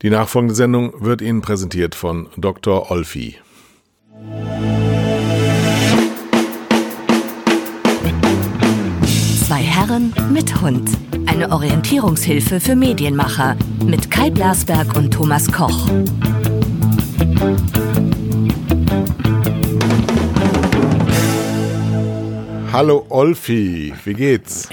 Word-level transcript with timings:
Die 0.00 0.10
nachfolgende 0.10 0.54
Sendung 0.54 0.92
wird 1.04 1.20
Ihnen 1.20 1.42
präsentiert 1.42 1.96
von 1.96 2.28
Dr. 2.36 2.88
Olfi. 2.92 3.36
Zwei 9.44 9.62
Herren 9.62 10.14
mit 10.32 10.60
Hund. 10.60 10.88
Eine 11.26 11.50
Orientierungshilfe 11.50 12.60
für 12.60 12.76
Medienmacher 12.76 13.56
mit 13.84 14.08
Kai 14.08 14.30
Blasberg 14.30 14.96
und 14.96 15.10
Thomas 15.10 15.50
Koch. 15.50 15.88
Hallo 22.72 23.04
Olfi, 23.08 23.92
wie 24.04 24.14
geht's? 24.14 24.68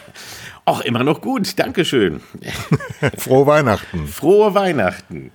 Auch 0.66 0.82
immer 0.82 1.04
noch 1.04 1.22
gut, 1.22 1.60
Dankeschön. 1.60 2.22
Frohe 3.18 3.46
Weihnachten. 3.46 4.08
Frohe 4.08 4.56
Weihnachten. 4.56 5.32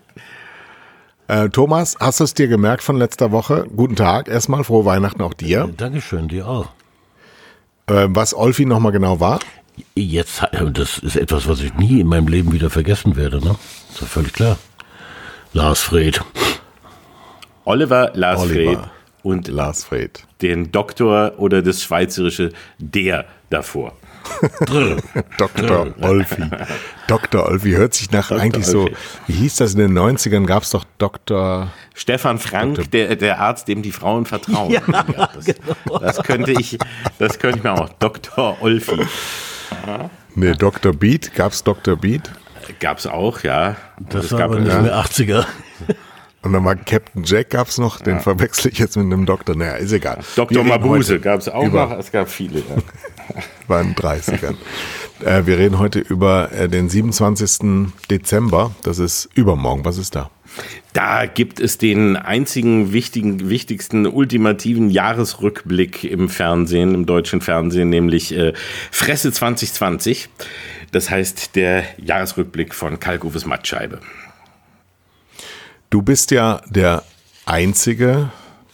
Äh, 1.29 1.49
Thomas, 1.51 1.97
hast 2.01 2.19
du 2.19 2.25
es 2.25 2.35
dir 2.35 2.49
gemerkt 2.49 2.83
von 2.83 2.97
letzter 2.97 3.31
Woche? 3.31 3.67
Guten 3.77 3.95
Tag, 3.95 4.27
erstmal 4.27 4.65
frohe 4.65 4.85
Weihnachten 4.85 5.23
auch 5.23 5.35
dir. 5.35 5.71
Dankeschön, 5.77 6.27
dir 6.27 6.49
auch. 6.49 6.71
Äh, 7.87 8.07
was 8.09 8.35
Olfi 8.35 8.65
nochmal 8.67 8.91
genau 8.91 9.21
war? 9.21 9.39
Jetzt, 9.95 10.43
das 10.73 10.99
ist 10.99 11.17
etwas, 11.17 11.49
was 11.49 11.61
ich 11.61 11.73
nie 11.75 12.01
in 12.01 12.09
meinem 12.09 12.27
Leben 12.27 12.53
wieder 12.53 12.69
vergessen 12.69 13.15
werde, 13.15 13.39
ne? 13.39 13.55
Ist 13.93 14.01
ja 14.01 14.07
völlig 14.09 14.33
klar. 14.33 14.59
Lars 15.53 15.81
Fred. 15.81 16.21
Oliver 17.65 18.11
Lars 18.15 18.41
Oliver. 18.41 18.73
Fred 18.73 18.91
und 19.23 19.49
Lars 19.49 19.85
Fred. 19.85 20.25
den 20.43 20.73
Doktor 20.73 21.35
oder 21.39 21.63
das 21.63 21.83
schweizerische 21.83 22.53
der 22.79 23.27
davor. 23.51 23.93
Dr. 25.39 25.95
Olfi. 26.01 26.51
Dr. 27.07 27.47
Olfi 27.47 27.73
hört 27.73 27.95
sich 27.95 28.11
nach 28.11 28.31
eigentlich 28.31 28.67
so, 28.67 28.83
Olfi. 28.83 28.97
wie 29.27 29.33
hieß 29.35 29.57
das 29.57 29.75
in 29.75 29.81
den 29.81 29.99
90ern? 29.99 30.47
Gab 30.47 30.63
es 30.63 30.71
doch 30.71 30.85
Dr. 30.99 31.71
Stefan 31.95 32.39
Frank, 32.39 32.91
der, 32.91 33.17
der 33.17 33.41
Arzt, 33.41 33.69
dem 33.69 33.83
die 33.83 33.93
Frauen 33.93 34.27
vertrauen. 34.27 34.71
Ja, 34.81 35.29
das, 35.35 35.55
das 36.01 36.23
könnte 36.23 36.53
ich, 36.53 36.79
das 37.19 37.39
könnte 37.39 37.59
ich 37.59 37.65
mir 37.65 37.73
auch. 37.73 37.89
Dr. 37.99 38.57
Olfi. 38.61 39.05
Nee, 40.35 40.53
Dr. 40.53 40.93
Beat. 40.93 41.35
Gab 41.35 41.53
es 41.53 41.65
Dr. 41.65 41.97
Beat? 41.97 42.31
Gab's 42.79 43.07
auch, 43.07 43.43
ja. 43.43 43.77
Das 43.99 44.27
es 44.27 44.33
war 44.33 44.41
gab 44.41 44.51
aber 44.51 44.61
nicht 44.61 44.73
ja, 44.73 44.81
mehr 44.81 44.97
80er. 44.97 45.47
Und 46.43 46.55
dann 46.55 46.65
war 46.65 46.75
Captain 46.75 47.23
Jack, 47.25 47.51
gab 47.51 47.69
es 47.69 47.77
noch, 47.77 48.01
den 48.01 48.21
verwechsel 48.21 48.73
ich 48.73 48.79
jetzt 48.79 48.97
mit 48.97 49.05
einem 49.07 49.27
Doktor. 49.27 49.55
Naja, 49.57 49.75
ist 49.75 49.93
egal. 49.93 50.21
Dr. 50.37 50.65
Mabuse 50.65 51.21
gab's 51.21 51.49
auch 51.49 51.71
noch. 51.71 51.99
Es 51.99 52.11
gab 52.11 52.31
viele. 52.31 52.61
Ja. 52.61 52.65
war 53.69 53.81
in 53.83 53.89
den 53.89 53.97
30ern. 53.97 54.57
äh, 55.25 55.47
wir 55.47 55.59
reden 55.59 55.79
heute 55.79 55.99
über 55.99 56.51
äh, 56.53 56.69
den 56.69 56.89
27. 56.89 57.93
Dezember. 58.11 58.75
Das 58.83 58.99
ist 58.99 59.29
übermorgen. 59.35 59.85
Was 59.85 59.99
ist 59.99 60.17
da? 60.17 60.31
Da 60.93 61.27
gibt 61.27 61.61
es 61.61 61.79
den 61.79 62.17
einzigen 62.17 62.93
wichtigen, 62.93 63.49
wichtigsten, 63.49 64.07
ultimativen 64.07 64.91
Jahresrückblick 64.91 66.05
im 66.05 66.29
Fernsehen, 66.29 66.95
im 66.95 67.07
deutschen 67.07 67.41
Fernsehen, 67.41 67.89
nämlich 67.91 68.37
äh, 68.37 68.53
Fresse 68.91 69.31
2020. 69.31 70.29
Das 70.91 71.09
heißt 71.09 71.55
der 71.55 71.85
Jahresrückblick 71.99 72.75
von 72.75 72.99
Kalkofes 72.99 73.47
Mattscheibe. 73.47 74.01
Du 75.91 76.03
bist 76.03 76.31
ja 76.31 76.63
der 76.69 77.03
Einzige, 77.47 78.31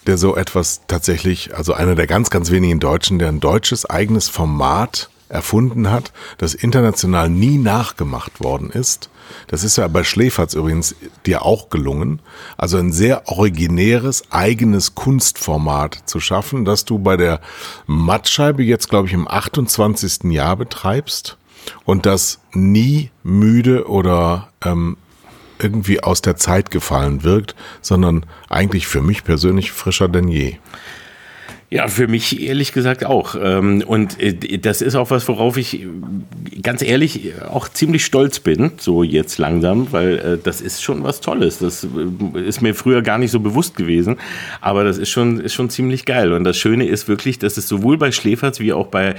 der 0.06 0.18
so 0.18 0.36
etwas 0.36 0.82
tatsächlich, 0.86 1.56
also 1.56 1.72
einer 1.72 1.94
der 1.94 2.06
ganz, 2.06 2.28
ganz 2.28 2.50
wenigen 2.50 2.78
Deutschen, 2.78 3.18
der 3.18 3.28
ein 3.28 3.40
deutsches 3.40 3.88
eigenes 3.88 4.28
Format 4.28 5.08
erfunden 5.30 5.90
hat, 5.90 6.12
das 6.36 6.52
international 6.52 7.30
nie 7.30 7.56
nachgemacht 7.56 8.40
worden 8.40 8.68
ist. 8.68 9.08
Das 9.48 9.64
ist 9.64 9.78
ja 9.78 9.88
bei 9.88 10.04
Schläferz 10.04 10.52
übrigens 10.52 10.94
dir 11.24 11.42
auch 11.42 11.70
gelungen. 11.70 12.20
Also 12.58 12.76
ein 12.76 12.92
sehr 12.92 13.26
originäres, 13.28 14.30
eigenes 14.30 14.94
Kunstformat 14.94 16.02
zu 16.04 16.20
schaffen, 16.20 16.66
das 16.66 16.84
du 16.84 16.98
bei 16.98 17.16
der 17.16 17.40
Mattscheibe 17.86 18.62
jetzt, 18.62 18.90
glaube 18.90 19.08
ich, 19.08 19.14
im 19.14 19.26
28. 19.26 20.24
Jahr 20.24 20.56
betreibst 20.56 21.38
und 21.86 22.04
das 22.04 22.40
nie 22.52 23.10
müde 23.24 23.88
oder 23.88 24.48
ähm, 24.62 24.98
irgendwie 25.60 26.02
aus 26.02 26.22
der 26.22 26.36
Zeit 26.36 26.70
gefallen 26.70 27.24
wirkt, 27.24 27.54
sondern 27.80 28.26
eigentlich 28.48 28.86
für 28.86 29.02
mich 29.02 29.24
persönlich 29.24 29.72
frischer 29.72 30.08
denn 30.08 30.28
je. 30.28 30.56
Ja, 31.68 31.88
für 31.88 32.06
mich 32.06 32.40
ehrlich 32.40 32.72
gesagt 32.72 33.04
auch. 33.04 33.34
Ähm, 33.42 33.82
Und 33.84 34.20
äh, 34.20 34.58
das 34.58 34.80
ist 34.80 34.94
auch 34.94 35.10
was, 35.10 35.26
worauf 35.26 35.56
ich 35.56 35.82
äh, 35.82 35.86
ganz 36.62 36.80
ehrlich 36.80 37.32
auch 37.50 37.68
ziemlich 37.68 38.04
stolz 38.04 38.38
bin, 38.38 38.72
so 38.76 39.02
jetzt 39.02 39.38
langsam, 39.38 39.88
weil 39.90 40.18
äh, 40.18 40.38
das 40.40 40.60
ist 40.60 40.80
schon 40.80 41.02
was 41.02 41.20
Tolles. 41.20 41.58
Das 41.58 41.84
ist 42.34 42.62
mir 42.62 42.72
früher 42.72 43.02
gar 43.02 43.18
nicht 43.18 43.32
so 43.32 43.40
bewusst 43.40 43.74
gewesen, 43.74 44.18
aber 44.60 44.84
das 44.84 44.96
ist 44.96 45.10
schon, 45.10 45.40
ist 45.40 45.54
schon 45.54 45.68
ziemlich 45.68 46.04
geil. 46.04 46.32
Und 46.32 46.44
das 46.44 46.56
Schöne 46.56 46.86
ist 46.86 47.08
wirklich, 47.08 47.40
dass 47.40 47.56
es 47.56 47.66
sowohl 47.66 47.98
bei 47.98 48.12
Schläferz 48.12 48.60
wie 48.60 48.72
auch 48.72 48.86
bei 48.86 49.16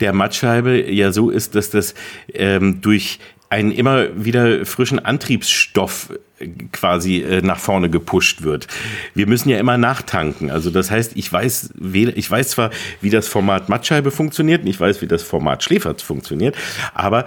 der 0.00 0.12
Mattscheibe 0.12 0.92
ja 0.92 1.12
so 1.12 1.30
ist, 1.30 1.54
dass 1.54 1.70
das 1.70 1.94
ähm, 2.34 2.82
durch 2.82 3.20
einen 3.48 3.70
immer 3.70 4.24
wieder 4.24 4.66
frischen 4.66 4.98
Antriebsstoff 4.98 6.12
äh, 6.38 6.48
quasi 6.72 7.22
äh, 7.22 7.42
nach 7.42 7.58
vorne 7.58 7.90
gepusht 7.90 8.42
wird. 8.42 8.66
Wir 9.14 9.26
müssen 9.26 9.48
ja 9.48 9.58
immer 9.58 9.78
nachtanken. 9.78 10.50
Also 10.50 10.70
das 10.70 10.90
heißt, 10.90 11.12
ich 11.16 11.32
weiß, 11.32 11.74
ich 11.92 12.30
weiß 12.30 12.48
zwar, 12.50 12.70
wie 13.00 13.10
das 13.10 13.28
Format 13.28 13.68
Mattscheibe 13.68 14.10
funktioniert, 14.10 14.62
und 14.62 14.68
ich 14.68 14.80
weiß, 14.80 15.02
wie 15.02 15.06
das 15.06 15.22
Format 15.22 15.62
Schläferz 15.62 16.02
funktioniert, 16.02 16.56
aber 16.94 17.24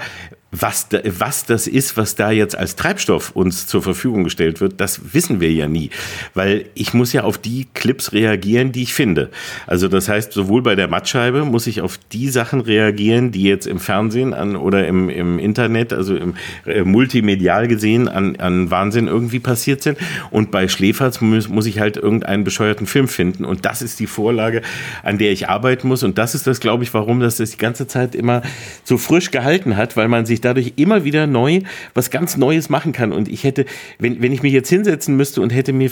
was, 0.51 0.89
da, 0.89 0.99
was 1.05 1.45
das 1.45 1.67
ist, 1.67 1.95
was 1.95 2.15
da 2.15 2.31
jetzt 2.31 2.57
als 2.57 2.75
Treibstoff 2.75 3.31
uns 3.35 3.67
zur 3.67 3.83
Verfügung 3.83 4.23
gestellt 4.23 4.61
wird, 4.61 4.81
das 4.81 5.13
wissen 5.13 5.39
wir 5.39 5.51
ja 5.51 5.67
nie. 5.67 5.91
Weil 6.33 6.65
ich 6.73 6.93
muss 6.93 7.13
ja 7.13 7.23
auf 7.23 7.37
die 7.37 7.67
Clips 7.75 8.13
reagieren, 8.13 8.71
die 8.71 8.83
ich 8.83 8.93
finde. 8.93 9.29
Also 9.67 9.87
das 9.87 10.09
heißt, 10.09 10.33
sowohl 10.33 10.63
bei 10.63 10.75
der 10.75 10.87
Mattscheibe 10.87 11.45
muss 11.45 11.67
ich 11.67 11.81
auf 11.81 11.99
die 12.11 12.29
Sachen 12.29 12.61
reagieren, 12.61 13.31
die 13.31 13.43
jetzt 13.43 13.67
im 13.67 13.79
Fernsehen 13.79 14.33
an, 14.33 14.55
oder 14.55 14.87
im, 14.87 15.09
im 15.09 15.37
Internet, 15.37 15.93
also 15.93 16.15
im 16.15 16.33
äh, 16.65 16.83
multimedial 16.83 17.67
gesehen, 17.67 18.07
an, 18.07 18.35
an 18.37 18.71
Wahnsinn 18.71 19.07
irgendwie 19.07 19.39
passiert 19.39 19.83
sind. 19.83 19.99
Und 20.31 20.49
bei 20.49 20.67
Schläferz 20.67 21.21
muss, 21.21 21.47
muss 21.47 21.67
ich 21.67 21.79
halt 21.79 21.95
irgendeinen 21.95 22.43
bescheuerten 22.43 22.87
Film 22.87 23.07
finden. 23.07 23.45
Und 23.45 23.65
das 23.65 23.83
ist 23.83 23.99
die 23.99 24.07
Vorlage, 24.07 24.63
an 25.03 25.19
der 25.19 25.31
ich 25.31 25.47
arbeiten 25.47 25.87
muss. 25.87 26.01
Und 26.01 26.17
das 26.17 26.33
ist 26.33 26.47
das, 26.47 26.59
glaube 26.59 26.83
ich, 26.83 26.93
warum 26.95 27.19
das 27.19 27.37
das 27.37 27.51
die 27.51 27.57
ganze 27.57 27.85
Zeit 27.85 28.15
immer 28.15 28.41
so 28.83 28.97
frisch 28.97 29.29
gehalten 29.29 29.77
hat, 29.77 29.95
weil 29.95 30.07
man 30.07 30.25
sich 30.25 30.38
dadurch 30.41 30.73
immer 30.75 31.03
wieder 31.03 31.27
neu 31.27 31.61
was 31.93 32.09
ganz 32.09 32.37
Neues 32.37 32.69
machen 32.69 32.91
kann. 32.91 33.11
Und 33.11 33.27
ich 33.27 33.43
hätte, 33.43 33.65
wenn, 33.97 34.21
wenn 34.21 34.31
ich 34.31 34.43
mich 34.43 34.53
jetzt 34.53 34.69
hinsetzen 34.69 35.15
müsste 35.15 35.41
und 35.41 35.51
hätte 35.51 35.73
mir 35.73 35.91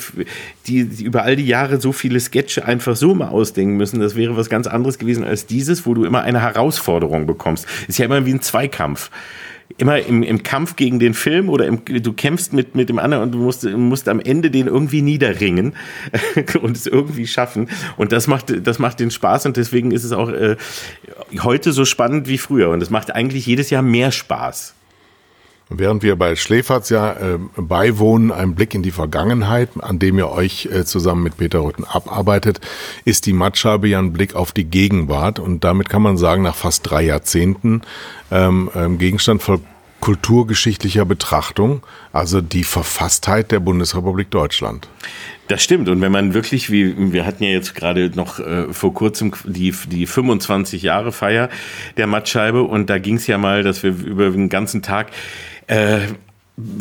die, 0.67 0.85
die 0.85 1.03
über 1.03 1.23
all 1.23 1.35
die 1.35 1.45
Jahre 1.45 1.79
so 1.79 1.91
viele 1.91 2.19
Sketche 2.19 2.65
einfach 2.65 2.95
so 2.95 3.15
mal 3.15 3.29
ausdenken 3.29 3.77
müssen, 3.77 3.99
das 3.99 4.15
wäre 4.15 4.37
was 4.37 4.49
ganz 4.49 4.67
anderes 4.67 4.97
gewesen 4.97 5.23
als 5.23 5.45
dieses, 5.45 5.85
wo 5.85 5.93
du 5.93 6.05
immer 6.05 6.21
eine 6.21 6.41
Herausforderung 6.41 7.25
bekommst. 7.25 7.67
Ist 7.87 7.99
ja 7.99 8.05
immer 8.05 8.25
wie 8.25 8.33
ein 8.33 8.41
Zweikampf 8.41 9.09
immer 9.77 9.99
im, 9.99 10.23
im 10.23 10.43
Kampf 10.43 10.75
gegen 10.75 10.99
den 10.99 11.13
Film 11.13 11.49
oder 11.49 11.65
im, 11.67 11.83
du 11.85 12.13
kämpfst 12.13 12.53
mit, 12.53 12.75
mit 12.75 12.89
dem 12.89 12.99
anderen 12.99 13.23
und 13.23 13.31
du 13.33 13.39
musst, 13.39 13.63
musst 13.65 14.07
am 14.09 14.19
Ende 14.19 14.49
den 14.49 14.67
irgendwie 14.67 15.01
niederringen 15.01 15.75
und 16.61 16.77
es 16.77 16.87
irgendwie 16.87 17.27
schaffen. 17.27 17.69
Und 17.97 18.11
das 18.11 18.27
macht, 18.27 18.65
das 18.65 18.79
macht 18.79 18.99
den 18.99 19.11
Spaß 19.11 19.45
und 19.45 19.57
deswegen 19.57 19.91
ist 19.91 20.03
es 20.03 20.11
auch 20.11 20.29
äh, 20.29 20.55
heute 21.41 21.73
so 21.73 21.85
spannend 21.85 22.27
wie 22.27 22.37
früher. 22.37 22.69
Und 22.69 22.81
es 22.81 22.89
macht 22.89 23.13
eigentlich 23.13 23.45
jedes 23.45 23.69
Jahr 23.69 23.81
mehr 23.81 24.11
Spaß. 24.11 24.73
Während 25.69 26.01
wir 26.01 26.15
bei 26.15 26.35
Schläferz 26.37 26.89
ja 26.89 27.11
äh, 27.13 27.39
beiwohnen, 27.57 28.31
ein 28.31 28.55
Blick 28.55 28.73
in 28.73 28.83
die 28.83 28.91
Vergangenheit, 28.91 29.69
an 29.81 29.99
dem 29.99 30.17
ihr 30.17 30.29
euch 30.29 30.69
äh, 30.71 30.85
zusammen 30.85 31.23
mit 31.23 31.35
Peter 31.35 31.59
Rütten 31.59 31.83
abarbeitet, 31.83 32.61
ist 33.03 33.25
die 33.25 33.33
Mattscheibe 33.33 33.87
ja 33.89 33.99
ein 33.99 34.13
Blick 34.13 34.33
auf 34.33 34.53
die 34.53 34.63
Gegenwart 34.63 35.39
und 35.39 35.65
damit 35.65 35.89
kann 35.89 36.01
man 36.01 36.17
sagen, 36.17 36.43
nach 36.43 36.55
fast 36.55 36.89
drei 36.89 37.03
Jahrzehnten 37.03 37.81
ähm, 38.31 38.69
ähm, 38.75 38.97
Gegenstand 38.97 39.41
voll 39.41 39.59
kulturgeschichtlicher 39.99 41.05
Betrachtung, 41.05 41.81
also 42.13 42.39
die 42.39 42.63
Verfasstheit 42.63 43.51
der 43.51 43.59
Bundesrepublik 43.59 44.29
Deutschland. 44.29 44.87
Das 45.47 45.63
stimmt. 45.63 45.89
Und 45.89 46.01
wenn 46.01 46.11
man 46.11 46.33
wirklich, 46.33 46.71
wie 46.71 47.11
wir 47.13 47.25
hatten 47.25 47.43
ja 47.43 47.49
jetzt 47.49 47.73
gerade 47.73 48.11
noch 48.13 48.39
äh, 48.39 48.71
vor 48.73 48.93
kurzem 48.93 49.33
die, 49.45 49.73
die 49.89 50.05
25 50.05 50.83
Jahre 50.83 51.11
Feier 51.11 51.49
der 51.97 52.05
Mattscheibe 52.05 52.63
und 52.63 52.89
da 52.89 52.99
ging 52.99 53.15
es 53.15 53.27
ja 53.27 53.37
mal, 53.37 53.63
dass 53.63 53.81
wir 53.81 53.91
über 53.91 54.29
den 54.29 54.49
ganzen 54.49 54.81
Tag 54.81 55.07
äh, 55.67 55.99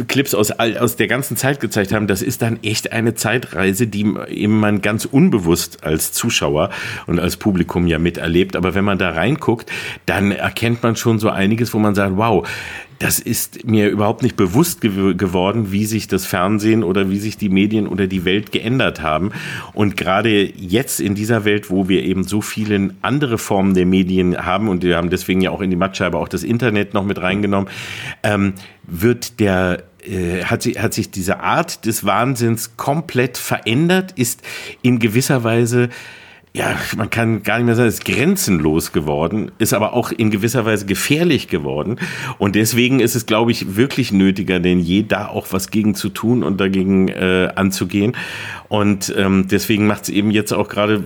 Clips 0.08 0.34
aus, 0.34 0.52
aus 0.52 0.96
der 0.96 1.06
ganzen 1.06 1.36
Zeit 1.36 1.60
gezeigt 1.60 1.92
haben, 1.92 2.06
das 2.06 2.22
ist 2.22 2.40
dann 2.40 2.58
echt 2.62 2.92
eine 2.92 3.14
Zeitreise, 3.14 3.86
die 3.86 4.14
eben 4.28 4.58
man 4.58 4.80
ganz 4.80 5.04
unbewusst 5.04 5.84
als 5.84 6.12
Zuschauer 6.12 6.70
und 7.06 7.20
als 7.20 7.36
Publikum 7.36 7.86
ja 7.86 7.98
miterlebt. 7.98 8.56
Aber 8.56 8.74
wenn 8.74 8.86
man 8.86 8.96
da 8.96 9.10
reinguckt, 9.10 9.70
dann 10.06 10.32
erkennt 10.32 10.82
man 10.82 10.96
schon 10.96 11.18
so 11.18 11.28
einiges, 11.28 11.74
wo 11.74 11.78
man 11.78 11.94
sagt, 11.94 12.16
wow, 12.16 12.48
das 12.98 13.18
ist 13.18 13.66
mir 13.66 13.88
überhaupt 13.88 14.22
nicht 14.22 14.36
bewusst 14.36 14.80
gew 14.80 15.14
geworden, 15.14 15.72
wie 15.72 15.86
sich 15.86 16.08
das 16.08 16.26
Fernsehen 16.26 16.82
oder 16.82 17.10
wie 17.10 17.18
sich 17.18 17.36
die 17.36 17.48
Medien 17.48 17.86
oder 17.86 18.06
die 18.06 18.24
Welt 18.24 18.52
geändert 18.52 19.02
haben. 19.02 19.32
Und 19.74 19.96
gerade 19.96 20.44
jetzt 20.56 21.00
in 21.00 21.14
dieser 21.14 21.44
Welt, 21.44 21.70
wo 21.70 21.88
wir 21.88 22.02
eben 22.04 22.24
so 22.24 22.40
viele 22.40 22.94
andere 23.02 23.38
Formen 23.38 23.74
der 23.74 23.86
Medien 23.86 24.44
haben 24.44 24.68
und 24.68 24.82
wir 24.82 24.96
haben 24.96 25.10
deswegen 25.10 25.40
ja 25.40 25.50
auch 25.50 25.60
in 25.60 25.70
die 25.70 25.76
Mattscheibe 25.76 26.16
auch 26.18 26.28
das 26.28 26.42
Internet 26.42 26.94
noch 26.94 27.04
mit 27.04 27.20
reingenommen, 27.20 27.68
ähm, 28.22 28.54
wird 28.86 29.40
der 29.40 29.84
äh, 30.06 30.44
hat, 30.44 30.62
sich, 30.62 30.80
hat 30.80 30.94
sich 30.94 31.10
diese 31.10 31.40
Art 31.40 31.84
des 31.84 32.04
Wahnsinns 32.04 32.76
komplett 32.76 33.38
verändert, 33.38 34.12
ist 34.12 34.42
in 34.82 34.98
gewisser 34.98 35.44
Weise 35.44 35.88
ja, 36.56 36.74
man 36.96 37.10
kann 37.10 37.42
gar 37.42 37.58
nicht 37.58 37.66
mehr 37.66 37.74
sagen, 37.74 37.88
es 37.88 37.96
ist 37.96 38.06
grenzenlos 38.06 38.92
geworden, 38.92 39.52
ist 39.58 39.74
aber 39.74 39.92
auch 39.92 40.10
in 40.10 40.30
gewisser 40.30 40.64
Weise 40.64 40.86
gefährlich 40.86 41.48
geworden. 41.48 41.96
Und 42.38 42.54
deswegen 42.54 42.98
ist 42.98 43.14
es, 43.14 43.26
glaube 43.26 43.50
ich, 43.50 43.76
wirklich 43.76 44.10
nötiger 44.10 44.58
denn 44.58 44.80
je, 44.80 45.02
da 45.02 45.28
auch 45.28 45.48
was 45.50 45.70
gegen 45.70 45.94
zu 45.94 46.08
tun 46.08 46.42
und 46.42 46.58
dagegen 46.58 47.08
äh, 47.08 47.50
anzugehen. 47.54 48.16
Und 48.68 49.14
ähm, 49.18 49.48
deswegen 49.50 49.86
macht 49.86 50.04
es 50.04 50.08
eben 50.08 50.30
jetzt 50.30 50.52
auch 50.52 50.70
gerade 50.70 51.04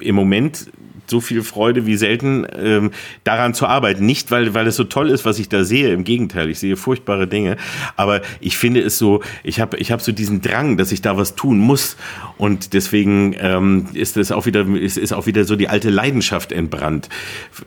im 0.00 0.14
Moment 0.14 0.70
so 1.06 1.20
viel 1.20 1.42
Freude 1.42 1.86
wie 1.86 1.96
selten, 1.96 2.46
ähm, 2.56 2.90
daran 3.24 3.54
zu 3.54 3.66
arbeiten. 3.66 4.06
Nicht, 4.06 4.30
weil, 4.30 4.54
weil 4.54 4.66
es 4.66 4.76
so 4.76 4.84
toll 4.84 5.10
ist, 5.10 5.24
was 5.24 5.38
ich 5.38 5.48
da 5.48 5.64
sehe. 5.64 5.92
Im 5.92 6.04
Gegenteil, 6.04 6.50
ich 6.50 6.58
sehe 6.58 6.76
furchtbare 6.76 7.26
Dinge. 7.26 7.56
Aber 7.96 8.22
ich 8.40 8.56
finde 8.56 8.80
es 8.80 8.98
so, 8.98 9.22
ich 9.42 9.60
habe 9.60 9.76
ich 9.76 9.92
hab 9.92 10.00
so 10.00 10.12
diesen 10.12 10.40
Drang, 10.40 10.76
dass 10.76 10.92
ich 10.92 11.02
da 11.02 11.16
was 11.16 11.34
tun 11.34 11.58
muss. 11.58 11.96
Und 12.38 12.72
deswegen 12.72 13.34
ähm, 13.38 13.86
ist 13.94 14.16
es 14.16 14.32
auch 14.32 14.46
wieder, 14.46 14.66
ist, 14.66 14.98
ist 14.98 15.12
auch 15.12 15.26
wieder 15.26 15.44
so 15.44 15.56
die 15.56 15.68
alte 15.68 15.90
Leidenschaft 15.90 16.52
entbrannt. 16.52 17.08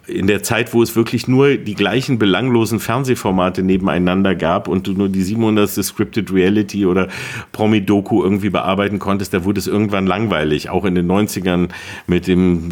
In 0.07 0.27
der 0.27 0.43
Zeit, 0.43 0.73
wo 0.73 0.81
es 0.81 0.95
wirklich 0.95 1.27
nur 1.27 1.55
die 1.55 1.75
gleichen 1.75 2.17
belanglosen 2.19 2.79
Fernsehformate 2.79 3.63
nebeneinander 3.63 4.35
gab 4.35 4.67
und 4.67 4.87
du 4.87 4.93
nur 4.93 5.09
die 5.09 5.23
700. 5.23 5.69
Scripted 5.83 6.31
Reality 6.31 6.85
oder 6.85 7.07
Promi-Doku 7.51 8.23
irgendwie 8.23 8.49
bearbeiten 8.49 8.99
konntest, 8.99 9.33
da 9.33 9.43
wurde 9.43 9.59
es 9.59 9.67
irgendwann 9.67 10.07
langweilig. 10.07 10.69
Auch 10.69 10.85
in 10.85 10.95
den 10.95 11.09
90ern 11.09 11.69
mit 12.07 12.27
dem 12.27 12.71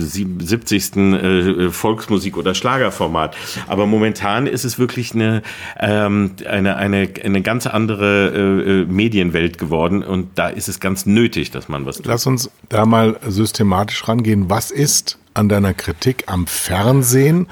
70. 0.53 0.95
Äh, 0.95 1.71
Volksmusik- 1.71 2.37
oder 2.37 2.53
Schlagerformat. 2.53 3.35
Aber 3.67 3.87
momentan 3.87 4.45
ist 4.45 4.65
es 4.65 4.77
wirklich 4.77 5.15
eine, 5.15 5.41
ähm, 5.79 6.31
eine, 6.47 6.75
eine, 6.75 7.09
eine 7.23 7.41
ganz 7.41 7.65
andere 7.65 8.29
äh, 8.29 8.81
äh, 8.81 8.85
Medienwelt 8.85 9.57
geworden 9.57 10.03
und 10.03 10.29
da 10.35 10.49
ist 10.49 10.69
es 10.69 10.79
ganz 10.79 11.05
nötig, 11.05 11.49
dass 11.49 11.69
man 11.69 11.85
was 11.85 11.97
tut. 11.97 12.05
Lass 12.05 12.27
uns 12.27 12.51
da 12.69 12.85
mal 12.85 13.19
systematisch 13.27 14.07
rangehen. 14.07 14.49
Was 14.49 14.69
ist 14.69 15.17
an 15.33 15.49
deiner 15.49 15.73
Kritik 15.73 16.25
am 16.27 16.45
Fernsehen? 16.45 17.47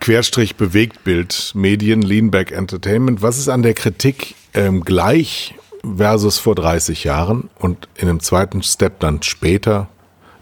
Querstrich 0.00 0.56
Bewegtbild, 0.56 1.52
Medien, 1.54 2.02
Leanback 2.02 2.50
Entertainment. 2.50 3.22
Was 3.22 3.38
ist 3.38 3.48
an 3.48 3.62
der 3.62 3.74
Kritik 3.74 4.34
ähm, 4.54 4.82
gleich 4.82 5.54
versus 5.96 6.38
vor 6.38 6.56
30 6.56 7.04
Jahren 7.04 7.48
und 7.60 7.88
in 7.94 8.08
einem 8.08 8.18
zweiten 8.18 8.64
Step 8.64 8.98
dann 8.98 9.22
später? 9.22 9.88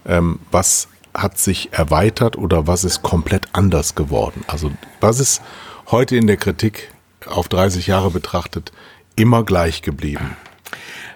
Ähm, 0.03 0.39
was 0.49 0.87
hat 1.13 1.37
sich 1.37 1.69
erweitert 1.73 2.37
oder 2.37 2.67
was 2.67 2.83
ist 2.83 3.01
komplett 3.01 3.43
anders 3.53 3.95
geworden? 3.95 4.43
Also 4.47 4.71
was 4.99 5.19
ist 5.19 5.41
heute 5.87 6.15
in 6.15 6.27
der 6.27 6.37
Kritik 6.37 6.89
auf 7.25 7.47
30 7.47 7.87
Jahre 7.87 8.11
betrachtet 8.11 8.71
immer 9.15 9.43
gleich 9.43 9.81
geblieben? 9.81 10.37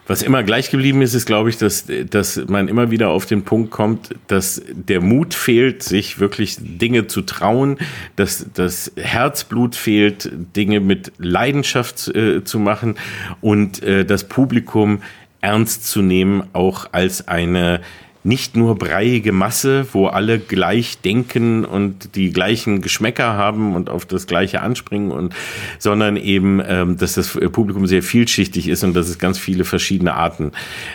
Was 0.07 0.21
immer 0.21 0.43
gleich 0.43 0.69
geblieben 0.69 1.01
ist, 1.01 1.15
ist, 1.15 1.25
glaube 1.25 1.49
ich, 1.49 1.57
dass, 1.57 1.85
dass 2.11 2.39
man 2.47 2.67
immer 2.67 2.91
wieder 2.91 3.09
auf 3.09 3.25
den 3.25 3.43
Punkt 3.43 3.71
kommt, 3.71 4.09
dass 4.27 4.61
der 4.71 5.01
Mut 5.01 5.33
fehlt, 5.33 5.81
sich 5.81 6.19
wirklich 6.19 6.57
Dinge 6.59 7.07
zu 7.07 7.23
trauen, 7.23 7.79
dass 8.15 8.45
das 8.53 8.91
Herzblut 8.97 9.75
fehlt, 9.75 10.29
Dinge 10.55 10.79
mit 10.79 11.11
Leidenschaft 11.17 12.07
äh, 12.09 12.43
zu 12.43 12.59
machen 12.59 12.95
und 13.41 13.81
äh, 13.81 14.05
das 14.05 14.25
Publikum 14.25 15.01
ernst 15.41 15.87
zu 15.87 16.03
nehmen, 16.03 16.43
auch 16.53 16.87
als 16.91 17.27
eine 17.27 17.81
nicht 18.25 18.57
nur 18.57 18.75
breiige 18.75 19.31
Masse, 19.31 19.85
wo 19.93 20.07
alle 20.07 20.39
gleich 20.39 20.99
denken 20.99 21.63
und 21.63 22.15
die 22.15 22.31
gleichen 22.31 22.81
Geschmäcker 22.81 23.33
haben 23.33 23.75
und 23.75 23.89
auf 23.89 24.05
das 24.05 24.25
Gleiche 24.25 24.61
anspringen 24.61 25.11
und, 25.11 25.35
sondern 25.77 26.17
eben, 26.17 26.61
ähm, 26.67 26.97
dass 26.97 27.13
das 27.13 27.29
Publikum 27.29 27.85
sehr 27.85 28.01
vielschichtig 28.01 28.67
ist 28.67 28.83
und 28.83 28.95
dass 28.95 29.09
es 29.09 29.19
ganz 29.19 29.37
viele 29.37 29.63
verschiedene 29.63 30.15
Arten 30.15 30.51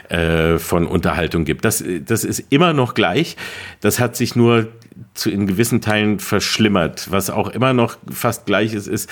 äh, 0.09 0.59
von 0.59 0.87
Unterhaltung 0.87 1.45
gibt. 1.45 1.65
Das, 1.65 1.85
das 2.05 2.25
ist 2.25 2.45
immer 2.51 2.73
noch 2.73 2.95
gleich. 2.95 3.37
Das 3.81 4.01
hat 4.01 4.17
sich 4.17 4.35
nur 4.35 4.67
zu, 5.15 5.31
in 5.31 5.47
gewissen 5.47 5.81
Teilen 5.81 6.19
verschlimmert. 6.19 7.11
Was 7.11 7.31
auch 7.31 7.49
immer 7.49 7.73
noch 7.73 7.97
fast 8.11 8.47
gleich 8.47 8.75
ist, 8.75 8.89
ist, 8.89 9.09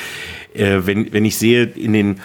äh, 0.55 0.81
wenn, 0.85 1.13
wenn 1.13 1.25
ich 1.25 1.39
sehe, 1.39 1.65
in 1.65 1.93
den 1.93 2.21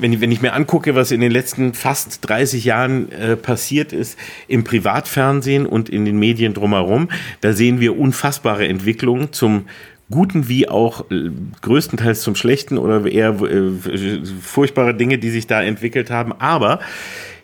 wenn 0.00 0.12
ich, 0.12 0.20
wenn 0.20 0.32
ich 0.32 0.42
mir 0.42 0.52
angucke, 0.52 0.94
was 0.94 1.10
in 1.10 1.20
den 1.20 1.30
letzten 1.30 1.74
fast 1.74 2.28
30 2.28 2.64
Jahren 2.64 3.10
äh, 3.12 3.36
passiert 3.36 3.92
ist 3.92 4.18
im 4.48 4.64
Privatfernsehen 4.64 5.66
und 5.66 5.88
in 5.88 6.04
den 6.04 6.18
Medien 6.18 6.54
drumherum, 6.54 7.08
da 7.40 7.52
sehen 7.52 7.80
wir 7.80 7.98
unfassbare 7.98 8.66
Entwicklungen 8.66 9.32
zum 9.32 9.66
Guten 10.10 10.48
wie 10.48 10.68
auch 10.68 11.08
äh, 11.10 11.30
größtenteils 11.62 12.22
zum 12.22 12.34
Schlechten 12.34 12.78
oder 12.78 13.06
eher 13.06 13.40
äh, 13.42 13.70
furchtbare 14.40 14.94
Dinge, 14.94 15.18
die 15.18 15.30
sich 15.30 15.46
da 15.46 15.62
entwickelt 15.62 16.10
haben. 16.10 16.32
Aber 16.32 16.80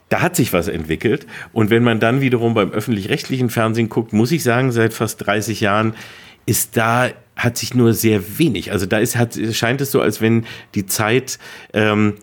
da 0.09 0.21
hat 0.21 0.35
sich 0.35 0.53
was 0.53 0.67
entwickelt. 0.67 1.27
Und 1.53 1.71
wenn 1.71 1.85
man 1.85 2.01
dann 2.01 2.21
wiederum 2.21 2.55
beim 2.55 2.73
öffentlich-rechtlichen 2.73 3.51
Fernsehen 3.51 3.89
guckt, 3.89 4.13
muss 4.13 4.33
ich 4.33 4.43
sagen, 4.43 4.73
seit 4.73 4.95
fast 4.95 5.25
30 5.27 5.61
Jahren 5.61 5.95
ist 6.45 6.77
da 6.77 7.11
hat 7.37 7.59
sich 7.59 7.75
nur 7.75 7.93
sehr 7.93 8.39
wenig. 8.39 8.73
Also 8.73 8.87
da 8.87 8.99
ist, 8.99 9.17
hat, 9.17 9.39
scheint 9.53 9.81
es 9.81 9.91
so, 9.91 10.01
als 10.01 10.21
wenn 10.21 10.47
die 10.75 10.87
Zeit 10.87 11.39
ähm, 11.75 12.15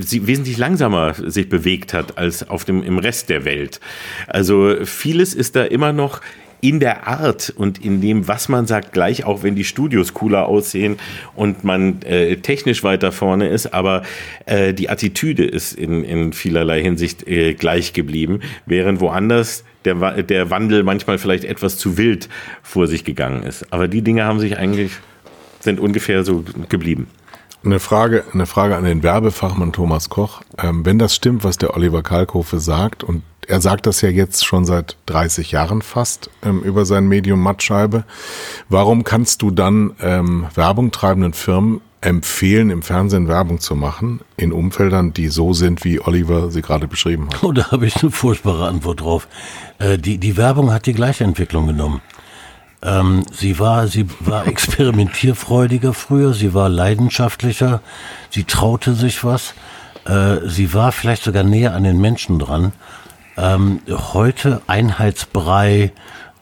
sie 0.00 0.26
wesentlich 0.26 0.58
langsamer 0.58 1.14
sich 1.14 1.48
bewegt 1.48 1.94
hat 1.94 2.18
als 2.18 2.48
auf 2.48 2.64
dem, 2.64 2.82
im 2.82 2.98
Rest 2.98 3.28
der 3.28 3.44
Welt. 3.44 3.80
Also 4.26 4.76
vieles 4.84 5.34
ist 5.34 5.56
da 5.56 5.64
immer 5.64 5.92
noch 5.92 6.20
in 6.62 6.78
der 6.78 7.08
Art 7.08 7.52
und 7.54 7.84
in 7.84 8.00
dem, 8.00 8.28
was 8.28 8.48
man 8.48 8.66
sagt, 8.66 8.92
gleich, 8.92 9.24
auch 9.24 9.42
wenn 9.42 9.56
die 9.56 9.64
Studios 9.64 10.14
cooler 10.14 10.46
aussehen 10.46 10.96
und 11.34 11.64
man 11.64 12.00
äh, 12.02 12.36
technisch 12.36 12.84
weiter 12.84 13.10
vorne 13.10 13.48
ist, 13.48 13.74
aber 13.74 14.04
äh, 14.46 14.72
die 14.72 14.88
Attitüde 14.88 15.44
ist 15.44 15.72
in, 15.72 16.04
in 16.04 16.32
vielerlei 16.32 16.80
Hinsicht 16.80 17.26
äh, 17.26 17.54
gleich 17.54 17.92
geblieben, 17.92 18.40
während 18.64 19.00
woanders 19.00 19.64
der, 19.84 20.22
der 20.22 20.50
Wandel 20.50 20.84
manchmal 20.84 21.18
vielleicht 21.18 21.44
etwas 21.44 21.78
zu 21.78 21.98
wild 21.98 22.28
vor 22.62 22.86
sich 22.86 23.02
gegangen 23.02 23.42
ist. 23.42 23.72
Aber 23.72 23.88
die 23.88 24.02
Dinge 24.02 24.22
haben 24.22 24.38
sich 24.38 24.56
eigentlich, 24.56 24.92
sind 25.58 25.80
ungefähr 25.80 26.22
so 26.22 26.44
geblieben. 26.68 27.08
Eine 27.64 27.78
Frage, 27.78 28.24
eine 28.32 28.46
Frage 28.46 28.76
an 28.76 28.84
den 28.84 29.02
Werbefachmann 29.04 29.72
Thomas 29.72 30.08
Koch. 30.08 30.42
Ähm, 30.58 30.84
wenn 30.84 30.98
das 30.98 31.14
stimmt, 31.14 31.44
was 31.44 31.58
der 31.58 31.76
Oliver 31.76 32.02
Kalkofe 32.02 32.58
sagt, 32.58 33.04
und 33.04 33.22
er 33.46 33.60
sagt 33.60 33.86
das 33.86 34.00
ja 34.00 34.08
jetzt 34.08 34.44
schon 34.44 34.64
seit 34.64 34.96
30 35.06 35.52
Jahren 35.52 35.80
fast 35.80 36.30
ähm, 36.44 36.60
über 36.62 36.84
sein 36.84 37.06
Medium 37.06 37.40
Mattscheibe, 37.40 38.04
warum 38.68 39.04
kannst 39.04 39.42
du 39.42 39.52
dann 39.52 39.92
ähm, 40.00 40.46
Werbung 40.54 40.90
treibenden 40.90 41.34
Firmen 41.34 41.80
empfehlen, 42.00 42.70
im 42.70 42.82
Fernsehen 42.82 43.28
Werbung 43.28 43.60
zu 43.60 43.76
machen, 43.76 44.20
in 44.36 44.52
Umfeldern, 44.52 45.12
die 45.12 45.28
so 45.28 45.52
sind, 45.52 45.84
wie 45.84 46.00
Oliver 46.00 46.50
sie 46.50 46.62
gerade 46.62 46.88
beschrieben 46.88 47.28
hat? 47.28 47.44
Oh, 47.44 47.52
da 47.52 47.70
habe 47.70 47.86
ich 47.86 48.02
eine 48.02 48.10
furchtbare 48.10 48.66
Antwort 48.66 49.00
drauf. 49.00 49.28
Äh, 49.78 49.98
die, 49.98 50.18
die 50.18 50.36
Werbung 50.36 50.72
hat 50.72 50.86
die 50.86 50.94
gleiche 50.94 51.22
Entwicklung 51.22 51.68
genommen. 51.68 52.00
Ähm, 52.82 53.24
sie 53.32 53.58
war, 53.58 53.86
sie 53.86 54.06
war 54.20 54.46
experimentierfreudiger 54.46 55.94
früher, 55.94 56.34
sie 56.34 56.52
war 56.52 56.68
leidenschaftlicher, 56.68 57.80
sie 58.30 58.44
traute 58.44 58.94
sich 58.94 59.22
was, 59.24 59.54
äh, 60.04 60.38
sie 60.46 60.74
war 60.74 60.90
vielleicht 60.90 61.22
sogar 61.22 61.44
näher 61.44 61.74
an 61.74 61.84
den 61.84 62.00
Menschen 62.00 62.38
dran. 62.38 62.72
Ähm, 63.36 63.80
heute 63.88 64.62
Einheitsbrei, 64.66 65.92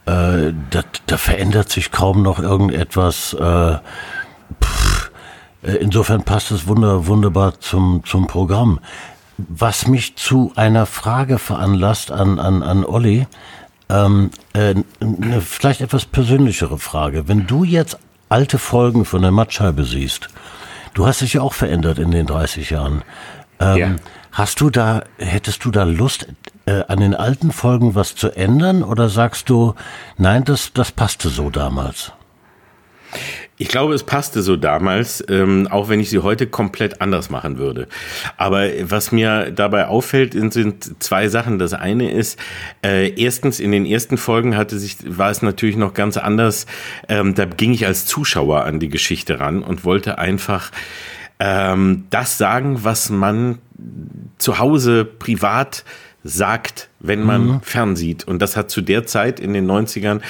äh, 0.06 0.52
da, 0.70 0.82
da 1.06 1.16
verändert 1.18 1.70
sich 1.70 1.92
kaum 1.92 2.22
noch 2.22 2.38
irgendetwas. 2.38 3.34
Äh, 3.34 3.78
pff, 4.62 5.10
äh, 5.62 5.72
insofern 5.72 6.24
passt 6.24 6.50
es 6.50 6.66
wunder, 6.66 7.06
wunderbar 7.06 7.60
zum, 7.60 8.02
zum 8.04 8.26
Programm. 8.26 8.80
Was 9.36 9.86
mich 9.86 10.16
zu 10.16 10.52
einer 10.56 10.86
Frage 10.86 11.38
veranlasst 11.38 12.10
an, 12.10 12.38
an, 12.38 12.62
an 12.62 12.84
Olli, 12.84 13.26
ähm, 13.90 14.30
äh, 14.52 14.74
eine 15.00 15.40
vielleicht 15.40 15.80
etwas 15.80 16.06
persönlichere 16.06 16.78
Frage. 16.78 17.28
Wenn 17.28 17.46
du 17.46 17.64
jetzt 17.64 17.98
alte 18.28 18.58
Folgen 18.58 19.04
von 19.04 19.22
der 19.22 19.32
Mattscheibe 19.32 19.84
siehst, 19.84 20.28
du 20.94 21.06
hast 21.06 21.20
dich 21.20 21.34
ja 21.34 21.42
auch 21.42 21.54
verändert 21.54 21.98
in 21.98 22.10
den 22.10 22.26
30 22.26 22.70
Jahren. 22.70 23.02
Ähm, 23.58 23.76
ja. 23.76 23.96
Hast 24.32 24.60
du 24.60 24.70
da, 24.70 25.02
hättest 25.18 25.64
du 25.64 25.72
da 25.72 25.82
Lust, 25.82 26.28
äh, 26.66 26.84
an 26.86 27.00
den 27.00 27.14
alten 27.14 27.50
Folgen 27.50 27.96
was 27.96 28.14
zu 28.14 28.30
ändern 28.30 28.84
oder 28.84 29.08
sagst 29.08 29.50
du, 29.50 29.74
nein, 30.16 30.44
das, 30.44 30.72
das 30.72 30.92
passte 30.92 31.28
so 31.28 31.50
damals? 31.50 32.12
Ich 33.60 33.68
glaube, 33.68 33.92
es 33.92 34.04
passte 34.04 34.40
so 34.40 34.56
damals, 34.56 35.22
ähm, 35.28 35.68
auch 35.70 35.90
wenn 35.90 36.00
ich 36.00 36.08
sie 36.08 36.20
heute 36.20 36.46
komplett 36.46 37.02
anders 37.02 37.28
machen 37.28 37.58
würde. 37.58 37.88
Aber 38.38 38.66
was 38.84 39.12
mir 39.12 39.50
dabei 39.50 39.86
auffällt, 39.86 40.32
sind 40.32 41.02
zwei 41.02 41.28
Sachen. 41.28 41.58
Das 41.58 41.74
eine 41.74 42.10
ist, 42.10 42.38
äh, 42.82 43.12
erstens 43.20 43.60
in 43.60 43.70
den 43.70 43.84
ersten 43.84 44.16
Folgen 44.16 44.56
hatte 44.56 44.78
sich, 44.78 44.96
war 45.04 45.30
es 45.30 45.42
natürlich 45.42 45.76
noch 45.76 45.92
ganz 45.92 46.16
anders. 46.16 46.64
Ähm, 47.06 47.34
da 47.34 47.44
ging 47.44 47.74
ich 47.74 47.84
als 47.84 48.06
Zuschauer 48.06 48.64
an 48.64 48.80
die 48.80 48.88
Geschichte 48.88 49.40
ran 49.40 49.62
und 49.62 49.84
wollte 49.84 50.16
einfach 50.16 50.70
ähm, 51.38 52.04
das 52.08 52.38
sagen, 52.38 52.82
was 52.82 53.10
man 53.10 53.58
zu 54.38 54.58
Hause 54.58 55.04
privat 55.04 55.84
sagt, 56.24 56.88
wenn 56.98 57.22
man 57.22 57.46
mhm. 57.46 57.60
fernsieht. 57.60 58.26
Und 58.26 58.40
das 58.40 58.56
hat 58.56 58.70
zu 58.70 58.80
der 58.80 59.04
Zeit 59.04 59.38
in 59.38 59.52
den 59.52 59.70
90ern 59.70 60.22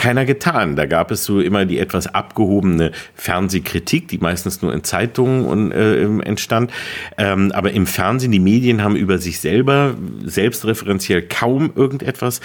keiner 0.00 0.24
getan. 0.24 0.76
Da 0.76 0.86
gab 0.86 1.10
es 1.10 1.24
so 1.24 1.40
immer 1.40 1.66
die 1.66 1.78
etwas 1.78 2.06
abgehobene 2.06 2.90
Fernsehkritik, 3.14 4.08
die 4.08 4.16
meistens 4.16 4.62
nur 4.62 4.72
in 4.72 4.82
Zeitungen 4.82 5.44
und, 5.44 5.72
äh, 5.72 6.04
entstand. 6.22 6.72
Ähm, 7.18 7.52
aber 7.52 7.72
im 7.72 7.86
Fernsehen, 7.86 8.32
die 8.32 8.40
Medien 8.40 8.82
haben 8.82 8.96
über 8.96 9.18
sich 9.18 9.40
selber 9.40 9.94
selbstreferenziell 10.24 11.20
kaum 11.28 11.72
irgendetwas 11.74 12.40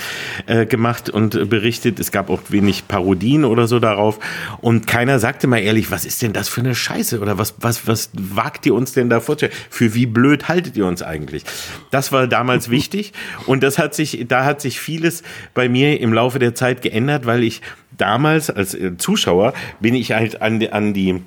äh, 0.47 0.65
gemacht 0.65 1.09
und 1.09 1.49
berichtet. 1.49 2.01
Es 2.01 2.11
gab 2.11 2.29
auch 2.29 2.41
wenig 2.49 2.89
Parodien 2.89 3.45
oder 3.45 3.67
so 3.67 3.79
darauf. 3.79 4.19
Und 4.59 4.85
keiner 4.85 5.19
sagte 5.19 5.47
mal 5.47 5.59
ehrlich, 5.59 5.91
was 5.91 6.03
ist 6.03 6.21
denn 6.23 6.33
das 6.33 6.49
für 6.49 6.59
eine 6.59 6.75
Scheiße? 6.75 7.21
Oder 7.21 7.37
was, 7.37 7.55
was, 7.61 7.87
was 7.87 8.09
wagt 8.11 8.65
ihr 8.65 8.73
uns 8.73 8.91
denn 8.91 9.09
da 9.09 9.21
vorzustellen? 9.21 9.55
Für 9.69 9.93
wie 9.93 10.07
blöd 10.07 10.49
haltet 10.49 10.75
ihr 10.75 10.85
uns 10.85 11.01
eigentlich? 11.01 11.45
Das 11.89 12.11
war 12.11 12.27
damals 12.27 12.69
wichtig. 12.69 13.13
Und 13.45 13.63
das 13.63 13.77
hat 13.77 13.95
sich, 13.95 14.25
da 14.27 14.43
hat 14.43 14.59
sich 14.59 14.81
vieles 14.81 15.23
bei 15.53 15.69
mir 15.69 16.01
im 16.01 16.11
Laufe 16.11 16.37
der 16.37 16.53
Zeit 16.53 16.81
geändert, 16.81 17.25
weil 17.25 17.44
ich 17.45 17.61
damals 17.97 18.49
als 18.49 18.73
äh, 18.73 18.97
Zuschauer 18.97 19.53
bin 19.79 19.95
ich 19.95 20.11
halt 20.11 20.41
an, 20.41 20.65
an 20.67 20.93
die 20.93 21.21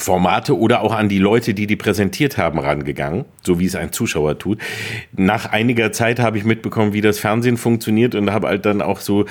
Formate 0.00 0.58
oder 0.58 0.82
auch 0.82 0.94
an 0.94 1.08
die 1.08 1.18
Leute, 1.18 1.54
die 1.54 1.66
die 1.66 1.76
präsentiert 1.76 2.38
haben, 2.38 2.58
rangegangen, 2.58 3.26
so 3.42 3.60
wie 3.60 3.66
es 3.66 3.76
ein 3.76 3.92
Zuschauer 3.92 4.38
tut. 4.38 4.58
Nach 5.16 5.46
einiger 5.46 5.92
Zeit 5.92 6.18
habe 6.18 6.38
ich 6.38 6.44
mitbekommen, 6.44 6.92
wie 6.92 7.00
das 7.00 7.18
Fernsehen 7.18 7.56
funktioniert 7.56 8.14
und 8.14 8.32
habe 8.32 8.48
halt 8.48 8.64
dann 8.64 8.80
auch 8.80 9.00
so 9.00 9.26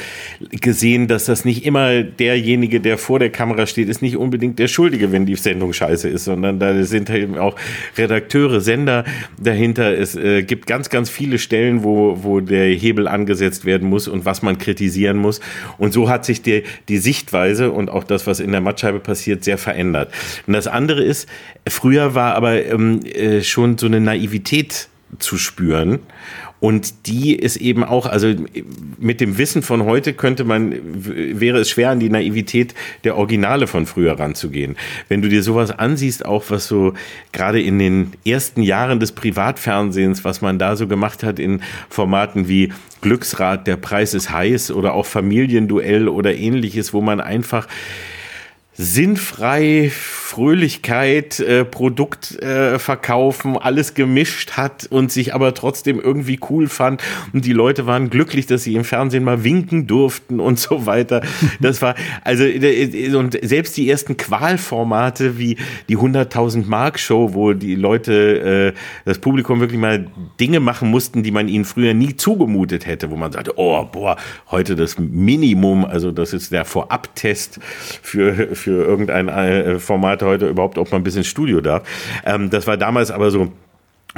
gesehen, 0.62 1.08
dass 1.08 1.26
das 1.26 1.44
nicht 1.44 1.66
immer 1.66 2.04
derjenige, 2.04 2.80
der 2.80 2.98
vor 2.98 3.20
der 3.20 3.32
Kamera 3.32 3.66
steht, 3.66 3.90
ist 3.90 4.02
nicht 4.02 4.18
unbedingt 4.18 4.60
der 4.60 4.68
Schuldige, 4.68 5.12
wenn 5.12 5.26
die 5.26 5.36
Sendung 5.36 5.74
scheiße 5.74 6.08
ist, 6.08 6.26
sondern 6.26 6.60
da 6.60 6.84
sind 6.84 7.10
eben 7.10 7.38
auch 7.38 7.56
Redakteure, 7.98 8.62
Sender 8.62 9.06
dahinter. 9.42 9.98
Es 9.98 10.16
äh, 10.16 10.44
gibt 10.44 10.68
ganz, 10.68 10.90
ganz 10.90 11.10
viele 11.10 11.40
Stellen, 11.40 11.84
wo, 11.84 12.24
wo 12.24 12.40
der 12.42 12.68
Hebel 12.68 13.08
angesetzt 13.08 13.66
werden 13.66 13.90
muss 13.90 14.08
und 14.08 14.26
was 14.26 14.42
man 14.42 14.58
kritisieren 14.58 15.18
muss. 15.18 15.40
Und 15.78 15.94
so 15.94 16.10
hat 16.10 16.26
sich 16.26 16.42
die, 16.42 16.64
die 16.88 16.98
Sichtweise 16.98 17.72
und 17.72 17.90
auch 17.90 18.04
das, 18.04 18.28
was 18.28 18.40
in 18.40 18.52
der 18.52 18.62
Mattscheibe 18.62 19.00
passiert, 19.00 19.44
sehr 19.44 19.58
verändert. 19.58 20.14
Und 20.46 20.59
das 20.60 20.68
andere 20.68 21.04
ist, 21.04 21.28
früher 21.68 22.16
war 22.16 22.36
aber 22.36 22.66
ähm, 22.66 23.00
äh, 23.06 23.42
schon 23.44 23.78
so 23.78 23.86
eine 23.86 24.02
Naivität 24.02 24.90
zu 25.18 25.38
spüren. 25.38 26.00
Und 26.60 27.08
die 27.08 27.36
ist 27.36 27.56
eben 27.56 27.86
auch, 27.86 28.06
also 28.06 28.34
mit 28.98 29.22
dem 29.22 29.38
Wissen 29.38 29.62
von 29.62 29.86
heute 29.86 30.14
könnte 30.14 30.44
man, 30.44 30.76
wäre 30.84 31.60
es 31.60 31.70
schwer, 31.70 31.92
an 31.92 32.02
die 32.02 32.10
Naivität 32.10 32.76
der 33.06 33.16
Originale 33.16 33.66
von 33.66 33.86
früher 33.86 34.20
ranzugehen. 34.20 34.76
Wenn 35.08 35.22
du 35.22 35.30
dir 35.30 35.42
sowas 35.42 35.72
ansiehst, 35.72 36.26
auch 36.26 36.44
was 36.50 36.68
so 36.68 36.94
gerade 37.32 37.62
in 37.62 37.80
den 37.80 38.12
ersten 38.26 38.62
Jahren 38.62 39.00
des 39.00 39.14
Privatfernsehens, 39.14 40.26
was 40.26 40.42
man 40.42 40.60
da 40.60 40.76
so 40.76 40.88
gemacht 40.88 41.24
hat 41.24 41.40
in 41.40 41.62
Formaten 41.90 42.50
wie 42.50 42.74
Glücksrad, 43.00 43.66
der 43.66 43.78
Preis 43.78 44.14
ist 44.14 44.30
heiß 44.30 44.72
oder 44.72 44.94
auch 44.94 45.06
Familienduell 45.06 46.10
oder 46.10 46.36
ähnliches, 46.36 46.94
wo 46.94 47.00
man 47.00 47.22
einfach 47.22 47.70
sinnfrei 48.82 49.92
Fröhlichkeit, 49.94 51.42
äh, 51.42 51.66
Produkt 51.66 52.42
äh, 52.42 52.80
verkaufen, 52.80 53.58
alles 53.58 53.94
gemischt 53.94 54.52
hat 54.52 54.88
und 54.90 55.12
sich 55.12 55.36
aber 55.36 55.54
trotzdem 55.54 56.00
irgendwie 56.00 56.40
cool 56.50 56.70
fand. 56.70 57.04
Und 57.34 57.44
die 57.44 57.52
Leute 57.52 57.88
waren 57.88 58.10
glücklich, 58.10 58.46
dass 58.46 58.64
sie 58.64 58.76
im 58.76 58.86
Fernsehen 58.86 59.26
mal 59.26 59.44
winken 59.44 59.86
durften 59.86 60.40
und 60.40 60.58
so 60.58 60.86
weiter. 60.86 61.22
Das 61.60 61.82
war, 61.82 61.96
also, 62.24 62.46
äh, 62.46 63.14
und 63.16 63.38
selbst 63.42 63.76
die 63.76 63.90
ersten 63.90 64.16
Qualformate 64.16 65.38
wie 65.38 65.58
die 65.90 65.98
100.000 65.98 66.66
Mark 66.68 67.00
Show, 67.00 67.34
wo 67.34 67.54
die 67.54 67.76
Leute, 67.76 68.74
äh, 68.76 68.80
das 69.04 69.20
Publikum 69.20 69.60
wirklich 69.60 69.80
mal 69.80 70.06
Dinge 70.40 70.62
machen 70.62 70.90
mussten, 70.90 71.22
die 71.22 71.32
man 71.32 71.50
ihnen 71.50 71.66
früher 71.66 71.94
nie 71.94 72.16
zugemutet 72.16 72.86
hätte, 72.86 73.10
wo 73.10 73.18
man 73.18 73.32
sagte, 73.32 73.54
oh, 73.58 73.84
boah, 73.84 74.16
heute 74.52 74.76
das 74.76 74.98
Minimum, 74.98 75.84
also 75.84 76.12
das 76.12 76.32
ist 76.34 76.54
der 76.54 76.64
Vorabtest 76.64 77.60
für, 78.02 78.56
für 78.56 78.69
für 78.70 78.84
irgendein 78.84 79.28
äh, 79.30 79.80
Format 79.80 80.22
heute 80.22 80.48
überhaupt, 80.48 80.78
ob 80.78 80.92
man 80.92 81.02
ein 81.02 81.04
bisschen 81.04 81.24
Studio 81.24 81.60
darf. 81.60 81.82
Ähm, 82.24 82.52
das 82.52 82.68
war 82.68 82.78
damals 82.78 83.10
aber 83.10 83.32
so 83.32 83.52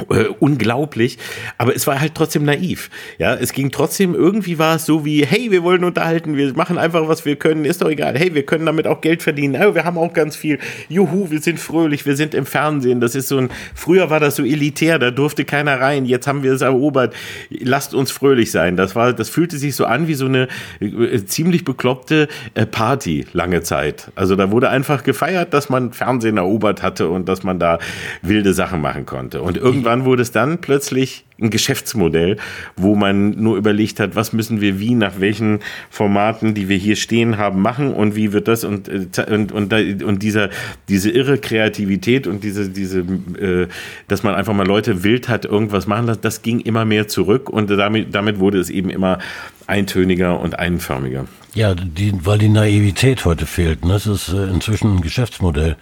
äh, 0.08 0.24
unglaublich, 0.40 1.18
aber 1.58 1.76
es 1.76 1.86
war 1.86 2.00
halt 2.00 2.14
trotzdem 2.14 2.44
naiv. 2.44 2.88
Ja, 3.18 3.34
es 3.34 3.52
ging 3.52 3.70
trotzdem 3.70 4.14
irgendwie 4.14 4.58
war 4.58 4.76
es 4.76 4.86
so 4.86 5.04
wie, 5.04 5.26
hey, 5.26 5.50
wir 5.50 5.62
wollen 5.62 5.84
unterhalten, 5.84 6.34
wir 6.34 6.54
machen 6.54 6.78
einfach 6.78 7.08
was 7.08 7.26
wir 7.26 7.36
können, 7.36 7.66
ist 7.66 7.82
doch 7.82 7.90
egal. 7.90 8.16
Hey, 8.16 8.34
wir 8.34 8.44
können 8.44 8.64
damit 8.64 8.86
auch 8.86 9.02
Geld 9.02 9.22
verdienen. 9.22 9.62
Oh, 9.62 9.74
wir 9.74 9.84
haben 9.84 9.98
auch 9.98 10.14
ganz 10.14 10.34
viel. 10.34 10.58
Juhu, 10.88 11.30
wir 11.30 11.40
sind 11.40 11.60
fröhlich, 11.60 12.06
wir 12.06 12.16
sind 12.16 12.34
im 12.34 12.46
Fernsehen. 12.46 13.00
Das 13.00 13.14
ist 13.14 13.28
so 13.28 13.36
ein 13.36 13.50
früher 13.74 14.08
war 14.08 14.18
das 14.18 14.36
so 14.36 14.44
elitär, 14.44 14.98
da 14.98 15.10
durfte 15.10 15.44
keiner 15.44 15.78
rein. 15.78 16.06
Jetzt 16.06 16.26
haben 16.26 16.42
wir 16.42 16.52
es 16.52 16.62
erobert. 16.62 17.14
Lasst 17.50 17.92
uns 17.92 18.10
fröhlich 18.10 18.50
sein. 18.50 18.78
Das 18.78 18.96
war 18.96 19.12
das 19.12 19.28
fühlte 19.28 19.58
sich 19.58 19.76
so 19.76 19.84
an 19.84 20.08
wie 20.08 20.14
so 20.14 20.24
eine 20.24 20.48
äh, 20.80 21.22
ziemlich 21.26 21.64
bekloppte 21.64 22.28
äh, 22.54 22.64
Party 22.64 23.26
lange 23.34 23.60
Zeit. 23.60 24.10
Also 24.14 24.36
da 24.36 24.50
wurde 24.50 24.70
einfach 24.70 25.04
gefeiert, 25.04 25.52
dass 25.52 25.68
man 25.68 25.92
Fernsehen 25.92 26.38
erobert 26.38 26.82
hatte 26.82 27.10
und 27.10 27.28
dass 27.28 27.42
man 27.42 27.58
da 27.58 27.78
wilde 28.22 28.54
Sachen 28.54 28.80
machen 28.80 29.04
konnte. 29.04 29.42
Und 29.42 29.58
irgendwie 29.58 29.81
irgendwann 29.82 30.04
wurde 30.04 30.22
es 30.22 30.30
dann 30.30 30.58
plötzlich 30.58 31.24
ein 31.40 31.50
Geschäftsmodell, 31.50 32.36
wo 32.76 32.94
man 32.94 33.30
nur 33.30 33.56
überlegt 33.56 33.98
hat, 33.98 34.14
was 34.14 34.32
müssen 34.32 34.60
wir 34.60 34.78
wie, 34.78 34.94
nach 34.94 35.18
welchen 35.18 35.58
Formaten, 35.90 36.54
die 36.54 36.68
wir 36.68 36.76
hier 36.76 36.94
stehen 36.94 37.36
haben, 37.36 37.60
machen 37.60 37.92
und 37.92 38.14
wie 38.14 38.32
wird 38.32 38.46
das 38.46 38.62
und, 38.62 38.88
äh, 38.88 39.06
und, 39.28 39.50
und, 39.50 39.72
und 40.04 40.22
dieser, 40.22 40.50
diese 40.88 41.10
irre 41.10 41.38
Kreativität 41.38 42.28
und 42.28 42.44
diese, 42.44 42.68
diese, 42.68 43.00
äh, 43.00 43.66
dass 44.06 44.22
man 44.22 44.36
einfach 44.36 44.54
mal 44.54 44.66
Leute 44.66 45.02
wild 45.02 45.28
hat, 45.28 45.44
irgendwas 45.44 45.88
machen 45.88 46.06
lassen, 46.06 46.20
das 46.22 46.42
ging 46.42 46.60
immer 46.60 46.84
mehr 46.84 47.08
zurück 47.08 47.50
und 47.50 47.68
damit, 47.70 48.14
damit 48.14 48.38
wurde 48.38 48.60
es 48.60 48.70
eben 48.70 48.88
immer 48.88 49.18
eintöniger 49.66 50.38
und 50.38 50.58
einförmiger. 50.58 51.26
Ja, 51.54 51.74
die, 51.74 52.12
weil 52.24 52.38
die 52.38 52.48
Naivität 52.48 53.24
heute 53.24 53.46
fehlt. 53.46 53.84
Ne? 53.84 53.94
Das 53.94 54.06
ist 54.06 54.28
äh, 54.28 54.44
inzwischen 54.44 54.96
ein 54.96 55.00
Geschäftsmodell. 55.00 55.76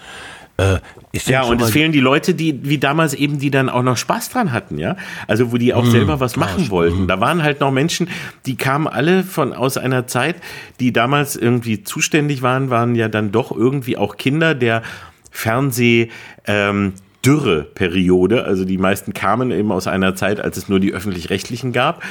Äh, 0.60 0.78
ja, 1.26 1.42
und 1.42 1.60
es 1.60 1.70
fehlen 1.70 1.90
die 1.90 2.00
Leute, 2.00 2.34
die 2.34 2.60
wie 2.62 2.78
damals 2.78 3.14
eben, 3.14 3.38
die 3.38 3.50
dann 3.50 3.68
auch 3.68 3.82
noch 3.82 3.96
Spaß 3.96 4.28
dran 4.28 4.52
hatten, 4.52 4.78
ja. 4.78 4.96
Also 5.26 5.52
wo 5.52 5.56
die 5.56 5.72
auch 5.72 5.84
mmh, 5.84 5.90
selber 5.90 6.20
was 6.20 6.36
machen 6.36 6.64
ja, 6.64 6.70
wollten. 6.70 7.08
Da 7.08 7.20
waren 7.20 7.42
halt 7.42 7.60
noch 7.60 7.70
Menschen, 7.70 8.08
die 8.46 8.56
kamen 8.56 8.86
alle 8.86 9.24
von 9.24 9.52
aus 9.52 9.76
einer 9.76 10.06
Zeit, 10.06 10.36
die 10.78 10.92
damals 10.92 11.34
irgendwie 11.34 11.82
zuständig 11.82 12.42
waren, 12.42 12.70
waren 12.70 12.94
ja 12.94 13.08
dann 13.08 13.32
doch 13.32 13.50
irgendwie 13.50 13.96
auch 13.96 14.16
Kinder 14.16 14.54
der 14.54 14.82
Fernseh. 15.30 16.08
Ähm, 16.46 16.94
Dürre-Periode. 17.22 18.44
Also 18.44 18.64
die 18.64 18.78
meisten 18.78 19.12
kamen 19.12 19.50
eben 19.50 19.72
aus 19.72 19.86
einer 19.86 20.14
Zeit, 20.14 20.40
als 20.40 20.56
es 20.56 20.70
nur 20.70 20.80
die 20.80 20.94
öffentlich-rechtlichen 20.94 21.70
gab 21.70 22.02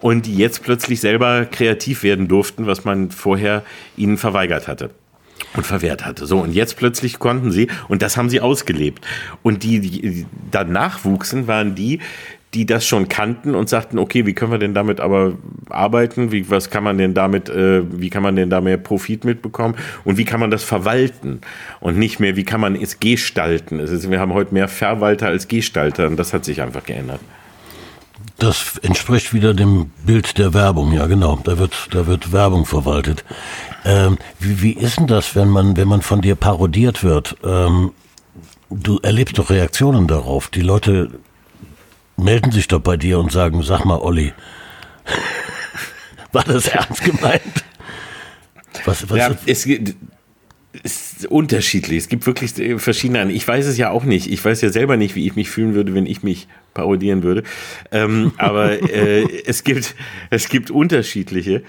und 0.00 0.26
die 0.26 0.36
jetzt 0.36 0.62
plötzlich 0.62 1.00
selber 1.00 1.46
kreativ 1.46 2.02
werden 2.02 2.28
durften, 2.28 2.66
was 2.66 2.84
man 2.84 3.10
vorher 3.10 3.62
ihnen 3.96 4.18
verweigert 4.18 4.68
hatte 4.68 4.90
und 5.54 5.66
verwehrt 5.66 6.04
hatte. 6.04 6.26
So, 6.26 6.38
und 6.38 6.52
jetzt 6.52 6.76
plötzlich 6.76 7.18
konnten 7.18 7.50
sie, 7.50 7.68
und 7.88 8.02
das 8.02 8.16
haben 8.16 8.30
sie 8.30 8.40
ausgelebt. 8.40 9.06
Und 9.42 9.62
die, 9.62 9.80
die 9.80 10.26
danach 10.50 11.04
wuchsen, 11.04 11.46
waren 11.46 11.74
die, 11.74 12.00
die 12.54 12.66
das 12.66 12.84
schon 12.84 13.08
kannten 13.08 13.54
und 13.54 13.68
sagten, 13.68 13.98
okay, 13.98 14.26
wie 14.26 14.32
können 14.32 14.50
wir 14.50 14.58
denn 14.58 14.74
damit 14.74 14.98
aber 14.98 15.34
arbeiten? 15.68 16.32
Wie, 16.32 16.50
was 16.50 16.68
kann 16.68 16.82
man 16.82 16.98
denn 16.98 17.14
damit, 17.14 17.48
äh, 17.48 17.82
wie 17.92 18.10
kann 18.10 18.22
man 18.22 18.34
denn 18.34 18.50
da 18.50 18.60
mehr 18.60 18.76
Profit 18.76 19.24
mitbekommen? 19.24 19.76
Und 20.04 20.18
wie 20.18 20.24
kann 20.24 20.40
man 20.40 20.50
das 20.50 20.64
verwalten? 20.64 21.40
Und 21.78 21.96
nicht 21.96 22.18
mehr, 22.18 22.34
wie 22.34 22.44
kann 22.44 22.60
man 22.60 22.74
es 22.74 22.98
gestalten? 22.98 23.78
Ist, 23.78 24.10
wir 24.10 24.18
haben 24.18 24.34
heute 24.34 24.52
mehr 24.52 24.66
Verwalter 24.66 25.28
als 25.28 25.46
Gestalter 25.46 26.08
und 26.08 26.16
das 26.16 26.32
hat 26.32 26.44
sich 26.44 26.60
einfach 26.60 26.84
geändert. 26.84 27.20
Das 28.38 28.78
entspricht 28.78 29.32
wieder 29.32 29.54
dem 29.54 29.90
Bild 30.04 30.38
der 30.38 30.52
Werbung, 30.54 30.92
ja 30.92 31.06
genau. 31.06 31.38
Da 31.44 31.58
wird, 31.58 31.88
da 31.90 32.06
wird 32.06 32.32
Werbung 32.32 32.64
verwaltet. 32.66 33.24
Ähm, 33.84 34.18
wie, 34.38 34.62
wie 34.62 34.72
ist 34.72 34.98
denn 34.98 35.06
das, 35.06 35.34
wenn 35.34 35.48
man, 35.48 35.76
wenn 35.76 35.88
man 35.88 36.02
von 36.02 36.20
dir 36.20 36.34
parodiert 36.34 37.02
wird? 37.02 37.36
Ähm, 37.44 37.92
du 38.70 38.98
erlebst 38.98 39.38
doch 39.38 39.50
Reaktionen 39.50 40.06
darauf. 40.06 40.48
Die 40.48 40.62
Leute 40.62 41.10
melden 42.16 42.52
sich 42.52 42.68
doch 42.68 42.80
bei 42.80 42.96
dir 42.96 43.18
und 43.18 43.32
sagen, 43.32 43.62
sag 43.62 43.84
mal, 43.84 43.98
Olli, 43.98 44.32
war 46.32 46.44
das 46.44 46.68
ernst 46.68 47.02
gemeint? 47.02 47.64
Was, 48.84 49.08
was 49.10 49.18
ja, 49.18 49.36
es, 49.46 49.66
ist 50.82 51.26
unterschiedlich. 51.26 51.98
Es 51.98 52.08
gibt 52.08 52.26
wirklich 52.26 52.52
verschiedene. 52.80 53.32
Ich 53.32 53.46
weiß 53.46 53.66
es 53.66 53.76
ja 53.76 53.90
auch 53.90 54.04
nicht. 54.04 54.30
Ich 54.30 54.44
weiß 54.44 54.60
ja 54.60 54.70
selber 54.70 54.96
nicht, 54.96 55.14
wie 55.16 55.26
ich 55.26 55.34
mich 55.34 55.50
fühlen 55.50 55.74
würde, 55.74 55.94
wenn 55.94 56.06
ich 56.06 56.22
mich 56.22 56.46
parodieren 56.74 57.22
würde. 57.22 57.42
Ähm, 57.90 58.32
aber 58.38 58.80
äh, 58.94 59.26
es 59.44 59.64
gibt 59.64 59.94
es 60.30 60.48
gibt 60.48 60.70
unterschiedliche. 60.70 61.62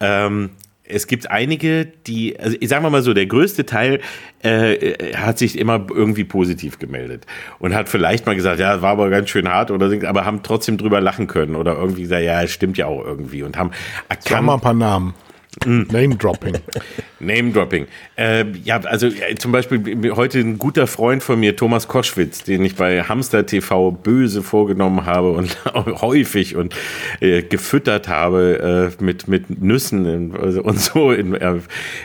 Ähm, 0.00 0.50
es 0.92 1.06
gibt 1.06 1.30
einige, 1.30 1.86
die, 1.86 2.38
also 2.38 2.56
sagen 2.62 2.84
wir 2.84 2.90
mal 2.90 3.02
so, 3.02 3.14
der 3.14 3.26
größte 3.26 3.66
Teil 3.66 4.00
äh, 4.42 5.14
hat 5.14 5.38
sich 5.38 5.58
immer 5.58 5.86
irgendwie 5.90 6.24
positiv 6.24 6.78
gemeldet 6.78 7.26
und 7.58 7.74
hat 7.74 7.88
vielleicht 7.88 8.26
mal 8.26 8.34
gesagt, 8.34 8.60
ja, 8.60 8.82
war 8.82 8.92
aber 8.92 9.10
ganz 9.10 9.30
schön 9.30 9.48
hart 9.48 9.70
oder 9.70 9.90
aber 10.08 10.24
haben 10.24 10.42
trotzdem 10.42 10.78
drüber 10.78 11.00
lachen 11.00 11.26
können 11.26 11.56
oder 11.56 11.76
irgendwie 11.76 12.02
gesagt, 12.02 12.22
ja, 12.22 12.42
es 12.42 12.50
stimmt 12.50 12.76
ja 12.78 12.86
auch 12.86 13.04
irgendwie 13.04 13.42
und 13.42 13.56
haben 13.56 13.70
erkannt. 14.08 14.28
Sag 14.28 14.42
mal 14.42 14.54
ein 14.54 14.60
paar 14.60 14.74
Namen. 14.74 15.14
Name-Dropping. 15.66 16.58
Name-Dropping. 17.20 17.86
Äh, 18.16 18.44
ja, 18.62 18.80
also 18.80 19.08
äh, 19.08 19.34
zum 19.34 19.50
Beispiel 19.50 20.12
heute 20.14 20.38
ein 20.38 20.58
guter 20.58 20.86
Freund 20.86 21.24
von 21.24 21.40
mir, 21.40 21.56
Thomas 21.56 21.88
Koschwitz, 21.88 22.44
den 22.44 22.64
ich 22.64 22.76
bei 22.76 23.02
Hamster 23.02 23.44
TV 23.44 23.90
böse 23.90 24.42
vorgenommen 24.42 25.06
habe 25.06 25.32
und 25.32 25.58
häufig 25.74 26.54
und 26.54 26.74
äh, 27.18 27.42
gefüttert 27.42 28.08
habe 28.08 28.92
äh, 29.00 29.02
mit, 29.02 29.26
mit 29.26 29.60
Nüssen 29.60 30.30
und, 30.36 30.58
und 30.58 30.80
so. 30.80 31.10
In, 31.10 31.34
äh, 31.34 31.58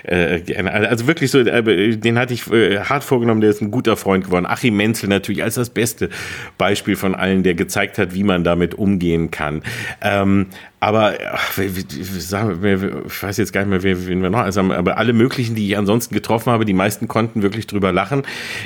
äh, 0.04 0.68
also 0.68 1.06
wirklich 1.06 1.30
so, 1.30 1.44
den 1.44 2.18
hatte 2.18 2.34
ich 2.34 2.48
hart 2.48 3.04
vorgenommen, 3.04 3.42
der 3.42 3.52
ist 3.52 3.62
ein 3.62 3.70
guter 3.70 3.96
Freund 3.96 4.26
geworden. 4.26 4.48
Achim 4.48 4.76
Menzel 4.76 5.08
natürlich 5.08 5.44
als 5.44 5.54
das 5.54 5.70
beste 5.70 6.10
Beispiel 6.58 6.96
von 6.96 7.14
allen, 7.14 7.44
der 7.44 7.54
gezeigt 7.54 8.00
hat, 8.00 8.16
wie 8.16 8.24
man 8.24 8.44
damit 8.44 8.74
umgehen 8.74 9.30
kann. 9.30 9.62
Ähm, 10.02 10.48
aber 10.86 11.16
ach, 11.34 11.58
ich 11.58 13.24
weiß 13.24 13.38
jetzt 13.38 13.52
gar 13.52 13.66
nicht 13.66 13.84
mehr, 13.84 14.06
wen 14.06 14.22
wir 14.22 14.30
noch, 14.30 14.38
also, 14.38 14.62
aber 14.62 15.00
alle 15.00 15.14
möglichen, 15.14 15.56
die 15.56 15.68
ich 15.68 15.78
ansonsten 15.80 16.14
getroffen 16.14 16.52
habe, 16.52 16.64
die 16.64 16.74
meisten 16.74 17.08
konnten 17.08 17.42
wirklich 17.42 17.66
drüber 17.66 17.92
lachen. 17.92 18.22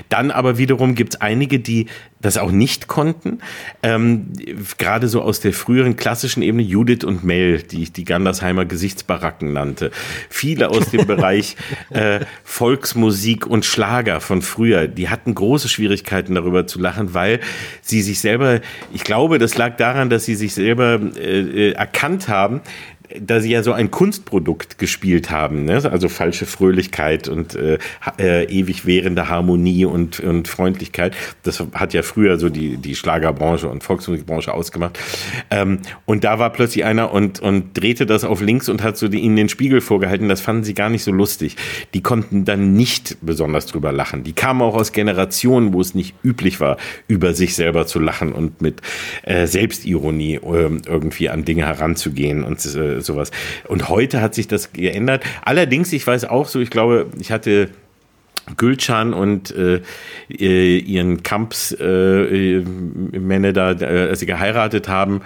Dann 0.10 0.30
aber 0.30 0.58
wiederum 0.58 0.96
gibt 0.96 1.14
es 1.14 1.22
einige, 1.22 1.60
die 1.60 1.86
das 2.22 2.38
auch 2.38 2.52
nicht 2.52 2.90
konnten. 2.90 3.40
Ähm, 3.84 4.34
Gerade 4.78 5.08
so 5.08 5.22
aus 5.22 5.40
der 5.40 5.54
früheren 5.54 5.96
klassischen 5.96 6.44
Ebene, 6.44 6.64
Judith 6.64 7.06
und 7.06 7.24
Mel, 7.24 7.62
die 7.62 7.84
ich 7.84 7.94
die 7.94 8.04
Gandersheimer 8.04 8.66
Gesichtsbaracken 8.66 9.54
nannte. 9.54 9.92
Viele 10.30 10.72
aus 10.72 10.90
dem 10.90 11.08
Bereich 11.08 11.56
äh, 11.92 12.20
Volksmusik 12.44 13.48
und 13.48 13.64
Schlager 13.64 14.20
von 14.20 14.42
früher, 14.42 14.90
die 14.90 15.08
hatten 15.08 15.34
große 15.34 15.70
Schwierigkeiten 15.70 16.36
darüber 16.36 16.68
zu 16.68 16.80
lachen, 16.80 17.14
weil 17.14 17.40
sie 17.82 18.02
sich 18.02 18.20
selber, 18.20 18.60
ich 18.94 19.06
glaube, 19.06 19.40
das 19.40 19.58
lag 19.58 19.78
daran, 19.78 20.10
dass 20.10 20.26
sie 20.26 20.36
sich 20.36 20.54
selber 20.54 21.00
äh, 21.18 21.70
äh 21.70 21.76
erkannt 22.10 22.28
haben, 22.28 22.62
da 23.20 23.40
sie 23.40 23.52
ja 23.52 23.64
so 23.64 23.74
ein 23.74 23.92
Kunstprodukt 23.92 24.78
gespielt 24.78 25.32
haben, 25.32 25.66
ne? 25.66 25.82
also 25.92 26.10
falsche 26.10 26.46
Fröhlichkeit 26.46 27.28
und 27.28 27.56
äh, 27.56 27.80
äh, 28.20 28.46
ewig 28.46 28.86
währende 28.86 29.30
Harmonie 29.30 29.86
und, 29.86 30.20
und 30.20 30.48
Freundlichkeit. 30.48 31.16
Das 31.44 31.64
hat 31.74 31.94
ja 31.94 32.04
früher 32.04 32.38
so 32.38 32.50
die, 32.50 32.78
die 32.78 32.96
Schlagerbranche 32.96 33.68
und 33.68 33.84
Volksmusikbranche 33.84 34.54
ausgemacht. 34.54 35.00
Ähm, 35.50 35.80
und 36.06 36.24
da 36.24 36.40
war 36.40 36.52
plötzlich 36.52 36.86
einer 36.86 37.12
und, 37.12 37.40
und 37.40 37.78
drehte 37.80 38.06
das 38.06 38.24
auf 38.24 38.42
links 38.42 38.70
und 38.70 38.84
hat 38.84 38.98
so 38.98 39.08
die, 39.08 39.20
ihnen 39.20 39.36
den 39.36 39.50
Spiegel 39.50 39.82
vorgehalten. 39.82 40.30
Das 40.30 40.42
fanden 40.42 40.64
sie 40.64 40.74
gar 40.74 40.90
nicht 40.90 41.04
so 41.04 41.12
lustig. 41.12 41.56
Die 41.94 42.02
konnten 42.02 42.46
dann 42.46 42.74
nicht 42.74 43.18
besonders 43.22 43.66
drüber 43.66 43.92
lachen. 43.92 44.24
Die 44.24 44.34
kamen 44.34 44.62
auch 44.62 44.76
aus 44.76 44.92
Generationen, 44.92 45.74
wo 45.74 45.82
es 45.82 45.96
nicht 45.96 46.16
üblich 46.24 46.60
war, 46.60 46.78
über 47.08 47.34
sich 47.34 47.56
selber 47.56 47.88
zu 47.88 48.00
lachen 48.00 48.34
und 48.34 48.62
mit 48.62 48.82
äh, 49.24 49.48
Selbstironie 49.48 50.36
äh, 50.36 50.70
irgendwie 50.86 51.30
an 51.30 51.44
Dinge 51.46 51.66
heranzugehen 51.66 52.44
und 52.44 52.64
äh, 52.76 52.99
sowas. 53.02 53.32
Und 53.68 53.90
heute 53.90 54.22
hat 54.22 54.36
sich 54.36 54.48
das 54.48 54.74
geändert. 54.74 55.24
Allerdings, 55.44 55.94
ich 55.94 56.06
weiß 56.06 56.26
auch 56.26 56.48
so, 56.48 56.60
ich 56.60 56.70
glaube, 56.70 57.08
ich 57.20 57.32
hatte 57.32 57.70
Gülcan 58.58 59.14
und 59.14 59.54
äh, 59.56 59.82
ihren 60.28 61.24
Kamps 61.24 61.72
äh, 61.72 62.62
Männer 62.62 63.54
da, 63.54 63.72
äh, 63.74 64.10
als 64.10 64.20
sie 64.20 64.26
geheiratet 64.26 64.88
haben, 64.88 65.22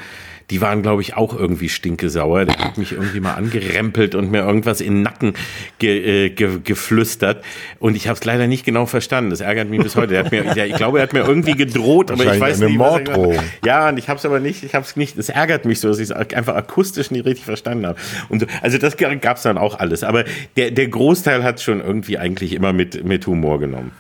die 0.54 0.62
waren, 0.62 0.84
glaube 0.84 1.02
ich, 1.02 1.16
auch 1.16 1.36
irgendwie 1.36 1.68
stinkesauer. 1.68 2.46
Der 2.46 2.60
hat 2.60 2.78
mich 2.78 2.92
irgendwie 2.92 3.20
mal 3.20 3.34
angerempelt 3.34 4.14
und 4.14 4.30
mir 4.30 4.42
irgendwas 4.42 4.82
in 4.82 4.94
den 4.94 5.02
Nacken 5.02 5.34
ge, 5.80 6.28
äh, 6.28 6.30
ge, 6.30 6.60
geflüstert. 6.64 7.44
Und 7.80 7.96
ich 7.96 8.08
habe 8.08 8.20
es 8.20 8.24
leider 8.24 8.46
nicht 8.46 8.64
genau 8.64 8.86
verstanden. 8.86 9.32
Das 9.32 9.42
ärgert 9.42 9.72
mich 9.72 9.82
bis 9.82 9.96
heute. 9.96 10.24
Mir, 10.30 10.54
der, 10.54 10.68
ich 10.68 10.76
glaube, 10.76 11.00
er 11.00 11.04
hat 11.06 11.14
mir 11.14 11.26
irgendwie 11.28 11.56
gedroht, 11.56 12.12
aber 12.12 12.32
ich 12.32 12.40
weiß 12.40 12.58
eine 12.58 12.68
nicht. 12.68 12.78
Morddrohung. 12.78 13.40
Ja, 13.66 13.90
und 13.90 13.98
ich 13.98 14.10
habe 14.10 14.20
es 14.20 14.26
aber 14.28 14.40
nicht, 14.40 14.64
ich 14.64 14.76
habe 14.76 14.86
es 14.86 14.96
nicht, 14.96 15.18
es 15.18 15.30
ärgert 15.30 15.66
mich 15.66 15.80
so, 15.80 15.88
dass 15.88 15.98
ich 15.98 16.12
es 16.12 16.12
einfach 16.12 16.54
akustisch 16.54 17.10
nicht 17.10 17.26
richtig 17.26 17.46
verstanden 17.46 17.88
habe. 17.88 17.98
Und 18.30 18.42
so, 18.42 18.46
also 18.62 18.78
das 18.78 18.96
gab 18.96 19.38
es 19.38 19.42
dann 19.42 19.58
auch 19.58 19.80
alles. 19.80 20.04
Aber 20.04 20.24
der, 20.56 20.70
der 20.70 20.88
Großteil 20.88 21.44
hat 21.44 21.62
schon 21.62 21.82
irgendwie 21.82 22.20
eigentlich 22.20 22.54
immer 22.54 22.74
mit, 22.74 23.04
mit 23.04 23.26
Humor 23.26 23.60
genommen. 23.60 23.92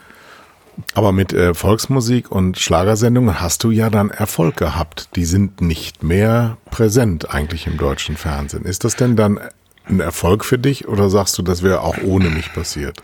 Aber 0.93 1.11
mit 1.11 1.33
äh, 1.33 1.53
Volksmusik 1.53 2.31
und 2.31 2.57
Schlagersendungen 2.59 3.41
hast 3.41 3.63
du 3.63 3.71
ja 3.71 3.89
dann 3.89 4.09
Erfolg 4.09 4.57
gehabt. 4.57 5.09
Die 5.15 5.25
sind 5.25 5.61
nicht 5.61 6.03
mehr 6.03 6.57
präsent 6.71 7.33
eigentlich 7.33 7.67
im 7.67 7.77
deutschen 7.77 8.17
Fernsehen. 8.17 8.65
Ist 8.65 8.83
das 8.83 8.95
denn 8.95 9.15
dann 9.15 9.39
ein 9.85 9.99
Erfolg 9.99 10.45
für 10.45 10.57
dich 10.57 10.87
oder 10.87 11.09
sagst 11.09 11.37
du, 11.37 11.41
das 11.41 11.61
wäre 11.61 11.81
auch 11.81 11.97
ohne 12.03 12.29
mich 12.29 12.53
passiert? 12.53 13.01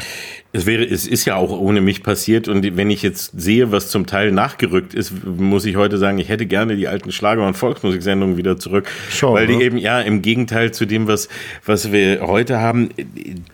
Es 0.52 0.66
wäre, 0.66 0.84
es 0.84 1.06
ist 1.06 1.26
ja 1.26 1.36
auch 1.36 1.52
ohne 1.52 1.80
mich 1.80 2.02
passiert 2.02 2.48
und 2.48 2.76
wenn 2.76 2.90
ich 2.90 3.04
jetzt 3.04 3.40
sehe, 3.40 3.72
was 3.72 3.90
zum 3.90 4.08
Teil 4.08 4.32
nachgerückt 4.32 4.96
ist, 4.96 5.14
muss 5.24 5.64
ich 5.66 5.76
heute 5.76 6.00
sagen, 6.00 6.18
ich 6.18 6.30
hätte 6.30 6.48
gerne 6.48 6.76
die 6.76 6.88
alten 6.88 7.12
Schlager- 7.12 7.46
und 7.46 7.56
Volksmusiksendungen 7.56 8.36
wieder 8.36 8.58
zurück, 8.58 8.90
Schon, 9.12 9.36
weil 9.36 9.46
die 9.46 9.58
ne? 9.58 9.64
eben 9.64 9.78
ja 9.78 10.02
im 10.02 10.24
Gegenteil 10.24 10.72
zu 10.72 10.86
dem, 10.86 11.08
was 11.08 11.30
was 11.66 11.92
wir 11.92 12.22
heute 12.22 12.60
haben, 12.60 12.90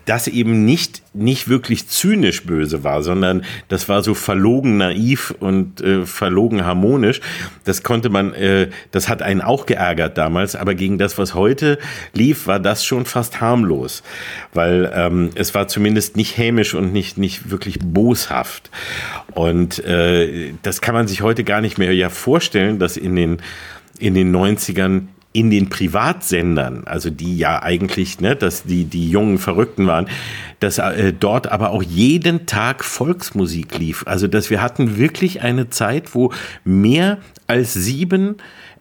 das 0.05 0.29
eben 0.29 0.63
nicht 0.63 1.01
nicht 1.15 1.47
wirklich 1.47 1.87
zynisch 1.87 2.43
böse 2.43 2.83
war, 2.83 3.01
sondern 3.01 3.43
das 3.67 3.89
war 3.89 4.03
so 4.03 4.13
verlogen 4.13 4.77
naiv 4.77 5.33
und 5.39 5.81
äh, 5.81 6.05
verlogen 6.05 6.65
harmonisch. 6.65 7.21
Das 7.63 7.83
konnte 7.83 8.09
man, 8.09 8.33
äh, 8.33 8.69
das 8.91 9.07
hat 9.07 9.21
einen 9.21 9.41
auch 9.41 9.65
geärgert 9.65 10.17
damals, 10.17 10.55
aber 10.55 10.75
gegen 10.75 10.97
das, 10.97 11.17
was 11.17 11.33
heute 11.33 11.79
lief, 12.13 12.47
war 12.47 12.59
das 12.59 12.85
schon 12.85 13.05
fast 13.05 13.41
harmlos, 13.41 14.03
weil 14.53 14.91
ähm, 14.93 15.29
es 15.35 15.53
war 15.55 15.67
zumindest 15.67 16.17
nicht 16.17 16.37
hämisch 16.37 16.73
und 16.73 16.84
nicht 16.91 17.17
nicht 17.17 17.49
wirklich 17.49 17.79
boshaft. 17.79 18.69
Und 19.33 19.83
äh, 19.83 20.53
das 20.61 20.81
kann 20.81 20.95
man 20.95 21.07
sich 21.07 21.21
heute 21.21 21.43
gar 21.43 21.61
nicht 21.61 21.77
mehr 21.77 21.93
ja 21.93 22.09
vorstellen, 22.09 22.79
dass 22.79 22.97
in 22.97 23.15
den 23.15 23.37
in 23.97 24.13
den 24.13 24.35
90ern 24.35 25.07
in 25.35 25.49
den 25.49 25.67
Privatsendern, 25.67 26.83
also 26.85 27.09
die 27.09 27.37
ja 27.37 27.61
eigentlich, 27.61 28.21
ne, 28.21 28.37
dass 28.37 28.63
die, 28.63 28.85
die 28.85 29.09
jungen 29.09 29.37
Verrückten 29.37 29.85
waren, 29.85 30.07
dass 30.61 30.77
äh, 30.77 31.11
dort 31.11 31.51
aber 31.51 31.71
auch 31.71 31.83
jeden 31.83 32.45
Tag 32.45 32.85
Volksmusik 32.85 33.77
lief. 33.77 34.05
Also, 34.07 34.27
dass 34.27 34.49
wir 34.49 34.61
hatten 34.61 34.95
wirklich 34.95 35.41
eine 35.41 35.69
Zeit, 35.69 36.15
wo 36.15 36.31
mehr 36.63 37.17
als 37.47 37.73
sieben 37.73 38.37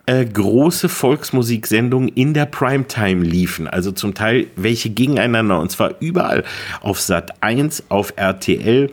äh, 0.07 0.25
große 0.25 0.89
Volksmusiksendungen 0.89 2.09
in 2.09 2.35
der 2.35 2.47
Primetime 2.47 3.25
liefen. 3.25 3.67
Also 3.67 3.93
zum 3.93 4.15
Teil 4.15 4.47
welche 4.57 4.91
gegeneinander 4.91 5.59
und 5.61 5.71
zwar 5.71 5.95
überall 6.01 6.45
auf 6.81 7.01
Sat 7.01 7.43
1, 7.43 7.85
auf 7.89 8.13
RTL, 8.17 8.91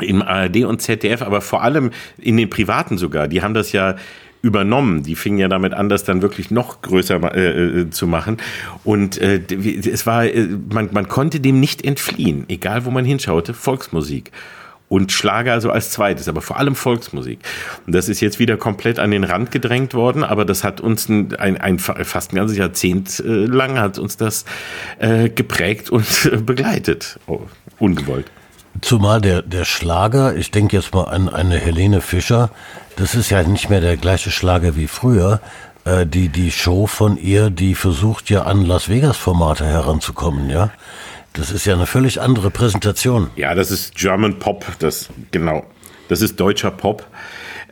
im 0.00 0.22
ARD 0.22 0.64
und 0.64 0.80
ZDF, 0.80 1.20
aber 1.20 1.42
vor 1.42 1.62
allem 1.62 1.90
in 2.16 2.38
den 2.38 2.48
privaten 2.48 2.96
sogar. 2.96 3.28
Die 3.28 3.42
haben 3.42 3.52
das 3.52 3.72
ja 3.72 3.96
übernommen. 4.42 5.02
Die 5.02 5.14
fingen 5.14 5.38
ja 5.38 5.48
damit 5.48 5.74
an, 5.74 5.88
das 5.88 6.04
dann 6.04 6.22
wirklich 6.22 6.50
noch 6.50 6.80
größer 6.82 7.34
äh, 7.34 7.80
äh, 7.80 7.90
zu 7.90 8.06
machen. 8.06 8.38
Und 8.84 9.18
äh, 9.18 9.40
es 9.90 10.06
war, 10.06 10.24
äh, 10.24 10.48
man, 10.70 10.88
man 10.92 11.08
konnte 11.08 11.40
dem 11.40 11.60
nicht 11.60 11.84
entfliehen, 11.84 12.44
egal 12.48 12.84
wo 12.84 12.90
man 12.90 13.04
hinschaute, 13.04 13.52
Volksmusik. 13.52 14.32
Und 14.92 15.12
Schlager 15.12 15.52
also 15.52 15.70
als 15.70 15.90
zweites, 15.90 16.26
aber 16.26 16.42
vor 16.42 16.58
allem 16.58 16.74
Volksmusik. 16.74 17.38
Und 17.86 17.94
das 17.94 18.08
ist 18.08 18.20
jetzt 18.20 18.40
wieder 18.40 18.56
komplett 18.56 18.98
an 18.98 19.12
den 19.12 19.22
Rand 19.22 19.52
gedrängt 19.52 19.94
worden, 19.94 20.24
aber 20.24 20.44
das 20.44 20.64
hat 20.64 20.80
uns 20.80 21.08
ein, 21.08 21.32
ein, 21.36 21.56
ein 21.60 21.78
fast 21.78 22.32
ein 22.32 22.36
ganzes 22.36 22.58
Jahrzehnt 22.58 23.20
äh, 23.20 23.46
lang 23.46 23.78
hat 23.78 24.00
uns 24.00 24.16
das 24.16 24.44
äh, 24.98 25.28
geprägt 25.28 25.90
und 25.90 26.04
begleitet. 26.44 27.20
Oh, 27.28 27.42
ungewollt. 27.78 28.26
Zumal 28.80 29.20
der, 29.20 29.42
der 29.42 29.64
Schlager, 29.64 30.34
ich 30.34 30.50
denke 30.50 30.76
jetzt 30.76 30.92
mal 30.92 31.04
an 31.04 31.28
eine 31.28 31.58
Helene 31.58 32.00
Fischer, 32.00 32.50
das 32.96 33.14
ist 33.14 33.30
ja 33.30 33.44
nicht 33.44 33.70
mehr 33.70 33.80
der 33.80 33.96
gleiche 33.96 34.32
Schlager 34.32 34.74
wie 34.74 34.88
früher. 34.88 35.40
Äh, 35.84 36.04
die, 36.04 36.30
die 36.30 36.50
Show 36.50 36.88
von 36.88 37.16
ihr, 37.16 37.50
die 37.50 37.74
versucht 37.74 38.28
ja 38.28 38.42
an 38.42 38.64
Las 38.64 38.88
Vegas-Formate 38.88 39.64
heranzukommen, 39.64 40.50
ja. 40.50 40.70
Das 41.32 41.52
ist 41.52 41.64
ja 41.64 41.74
eine 41.74 41.86
völlig 41.86 42.20
andere 42.20 42.50
Präsentation. 42.50 43.30
Ja, 43.36 43.54
das 43.54 43.70
ist 43.70 43.94
German 43.94 44.38
Pop, 44.38 44.66
das, 44.80 45.08
genau. 45.30 45.64
Das 46.08 46.22
ist 46.22 46.40
deutscher 46.40 46.70
Pop. 46.70 47.06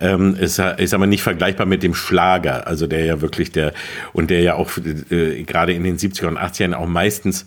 Ähm, 0.01 0.37
ist, 0.37 0.61
ist 0.61 0.95
aber 0.95 1.09
nicht 1.09 1.23
vergleichbar 1.23 1.67
mit 1.67 1.83
dem 1.83 1.93
Schlager, 1.93 2.69
also 2.69 2.87
der 2.87 3.05
ja 3.05 3.21
wirklich 3.21 3.51
der, 3.51 3.73
und 4.13 4.31
der 4.31 4.43
ja 4.43 4.55
auch 4.55 4.71
äh, 4.79 5.43
gerade 5.43 5.73
in 5.73 5.83
den 5.83 5.99
70er 5.99 6.29
und 6.29 6.39
80ern 6.39 6.75
auch 6.75 6.87
meistens 6.87 7.47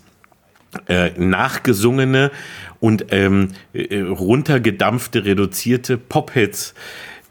äh, 0.88 1.10
nachgesungene 1.16 2.30
und 2.78 3.06
ähm, 3.10 3.48
äh, 3.72 4.00
runtergedampfte, 4.00 5.24
reduzierte 5.24 5.96
Pop-Hits 5.96 6.74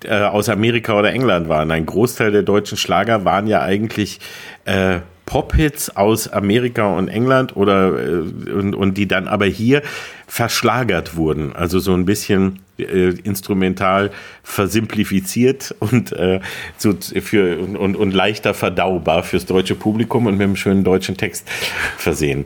äh, 0.05 0.21
aus 0.21 0.49
Amerika 0.49 0.97
oder 0.97 1.11
England 1.11 1.49
waren. 1.49 1.69
Ein 1.69 1.85
Großteil 1.85 2.31
der 2.31 2.43
deutschen 2.43 2.77
Schlager 2.77 3.25
waren 3.25 3.45
ja 3.45 3.61
eigentlich 3.61 4.19
äh, 4.65 4.99
Pop-Hits 5.31 5.95
aus 5.95 6.27
Amerika 6.27 6.93
und 6.93 7.07
England 7.07 7.55
oder 7.55 7.97
äh, 7.97 8.51
und, 8.51 8.75
und 8.75 8.97
die 8.97 9.07
dann 9.07 9.29
aber 9.29 9.45
hier 9.45 9.81
verschlagert 10.27 11.15
wurden. 11.15 11.55
Also 11.55 11.79
so 11.79 11.93
ein 11.93 12.03
bisschen 12.03 12.59
äh, 12.77 13.13
instrumental 13.23 14.11
versimplifiziert 14.43 15.73
und 15.79 16.11
äh, 16.11 16.41
so 16.75 16.93
für 17.21 17.59
und, 17.59 17.77
und, 17.77 17.95
und 17.95 18.13
leichter 18.13 18.53
verdaubar 18.53 19.23
fürs 19.23 19.45
deutsche 19.45 19.75
Publikum 19.75 20.25
und 20.25 20.33
mit 20.33 20.43
einem 20.43 20.57
schönen 20.57 20.83
deutschen 20.83 21.15
Text 21.15 21.47
versehen. 21.95 22.43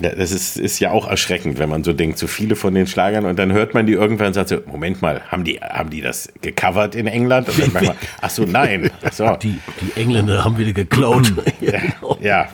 Ja, 0.00 0.14
das 0.14 0.32
ist, 0.32 0.56
ist 0.56 0.78
ja 0.78 0.90
auch 0.90 1.06
erschreckend, 1.06 1.58
wenn 1.58 1.68
man 1.68 1.84
so 1.84 1.92
denkt, 1.92 2.18
so 2.18 2.26
viele 2.26 2.56
von 2.56 2.74
den 2.74 2.86
Schlagern 2.86 3.26
und 3.26 3.38
dann 3.38 3.52
hört 3.52 3.74
man 3.74 3.86
die 3.86 3.92
irgendwann 3.92 4.28
und 4.28 4.34
sagt 4.34 4.48
so, 4.48 4.58
Moment 4.66 5.02
mal, 5.02 5.20
haben 5.28 5.44
die, 5.44 5.58
haben 5.60 5.90
die 5.90 6.00
das 6.00 6.32
gecovert 6.40 6.94
in 6.94 7.06
England? 7.06 7.48
Und 7.48 7.58
dann 7.60 7.72
man, 7.72 7.96
ach 8.20 8.30
so, 8.30 8.44
nein. 8.44 8.90
Ach 9.04 9.12
so. 9.12 9.36
Die, 9.42 9.58
die 9.80 10.00
Engländer 10.00 10.44
haben 10.44 10.56
wieder 10.56 10.72
geklaut. 10.72 11.32
ja, 11.60 11.80
ja. 12.20 12.48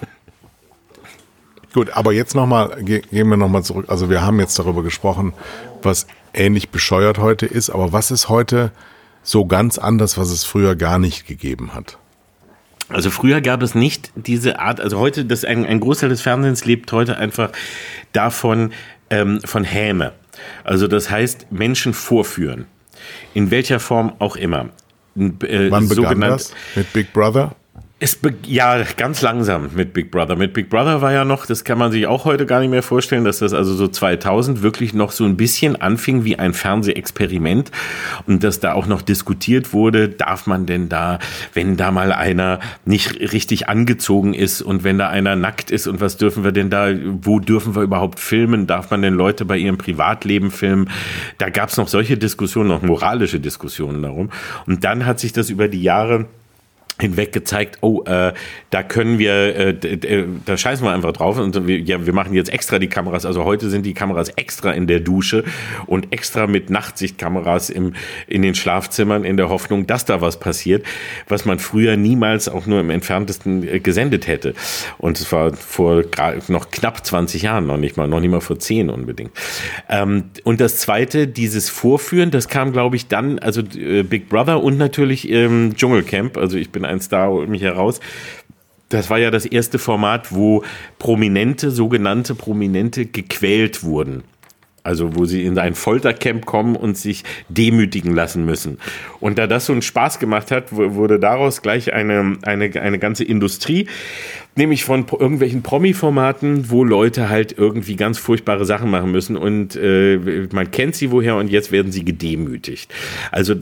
Gut, 1.73 1.91
aber 1.91 2.13
jetzt 2.13 2.35
nochmal, 2.35 2.83
gehen 2.83 3.29
wir 3.29 3.37
nochmal 3.37 3.63
zurück. 3.63 3.87
Also 3.89 4.11
wir 4.11 4.23
haben 4.23 4.41
jetzt 4.41 4.59
darüber 4.59 4.83
gesprochen, 4.83 5.33
was 5.83 6.07
ähnlich 6.35 6.71
bescheuert 6.71 7.19
heute 7.19 7.47
ist, 7.47 7.71
aber 7.71 7.93
was 7.93 8.11
ist 8.11 8.29
heute 8.29 8.73
so 9.23 9.47
ganz 9.47 9.79
anders, 9.79 10.19
was 10.19 10.31
es 10.31 10.45
früher 10.45 10.75
gar 10.75 10.99
nicht 10.99 11.27
gegeben 11.27 11.75
hat? 11.75 11.99
Also 12.89 13.11
früher 13.11 13.41
gab 13.41 13.63
es 13.63 13.75
nicht 13.75 14.13
diese 14.15 14.61
Art, 14.61 14.81
also 14.81 14.99
heute, 14.99 15.25
das 15.25 15.45
ein, 15.45 15.67
ein 15.67 15.81
Großteil 15.81 16.09
des 16.09 16.23
Fernsehens 16.23 16.65
lebt 16.65 16.91
heute 16.93 17.19
einfach 17.19 17.51
davon, 18.13 18.73
ähm, 19.11 19.41
von 19.45 19.65
Häme. 19.65 20.13
Also 20.65 20.87
das 20.87 21.11
heißt, 21.11 21.51
Menschen 21.51 21.93
vorführen. 21.93 22.67
In 23.35 23.51
welcher 23.51 23.81
Form 23.81 24.13
auch 24.19 24.37
immer. 24.37 24.71
Äh, 25.17 25.71
Wann 25.71 25.89
begann 25.89 26.21
das? 26.21 26.53
Mit 26.75 26.93
Big 26.93 27.13
Brother? 27.13 27.55
Es 28.01 28.17
ja, 28.47 28.85
ganz 28.97 29.23
langsam 29.23 29.71
mit 29.75 29.93
Big 29.93 30.13
Brother. 30.13 30.37
Mit 30.37 30.53
Big 30.53 30.71
Brother 30.71 31.03
war 31.03 31.13
ja 31.13 31.25
noch, 31.25 31.47
das 31.47 31.65
kann 31.65 31.79
man 31.79 31.91
sich 31.91 32.07
auch 32.07 32.25
heute 32.25 32.47
gar 32.47 32.61
nicht 32.61 32.71
mehr 32.71 32.85
vorstellen, 32.85 33.25
dass 33.25 33.41
das 33.41 33.53
also 33.53 33.75
so 33.75 33.89
2000 33.89 34.63
wirklich 34.63 34.95
noch 34.95 35.11
so 35.11 35.25
ein 35.25 35.37
bisschen 35.37 35.75
anfing 35.75 36.23
wie 36.23 36.39
ein 36.39 36.55
Fernsehexperiment 36.55 37.73
und 38.29 38.45
dass 38.45 38.61
da 38.61 38.75
auch 38.75 38.87
noch 38.87 39.03
diskutiert 39.03 39.73
wurde, 39.73 40.09
darf 40.09 40.47
man 40.47 40.65
denn 40.65 40.89
da, 40.89 41.19
wenn 41.55 41.77
da 41.77 41.91
mal 41.91 42.13
einer 42.13 42.61
nicht 42.85 43.19
richtig 43.33 43.69
angezogen 43.69 44.33
ist 44.33 44.63
und 44.63 44.85
wenn 44.85 44.99
da 44.99 45.09
einer 45.09 45.35
nackt 45.35 45.73
ist 45.73 45.89
und 45.89 46.01
was 46.01 46.17
dürfen 46.17 46.45
wir 46.45 46.53
denn 46.53 46.71
da, 46.71 46.91
wo 47.05 47.41
dürfen 47.41 47.75
wir 47.75 47.83
überhaupt 47.83 48.21
filmen, 48.21 48.69
darf 48.69 48.93
man 48.93 49.03
denn 49.03 49.15
Leute 49.15 49.45
bei 49.45 49.59
ihrem 49.59 49.77
Privatleben 49.77 50.53
filmen? 50.53 50.89
Da 51.39 51.51
gab 51.51 51.71
es 51.71 51.77
noch 51.77 51.89
solche 51.89 52.17
Diskussionen, 52.17 52.69
noch 52.69 52.83
moralische 52.83 53.41
Diskussionen 53.41 54.03
darum. 54.03 54.31
Und 54.69 54.85
dann 54.85 55.05
hat 55.05 55.19
sich 55.19 55.33
das 55.33 55.51
über 55.51 55.67
die 55.67 55.83
Jahre 55.83 56.27
hinweg 57.01 57.33
gezeigt, 57.33 57.79
oh, 57.81 58.03
äh, 58.05 58.33
da 58.71 58.83
können 58.83 59.19
wir, 59.19 59.57
äh, 59.57 60.25
da 60.45 60.57
scheißen 60.57 60.85
wir 60.85 60.93
einfach 60.93 61.13
drauf 61.13 61.39
und 61.39 61.67
wir, 61.67 61.79
ja, 61.79 62.05
wir 62.05 62.13
machen 62.13 62.35
jetzt 62.35 62.53
extra 62.53 62.79
die 62.79 62.89
Kameras. 62.89 63.25
Also 63.25 63.45
heute 63.45 63.71
sind 63.71 63.87
die 63.87 63.95
Kameras 63.95 64.31
extra 64.31 64.73
in 64.73 64.87
der 64.87 65.01
Dusche 65.01 65.45
und 65.87 66.13
extra 66.13 66.47
mit 66.47 66.71
Nachtsichtkameras 66.71 67.71
im, 67.71 67.95
in 68.27 68.43
den 68.43 68.55
Schlafzimmern 68.55 69.25
in 69.25 69.37
der 69.37 69.49
Hoffnung, 69.49 69.87
dass 69.87 70.05
da 70.05 70.21
was 70.21 70.41
passiert, 70.41 70.85
was 71.29 71.45
man 71.45 71.59
früher 71.59 71.97
niemals 71.97 72.49
auch 72.49 72.67
nur 72.67 72.81
im 72.81 72.91
entferntesten 72.91 73.67
äh, 73.67 73.81
gesendet 73.81 74.27
hätte. 74.27 74.55
Und 74.99 75.21
es 75.21 75.31
war 75.31 75.53
vor 75.55 76.03
noch 76.49 76.71
knapp 76.71 77.07
20 77.07 77.43
Jahren, 77.43 77.67
noch 77.67 77.77
nicht 77.77 77.97
mal, 77.97 78.09
noch 78.09 78.21
nicht 78.21 78.31
mal 78.31 78.41
vor 78.41 78.59
10 78.59 78.91
unbedingt. 78.91 79.31
Ähm, 79.89 80.25
und 80.43 80.61
das 80.61 80.79
zweite, 80.79 81.29
dieses 81.29 81.69
Vorführen, 81.69 82.31
das 82.33 82.49
kam, 82.49 82.73
glaube 82.73 82.97
ich, 82.97 83.07
dann, 83.07 83.39
also 83.39 83.63
äh, 83.77 84.03
Big 84.03 84.29
Brother 84.29 84.63
und 84.63 84.79
natürlich 84.79 85.31
ähm, 85.31 85.75
Dschungelcamp. 85.77 86.37
Also 86.37 86.57
ich 86.57 86.71
bin 86.71 86.88
ein 86.89 87.01
Star, 87.01 87.31
holt 87.31 87.49
mich 87.49 87.63
heraus. 87.63 88.01
Das 88.89 89.11
war 89.11 89.19
ja 89.19 89.31
das 89.31 89.45
erste 89.45 89.79
Format, 89.79 90.35
wo 90.35 90.65
Prominente, 90.99 91.71
sogenannte 91.71 92.35
Prominente, 92.35 93.07
gequält 93.07 93.85
wurden. 93.85 94.25
Also 94.83 95.15
wo 95.17 95.27
sie 95.27 95.45
in 95.45 95.59
ein 95.59 95.75
Foltercamp 95.75 96.47
kommen 96.47 96.75
und 96.75 96.97
sich 96.97 97.23
demütigen 97.51 98.15
lassen 98.15 98.47
müssen. 98.47 98.79
Und 99.21 99.37
da 99.37 99.47
das 99.47 99.67
so 99.67 99.73
einen 99.75 99.83
Spaß 99.83 100.19
gemacht 100.19 100.51
hat, 100.51 100.73
wurde 100.73 101.19
daraus 101.19 101.61
gleich 101.61 101.93
eine, 101.93 102.39
eine, 102.43 102.71
eine 102.81 102.99
ganze 102.99 103.25
Industrie 103.25 103.87
nämlich 104.57 104.85
von 104.85 105.07
irgendwelchen 105.11 105.63
Promi-Formaten, 105.63 106.71
wo 106.71 106.85
Leute 106.85 107.29
halt 107.29 107.57
irgendwie 107.57 107.97
ganz 107.97 108.19
furchtbare 108.19 108.65
Sachen 108.65 108.91
machen 108.91 109.13
müssen 109.13 109.37
und 109.37 109.77
äh, 109.77 110.49
man 110.53 110.71
kennt 110.71 110.97
sie 110.97 111.11
woher 111.11 111.37
und 111.37 111.49
jetzt 111.49 111.71
werden 111.73 111.93
sie 111.93 112.05
gedemütigt. 112.05 112.93
Also 113.31 113.55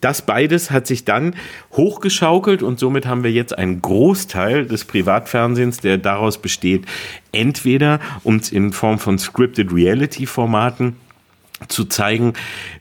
das 0.00 0.22
beides 0.22 0.70
hat 0.70 0.86
sich 0.86 1.04
dann 1.04 1.34
hochgeschaukelt 1.72 2.62
und 2.62 2.78
somit 2.78 3.06
haben 3.06 3.24
wir 3.24 3.32
jetzt 3.32 3.56
einen 3.56 3.80
Großteil 3.80 4.66
des 4.66 4.84
Privatfernsehens, 4.84 5.78
der 5.78 5.98
daraus 5.98 6.38
besteht, 6.38 6.84
entweder 7.32 8.00
uns 8.22 8.52
in 8.52 8.72
Form 8.72 8.98
von 8.98 9.18
Scripted 9.18 9.72
Reality-Formaten 9.72 10.96
zu 11.68 11.86
zeigen, 11.86 12.34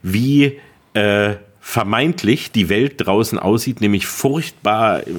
wie 0.04 0.60
äh, 0.94 1.36
vermeintlich 1.68 2.52
die 2.52 2.70
Welt 2.70 2.94
draußen 2.98 3.40
aussieht, 3.40 3.82
nämlich 3.82 4.06
furchtbar 4.06 5.00
äh, 5.00 5.14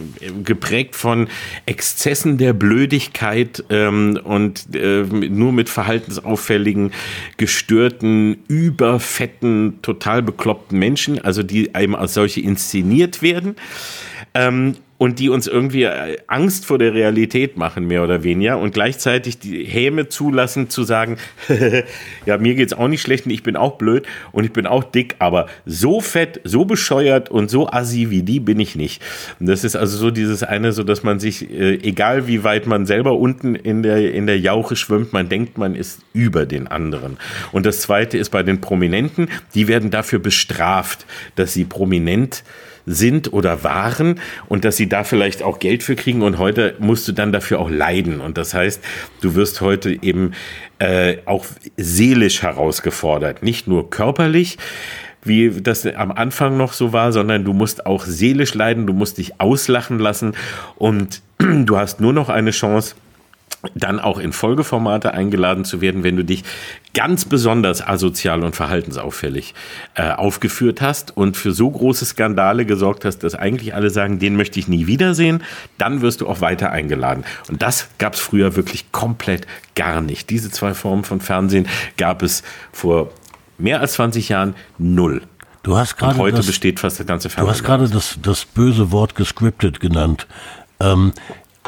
geprägt 0.44 0.94
von 0.94 1.26
Exzessen 1.66 2.38
der 2.38 2.52
Blödigkeit 2.52 3.64
ähm, 3.68 4.18
und 4.22 4.72
äh, 4.72 5.02
nur 5.02 5.52
mit 5.52 5.68
verhaltensauffälligen, 5.68 6.92
gestörten, 7.36 8.44
überfetten, 8.46 9.80
total 9.82 10.22
bekloppten 10.22 10.78
Menschen, 10.78 11.20
also 11.20 11.42
die 11.42 11.74
einem 11.74 11.96
als 11.96 12.14
solche 12.14 12.40
inszeniert 12.40 13.22
werden. 13.22 13.56
Ähm, 14.32 14.76
und 14.98 15.18
die 15.18 15.28
uns 15.28 15.46
irgendwie 15.46 15.84
äh, 15.84 16.16
Angst 16.26 16.66
vor 16.66 16.78
der 16.78 16.94
Realität 16.94 17.56
machen, 17.56 17.86
mehr 17.86 18.02
oder 18.02 18.22
weniger, 18.22 18.58
und 18.58 18.72
gleichzeitig 18.72 19.38
die 19.38 19.64
Häme 19.64 20.08
zulassen 20.08 20.70
zu 20.70 20.84
sagen, 20.84 21.18
ja, 22.26 22.38
mir 22.38 22.54
geht's 22.54 22.72
auch 22.72 22.88
nicht 22.88 23.02
schlecht 23.02 23.26
und 23.26 23.32
ich 23.32 23.42
bin 23.42 23.56
auch 23.56 23.76
blöd 23.76 24.06
und 24.32 24.44
ich 24.44 24.52
bin 24.52 24.66
auch 24.66 24.84
dick, 24.84 25.16
aber 25.18 25.46
so 25.64 26.00
fett, 26.00 26.40
so 26.44 26.64
bescheuert 26.64 27.30
und 27.30 27.50
so 27.50 27.68
assi 27.68 28.10
wie 28.10 28.22
die 28.22 28.40
bin 28.40 28.58
ich 28.60 28.76
nicht. 28.76 29.02
Und 29.38 29.46
das 29.46 29.64
ist 29.64 29.76
also 29.76 29.96
so 29.98 30.10
dieses 30.10 30.42
eine, 30.42 30.72
so 30.72 30.82
dass 30.82 31.02
man 31.02 31.20
sich, 31.20 31.50
äh, 31.50 31.74
egal 31.74 32.26
wie 32.26 32.44
weit 32.44 32.66
man 32.66 32.86
selber 32.86 33.18
unten 33.18 33.54
in 33.54 33.82
der, 33.82 34.12
in 34.12 34.26
der 34.26 34.38
Jauche 34.38 34.76
schwimmt, 34.76 35.12
man 35.12 35.28
denkt, 35.28 35.58
man 35.58 35.74
ist 35.74 36.00
über 36.12 36.46
den 36.46 36.68
anderen. 36.68 37.18
Und 37.52 37.66
das 37.66 37.80
zweite 37.80 38.18
ist 38.18 38.30
bei 38.30 38.42
den 38.42 38.60
Prominenten, 38.60 39.28
die 39.54 39.68
werden 39.68 39.90
dafür 39.90 40.18
bestraft, 40.18 41.06
dass 41.34 41.52
sie 41.52 41.64
prominent 41.64 42.42
sind 42.86 43.32
oder 43.32 43.64
waren 43.64 44.20
und 44.48 44.64
dass 44.64 44.76
sie 44.76 44.88
da 44.88 45.04
vielleicht 45.04 45.42
auch 45.42 45.58
Geld 45.58 45.82
für 45.82 45.96
kriegen. 45.96 46.22
Und 46.22 46.38
heute 46.38 46.76
musst 46.78 47.06
du 47.08 47.12
dann 47.12 47.32
dafür 47.32 47.58
auch 47.58 47.70
leiden. 47.70 48.20
Und 48.20 48.38
das 48.38 48.54
heißt, 48.54 48.82
du 49.20 49.34
wirst 49.34 49.60
heute 49.60 50.02
eben 50.02 50.32
äh, 50.78 51.18
auch 51.26 51.44
seelisch 51.76 52.42
herausgefordert, 52.42 53.42
nicht 53.42 53.66
nur 53.66 53.90
körperlich 53.90 54.56
wie 55.26 55.50
das 55.50 55.84
am 55.84 56.12
Anfang 56.12 56.56
noch 56.56 56.72
so 56.72 56.92
war, 56.92 57.12
sondern 57.12 57.44
du 57.44 57.52
musst 57.52 57.84
auch 57.84 58.04
seelisch 58.04 58.54
leiden, 58.54 58.86
du 58.86 58.92
musst 58.92 59.18
dich 59.18 59.40
auslachen 59.40 59.98
lassen. 59.98 60.34
Und 60.76 61.20
du 61.38 61.76
hast 61.76 62.00
nur 62.00 62.12
noch 62.12 62.28
eine 62.28 62.52
Chance, 62.52 62.94
dann 63.74 63.98
auch 63.98 64.18
in 64.18 64.32
Folgeformate 64.32 65.12
eingeladen 65.12 65.64
zu 65.64 65.80
werden, 65.80 66.04
wenn 66.04 66.16
du 66.16 66.24
dich 66.24 66.44
ganz 66.94 67.24
besonders 67.24 67.86
asozial 67.86 68.42
und 68.42 68.54
verhaltensauffällig 68.54 69.54
äh, 69.94 70.10
aufgeführt 70.10 70.80
hast 70.80 71.16
und 71.16 71.36
für 71.36 71.52
so 71.52 71.70
große 71.70 72.04
Skandale 72.04 72.66
gesorgt 72.66 73.04
hast, 73.04 73.18
dass 73.18 73.34
eigentlich 73.34 73.74
alle 73.74 73.90
sagen, 73.90 74.18
den 74.18 74.36
möchte 74.36 74.58
ich 74.58 74.68
nie 74.68 74.86
wiedersehen, 74.86 75.42
dann 75.78 76.00
wirst 76.00 76.20
du 76.20 76.28
auch 76.28 76.40
weiter 76.40 76.70
eingeladen. 76.70 77.24
Und 77.48 77.62
das 77.62 77.88
gab 77.98 78.14
es 78.14 78.20
früher 78.20 78.56
wirklich 78.56 78.92
komplett 78.92 79.46
gar 79.74 80.00
nicht. 80.00 80.30
Diese 80.30 80.50
zwei 80.50 80.74
Formen 80.74 81.04
von 81.04 81.20
Fernsehen 81.20 81.68
gab 81.96 82.22
es 82.22 82.42
vor 82.72 83.10
mehr 83.58 83.80
als 83.80 83.94
20 83.94 84.28
Jahren 84.28 84.54
null. 84.78 85.22
Du 85.62 85.76
hast 85.76 85.96
gerade 85.96 86.16
heute 86.18 86.36
das, 86.36 86.46
besteht 86.46 86.78
fast 86.78 87.00
das 87.00 87.06
ganze 87.06 87.28
Fernsehen. 87.28 87.46
Du 87.46 87.50
hast 87.50 87.64
gerade 87.64 87.88
das, 87.88 88.18
das 88.22 88.44
böse 88.44 88.92
Wort 88.92 89.16
gescriptet 89.16 89.80
genannt. 89.80 90.28
Ähm, 90.78 91.12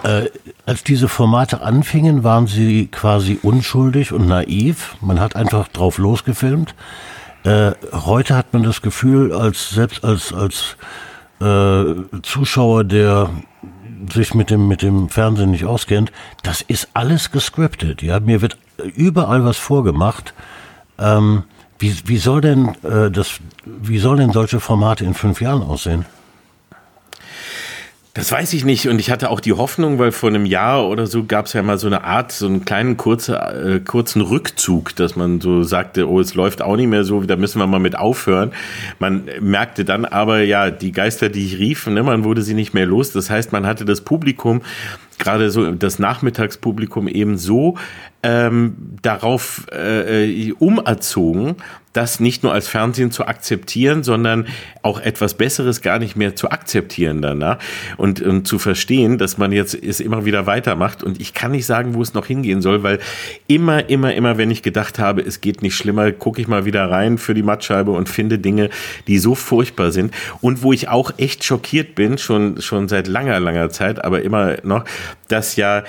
äh, 0.02 0.26
als 0.66 0.84
diese 0.84 1.08
Formate 1.08 1.62
anfingen, 1.62 2.24
waren 2.24 2.46
sie 2.46 2.86
quasi 2.86 3.38
unschuldig 3.42 4.12
und 4.12 4.26
naiv. 4.26 4.96
Man 5.00 5.20
hat 5.20 5.36
einfach 5.36 5.68
drauf 5.68 5.98
losgefilmt. 5.98 6.74
Äh, 7.44 7.72
heute 7.92 8.36
hat 8.36 8.52
man 8.52 8.62
das 8.62 8.82
Gefühl, 8.82 9.32
als 9.32 9.70
selbst 9.70 10.04
als 10.04 10.32
als 10.32 10.76
äh, 11.40 11.94
Zuschauer, 12.22 12.84
der 12.84 13.30
sich 14.12 14.34
mit 14.34 14.50
dem 14.50 14.68
mit 14.68 14.82
dem 14.82 15.08
Fernsehen 15.08 15.50
nicht 15.50 15.64
auskennt, 15.64 16.12
das 16.42 16.62
ist 16.62 16.88
alles 16.94 17.30
gescriptet. 17.30 18.02
Ja, 18.02 18.20
mir 18.20 18.42
wird 18.42 18.56
überall 18.94 19.44
was 19.44 19.56
vorgemacht. 19.56 20.34
Ähm, 20.98 21.44
wie, 21.78 21.94
wie 22.06 22.18
soll 22.18 22.40
denn 22.40 22.74
äh, 22.82 23.10
das? 23.10 23.38
Wie 23.64 23.98
sollen 23.98 24.18
denn 24.18 24.32
solche 24.32 24.60
Formate 24.60 25.04
in 25.04 25.14
fünf 25.14 25.40
Jahren 25.40 25.62
aussehen? 25.62 26.06
Das 28.18 28.32
weiß 28.32 28.52
ich 28.54 28.64
nicht. 28.64 28.88
Und 28.88 28.98
ich 28.98 29.12
hatte 29.12 29.30
auch 29.30 29.38
die 29.38 29.52
Hoffnung, 29.52 30.00
weil 30.00 30.10
vor 30.10 30.28
einem 30.28 30.44
Jahr 30.44 30.88
oder 30.88 31.06
so 31.06 31.22
gab 31.22 31.46
es 31.46 31.52
ja 31.52 31.62
mal 31.62 31.78
so 31.78 31.86
eine 31.86 32.02
Art, 32.02 32.32
so 32.32 32.46
einen 32.46 32.64
kleinen 32.64 32.96
kurze, 32.96 33.36
äh, 33.36 33.78
kurzen 33.78 34.22
Rückzug, 34.22 34.96
dass 34.96 35.14
man 35.14 35.40
so 35.40 35.62
sagte, 35.62 36.08
oh, 36.08 36.18
es 36.18 36.34
läuft 36.34 36.60
auch 36.60 36.74
nicht 36.74 36.88
mehr 36.88 37.04
so, 37.04 37.20
da 37.20 37.36
müssen 37.36 37.60
wir 37.60 37.68
mal 37.68 37.78
mit 37.78 37.96
aufhören. 37.96 38.50
Man 38.98 39.28
merkte 39.40 39.84
dann 39.84 40.04
aber, 40.04 40.40
ja, 40.40 40.72
die 40.72 40.90
Geister, 40.90 41.28
die 41.28 41.46
ich 41.46 41.60
rief, 41.60 41.86
ne, 41.86 42.02
man 42.02 42.24
wurde 42.24 42.42
sie 42.42 42.54
nicht 42.54 42.74
mehr 42.74 42.86
los. 42.86 43.12
Das 43.12 43.30
heißt, 43.30 43.52
man 43.52 43.68
hatte 43.68 43.84
das 43.84 44.00
Publikum 44.00 44.62
gerade 45.18 45.50
so 45.50 45.70
das 45.72 45.98
Nachmittagspublikum 45.98 47.06
eben 47.08 47.38
so 47.38 47.76
ähm, 48.22 48.76
darauf 49.02 49.66
äh, 49.70 50.52
umerzogen, 50.58 51.56
das 51.92 52.20
nicht 52.20 52.42
nur 52.42 52.52
als 52.52 52.68
Fernsehen 52.68 53.10
zu 53.10 53.26
akzeptieren, 53.26 54.02
sondern 54.04 54.46
auch 54.82 55.00
etwas 55.00 55.34
Besseres 55.34 55.82
gar 55.82 55.98
nicht 55.98 56.16
mehr 56.16 56.36
zu 56.36 56.50
akzeptieren 56.50 57.22
danach 57.22 57.58
und, 57.96 58.20
und 58.20 58.46
zu 58.46 58.58
verstehen, 58.58 59.18
dass 59.18 59.38
man 59.38 59.52
jetzt 59.52 59.74
es 59.74 59.98
immer 59.98 60.24
wieder 60.24 60.46
weitermacht. 60.46 61.02
Und 61.02 61.20
ich 61.20 61.34
kann 61.34 61.52
nicht 61.52 61.66
sagen, 61.66 61.94
wo 61.94 62.02
es 62.02 62.14
noch 62.14 62.26
hingehen 62.26 62.62
soll, 62.62 62.82
weil 62.82 63.00
immer, 63.46 63.88
immer, 63.88 64.14
immer, 64.14 64.38
wenn 64.38 64.50
ich 64.50 64.62
gedacht 64.62 64.98
habe, 64.98 65.22
es 65.22 65.40
geht 65.40 65.62
nicht 65.62 65.74
schlimmer, 65.74 66.12
gucke 66.12 66.40
ich 66.40 66.46
mal 66.46 66.64
wieder 66.64 66.88
rein 66.90 67.18
für 67.18 67.34
die 67.34 67.42
Mattscheibe 67.42 67.90
und 67.90 68.08
finde 68.08 68.38
Dinge, 68.38 68.70
die 69.08 69.18
so 69.18 69.34
furchtbar 69.34 69.90
sind 69.90 70.14
und 70.40 70.62
wo 70.62 70.72
ich 70.72 70.88
auch 70.88 71.12
echt 71.16 71.42
schockiert 71.42 71.94
bin, 71.94 72.18
schon, 72.18 72.60
schon 72.60 72.88
seit 72.88 73.08
langer, 73.08 73.40
langer 73.40 73.70
Zeit, 73.70 74.04
aber 74.04 74.22
immer 74.22 74.58
noch, 74.62 74.84
dass 75.28 75.56
ja 75.56 75.78
äh, 75.78 75.84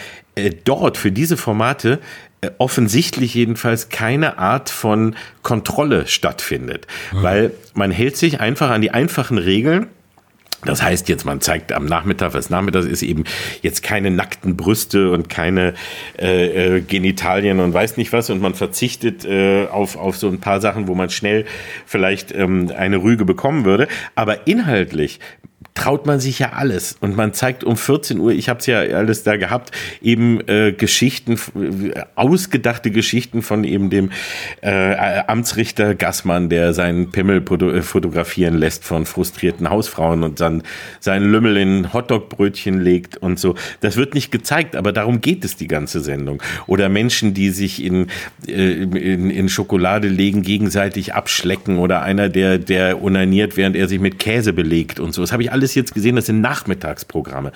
dort 0.63 0.97
für 0.97 1.11
diese 1.11 1.37
Formate 1.37 1.99
äh, 2.41 2.51
offensichtlich 2.57 3.33
jedenfalls 3.33 3.89
keine 3.89 4.37
Art 4.37 4.69
von 4.69 5.15
Kontrolle 5.43 6.07
stattfindet, 6.07 6.87
mhm. 7.11 7.23
weil 7.23 7.51
man 7.73 7.91
hält 7.91 8.15
sich 8.15 8.39
einfach 8.39 8.69
an 8.69 8.81
die 8.81 8.91
einfachen 8.91 9.37
Regeln. 9.37 9.87
Das 10.65 10.81
heißt 10.81 11.07
jetzt, 11.07 11.25
man 11.25 11.39
zeigt 11.39 11.71
am 11.71 11.85
Nachmittag, 11.85 12.33
was 12.33 12.49
Nachmittags 12.49 12.85
ist 12.85 13.01
eben 13.01 13.23
jetzt 13.61 13.81
keine 13.81 14.11
nackten 14.11 14.57
Brüste 14.57 15.11
und 15.11 15.29
keine 15.29 15.73
äh, 16.17 16.77
äh, 16.77 16.81
Genitalien 16.81 17.61
und 17.61 17.73
weiß 17.73 17.95
nicht 17.95 18.11
was 18.11 18.29
und 18.29 18.41
man 18.41 18.55
verzichtet 18.55 19.23
äh, 19.25 19.67
auf, 19.67 19.95
auf 19.95 20.17
so 20.17 20.27
ein 20.27 20.39
paar 20.39 20.59
Sachen, 20.59 20.87
wo 20.87 20.95
man 20.95 21.09
schnell 21.09 21.45
vielleicht 21.85 22.33
ähm, 22.33 22.71
eine 22.75 22.97
Rüge 22.97 23.23
bekommen 23.23 23.63
würde. 23.63 23.87
Aber 24.15 24.47
inhaltlich 24.47 25.19
traut 25.73 26.05
man 26.05 26.19
sich 26.19 26.39
ja 26.39 26.53
alles. 26.53 26.97
Und 26.99 27.15
man 27.15 27.33
zeigt 27.33 27.63
um 27.63 27.77
14 27.77 28.19
Uhr, 28.19 28.31
ich 28.31 28.49
habe 28.49 28.59
es 28.59 28.65
ja 28.65 28.79
alles 28.79 29.23
da 29.23 29.37
gehabt, 29.37 29.71
eben 30.01 30.45
äh, 30.47 30.73
Geschichten, 30.73 31.39
äh, 31.55 32.01
ausgedachte 32.15 32.91
Geschichten 32.91 33.41
von 33.41 33.63
eben 33.63 33.89
dem 33.89 34.11
äh, 34.61 34.95
Amtsrichter 35.27 35.95
Gassmann, 35.95 36.49
der 36.49 36.73
seinen 36.73 37.11
Pimmel 37.11 37.37
äh, 37.37 37.81
fotografieren 37.81 38.55
lässt 38.55 38.83
von 38.83 39.05
frustrierten 39.05 39.69
Hausfrauen 39.69 40.23
und 40.23 40.41
dann 40.41 40.63
seinen 40.99 41.31
Lümmel 41.31 41.55
in 41.57 41.93
Hotdogbrötchen 41.93 42.81
legt 42.81 43.17
und 43.17 43.39
so. 43.39 43.55
Das 43.79 43.95
wird 43.95 44.15
nicht 44.15 44.31
gezeigt, 44.31 44.75
aber 44.75 44.91
darum 44.91 45.21
geht 45.21 45.45
es 45.45 45.55
die 45.55 45.67
ganze 45.67 46.01
Sendung. 46.01 46.41
Oder 46.67 46.89
Menschen, 46.89 47.33
die 47.33 47.51
sich 47.51 47.83
in, 47.83 48.07
äh, 48.47 48.83
in, 48.83 49.29
in 49.29 49.47
Schokolade 49.49 50.09
legen, 50.09 50.41
gegenseitig 50.41 51.13
abschlecken 51.13 51.77
oder 51.77 52.01
einer, 52.01 52.27
der, 52.27 52.57
der 52.57 53.01
unaniert, 53.01 53.55
während 53.55 53.75
er 53.75 53.87
sich 53.87 53.99
mit 53.99 54.19
Käse 54.19 54.51
belegt 54.51 54.99
und 54.99 55.13
so. 55.13 55.21
Das 55.21 55.31
habe 55.31 55.43
ich 55.43 55.51
alles 55.51 55.58
alles 55.59 55.75
jetzt 55.75 55.93
gesehen, 55.93 56.15
das 56.15 56.27
sind 56.27 56.39
Nachmittagsprogramme. 56.39 57.51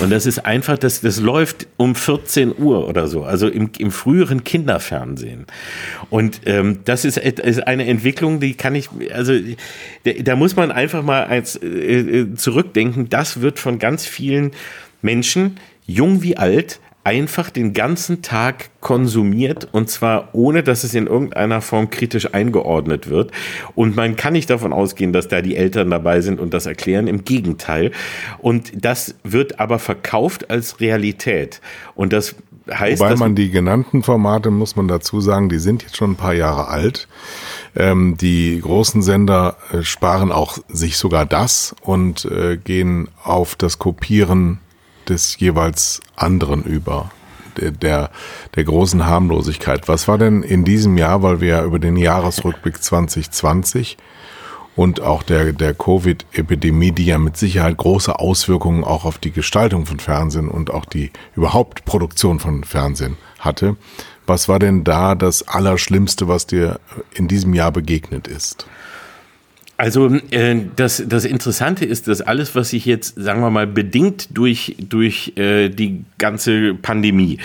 Und 0.00 0.10
das 0.10 0.26
ist 0.26 0.44
einfach, 0.44 0.76
das, 0.76 1.00
das 1.00 1.18
läuft 1.18 1.66
um 1.78 1.94
14 1.94 2.54
Uhr 2.58 2.86
oder 2.86 3.08
so, 3.08 3.24
also 3.24 3.48
im, 3.48 3.70
im 3.78 3.90
früheren 3.90 4.44
Kinderfernsehen. 4.44 5.46
Und 6.10 6.42
ähm, 6.44 6.80
das 6.84 7.06
ist, 7.06 7.16
ist 7.16 7.66
eine 7.66 7.86
Entwicklung, 7.86 8.40
die 8.40 8.54
kann 8.54 8.74
ich, 8.74 8.90
also 9.10 9.32
da, 10.04 10.12
da 10.12 10.36
muss 10.36 10.54
man 10.54 10.70
einfach 10.70 11.02
mal 11.02 11.24
als, 11.24 11.56
äh, 11.56 11.66
äh, 11.66 12.34
zurückdenken, 12.34 13.08
das 13.08 13.40
wird 13.40 13.58
von 13.58 13.78
ganz 13.78 14.04
vielen 14.04 14.50
Menschen, 15.00 15.56
jung 15.86 16.22
wie 16.22 16.36
alt, 16.36 16.80
einfach 17.06 17.50
den 17.50 17.72
ganzen 17.72 18.20
Tag 18.20 18.70
konsumiert 18.80 19.68
und 19.70 19.88
zwar 19.88 20.30
ohne, 20.32 20.64
dass 20.64 20.82
es 20.82 20.92
in 20.92 21.06
irgendeiner 21.06 21.60
Form 21.60 21.88
kritisch 21.88 22.34
eingeordnet 22.34 23.08
wird. 23.08 23.30
Und 23.76 23.94
man 23.94 24.16
kann 24.16 24.32
nicht 24.32 24.50
davon 24.50 24.72
ausgehen, 24.72 25.12
dass 25.12 25.28
da 25.28 25.40
die 25.40 25.56
Eltern 25.56 25.88
dabei 25.88 26.20
sind 26.20 26.40
und 26.40 26.52
das 26.52 26.66
erklären. 26.66 27.06
Im 27.06 27.22
Gegenteil. 27.22 27.92
Und 28.38 28.72
das 28.84 29.14
wird 29.22 29.60
aber 29.60 29.78
verkauft 29.78 30.50
als 30.50 30.80
Realität. 30.80 31.60
Und 31.94 32.12
das 32.12 32.34
heißt, 32.68 33.00
Wobei 33.00 33.14
man 33.14 33.36
die 33.36 33.50
genannten 33.50 34.02
Formate, 34.02 34.50
muss 34.50 34.74
man 34.74 34.88
dazu 34.88 35.20
sagen, 35.20 35.48
die 35.48 35.60
sind 35.60 35.84
jetzt 35.84 35.96
schon 35.96 36.12
ein 36.12 36.16
paar 36.16 36.34
Jahre 36.34 36.66
alt. 36.66 37.06
Ähm, 37.76 38.16
die 38.20 38.60
großen 38.60 39.00
Sender 39.00 39.58
äh, 39.72 39.84
sparen 39.84 40.32
auch 40.32 40.58
sich 40.66 40.96
sogar 40.96 41.24
das 41.24 41.72
und 41.82 42.24
äh, 42.24 42.56
gehen 42.56 43.06
auf 43.22 43.54
das 43.54 43.78
Kopieren 43.78 44.58
des 45.08 45.38
jeweils 45.38 46.00
anderen 46.16 46.64
über, 46.64 47.10
der, 47.56 47.70
der, 47.70 48.10
der 48.54 48.64
großen 48.64 49.06
Harmlosigkeit. 49.06 49.88
Was 49.88 50.08
war 50.08 50.18
denn 50.18 50.42
in 50.42 50.64
diesem 50.64 50.96
Jahr, 50.98 51.22
weil 51.22 51.40
wir 51.40 51.48
ja 51.48 51.64
über 51.64 51.78
den 51.78 51.96
Jahresrückblick 51.96 52.82
2020 52.82 53.96
und 54.76 55.00
auch 55.00 55.22
der, 55.22 55.52
der 55.52 55.74
Covid-Epidemie, 55.74 56.92
die 56.92 57.06
ja 57.06 57.18
mit 57.18 57.36
Sicherheit 57.36 57.78
große 57.78 58.18
Auswirkungen 58.18 58.84
auch 58.84 59.06
auf 59.06 59.18
die 59.18 59.32
Gestaltung 59.32 59.86
von 59.86 59.98
Fernsehen 59.98 60.48
und 60.48 60.70
auch 60.70 60.84
die 60.84 61.10
überhaupt 61.34 61.86
Produktion 61.86 62.38
von 62.38 62.62
Fernsehen 62.62 63.16
hatte. 63.38 63.76
Was 64.26 64.48
war 64.48 64.58
denn 64.58 64.84
da 64.84 65.14
das 65.14 65.48
Allerschlimmste, 65.48 66.28
was 66.28 66.46
dir 66.46 66.78
in 67.14 67.26
diesem 67.26 67.54
Jahr 67.54 67.72
begegnet 67.72 68.28
ist? 68.28 68.66
Also 69.78 70.10
äh, 70.30 70.56
das, 70.74 71.02
das 71.06 71.26
Interessante 71.26 71.84
ist, 71.84 72.08
dass 72.08 72.22
alles, 72.22 72.54
was 72.54 72.70
sich 72.70 72.86
jetzt, 72.86 73.14
sagen 73.16 73.40
wir 73.42 73.50
mal, 73.50 73.66
bedingt 73.66 74.28
durch, 74.36 74.74
durch 74.78 75.34
äh, 75.36 75.68
die 75.68 76.04
ganze 76.18 76.74
Pandemie 76.74 77.38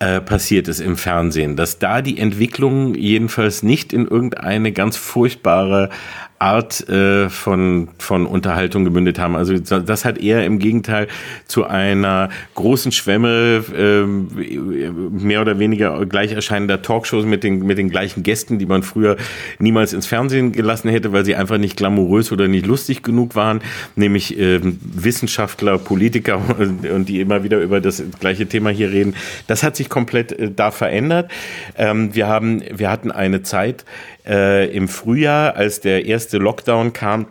äh, 0.00 0.20
passiert 0.20 0.66
ist 0.66 0.80
im 0.80 0.96
Fernsehen, 0.96 1.54
dass 1.54 1.78
da 1.78 2.02
die 2.02 2.18
Entwicklung 2.18 2.96
jedenfalls 2.96 3.62
nicht 3.62 3.92
in 3.92 4.08
irgendeine 4.08 4.72
ganz 4.72 4.96
furchtbare 4.96 5.90
Art 6.38 6.88
äh, 6.88 7.28
von, 7.28 7.88
von 7.98 8.26
Unterhaltung 8.26 8.84
gemündet 8.84 9.18
haben. 9.18 9.34
Also 9.34 9.58
das 9.58 10.04
hat 10.04 10.18
eher 10.18 10.44
im 10.44 10.58
Gegenteil 10.58 11.08
zu 11.46 11.64
einer 11.64 12.28
großen 12.54 12.92
Schwemme 12.92 13.64
äh, 13.76 14.04
mehr 14.04 15.40
oder 15.40 15.58
weniger 15.58 16.04
gleich 16.06 16.32
erscheinender 16.32 16.80
Talkshows 16.82 17.24
mit 17.24 17.42
den, 17.42 17.66
mit 17.66 17.78
den 17.78 17.90
gleichen 17.90 18.22
Gästen, 18.22 18.58
die 18.58 18.66
man 18.66 18.82
früher 18.82 19.16
niemals 19.58 19.92
ins 19.92 20.06
Fernsehen 20.06 20.52
gelassen 20.52 20.88
hätte, 20.88 21.12
weil 21.12 21.24
sie 21.24 21.34
einfach 21.34 21.58
nicht 21.58 21.76
glamourös 21.76 22.30
oder 22.30 22.46
nicht 22.46 22.66
lustig 22.66 23.02
genug 23.02 23.34
waren, 23.34 23.60
nämlich 23.96 24.38
äh, 24.38 24.60
Wissenschaftler, 24.62 25.78
Politiker 25.78 26.40
und, 26.58 26.86
und, 26.86 27.08
die 27.08 27.20
immer 27.20 27.42
wieder 27.42 27.60
über 27.60 27.80
das 27.80 28.02
gleiche 28.20 28.46
Thema 28.46 28.70
hier 28.70 28.92
reden. 28.92 29.14
Das 29.48 29.62
hat 29.62 29.74
sich 29.74 29.88
komplett 29.88 30.32
äh, 30.32 30.50
da 30.54 30.70
verändert. 30.70 31.30
Ähm, 31.76 32.14
wir 32.14 32.28
haben, 32.28 32.62
wir 32.72 32.90
hatten 32.90 33.10
eine 33.10 33.42
Zeit, 33.42 33.84
äh, 34.28 34.66
im 34.66 34.88
Frühjahr, 34.88 35.56
als 35.56 35.80
der 35.80 36.06
erste 36.06 36.38
Lockdown 36.38 36.92
kam, 36.92 37.26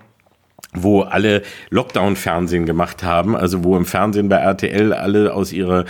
wo 0.83 1.01
alle 1.01 1.41
Lockdown-Fernsehen 1.69 2.65
gemacht 2.65 3.03
haben, 3.03 3.35
also 3.35 3.63
wo 3.63 3.77
im 3.77 3.85
Fernsehen 3.85 4.29
bei 4.29 4.37
RTL 4.37 4.93
alle 4.93 5.33
aus 5.33 5.53
ihrer, 5.53 5.85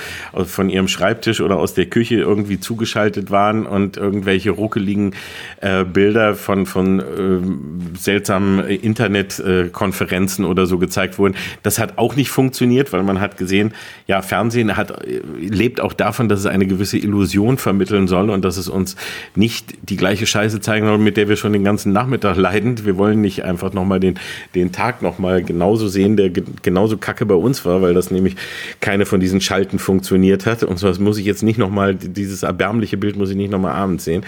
von 0.45 0.69
ihrem 0.69 0.87
Schreibtisch 0.87 1.41
oder 1.41 1.57
aus 1.57 1.73
der 1.73 1.85
Küche 1.85 2.15
irgendwie 2.15 2.59
zugeschaltet 2.59 3.31
waren 3.31 3.65
und 3.65 3.97
irgendwelche 3.97 4.51
ruckeligen 4.51 5.13
äh, 5.61 5.83
Bilder 5.83 6.35
von, 6.35 6.65
von 6.65 6.99
äh, 6.99 7.97
seltsamen 7.97 8.65
Internetkonferenzen 8.67 10.45
äh, 10.45 10.47
oder 10.47 10.65
so 10.65 10.77
gezeigt 10.77 11.17
wurden. 11.17 11.35
Das 11.63 11.79
hat 11.79 11.97
auch 11.97 12.15
nicht 12.15 12.29
funktioniert, 12.29 12.93
weil 12.93 13.03
man 13.03 13.19
hat 13.19 13.37
gesehen, 13.37 13.73
ja, 14.07 14.21
Fernsehen 14.21 14.77
hat, 14.77 14.91
äh, 14.91 15.21
lebt 15.37 15.81
auch 15.81 15.93
davon, 15.93 16.29
dass 16.29 16.39
es 16.39 16.45
eine 16.45 16.67
gewisse 16.67 16.97
Illusion 16.97 17.57
vermitteln 17.57 18.07
soll 18.07 18.29
und 18.29 18.43
dass 18.43 18.57
es 18.57 18.67
uns 18.67 18.95
nicht 19.35 19.73
die 19.89 19.97
gleiche 19.97 20.25
Scheiße 20.25 20.59
zeigen 20.59 20.87
soll, 20.87 20.97
mit 20.97 21.17
der 21.17 21.29
wir 21.29 21.35
schon 21.35 21.53
den 21.53 21.63
ganzen 21.63 21.91
Nachmittag 21.91 22.37
leiden. 22.37 22.85
Wir 22.85 22.97
wollen 22.97 23.21
nicht 23.21 23.43
einfach 23.43 23.73
nochmal 23.73 23.99
den, 23.99 24.19
den 24.55 24.71
Tag 24.77 25.01
nochmal 25.01 25.41
genauso 25.41 25.87
sehen, 25.87 26.17
der 26.17 26.29
genauso 26.29 26.97
kacke 26.97 27.25
bei 27.25 27.33
uns 27.33 27.65
war, 27.65 27.81
weil 27.81 27.95
das 27.95 28.11
nämlich 28.11 28.35
keine 28.79 29.07
von 29.07 29.19
diesen 29.19 29.41
Schalten 29.41 29.79
funktioniert 29.79 30.45
hat. 30.45 30.61
Und 30.61 30.77
so 30.77 30.87
muss 30.99 31.17
ich 31.17 31.25
jetzt 31.25 31.41
nicht 31.41 31.57
nochmal, 31.57 31.95
dieses 31.95 32.43
erbärmliche 32.43 32.95
Bild 32.95 33.17
muss 33.17 33.31
ich 33.31 33.35
nicht 33.35 33.49
nochmal 33.49 33.71
abends 33.71 34.03
sehen. 34.03 34.23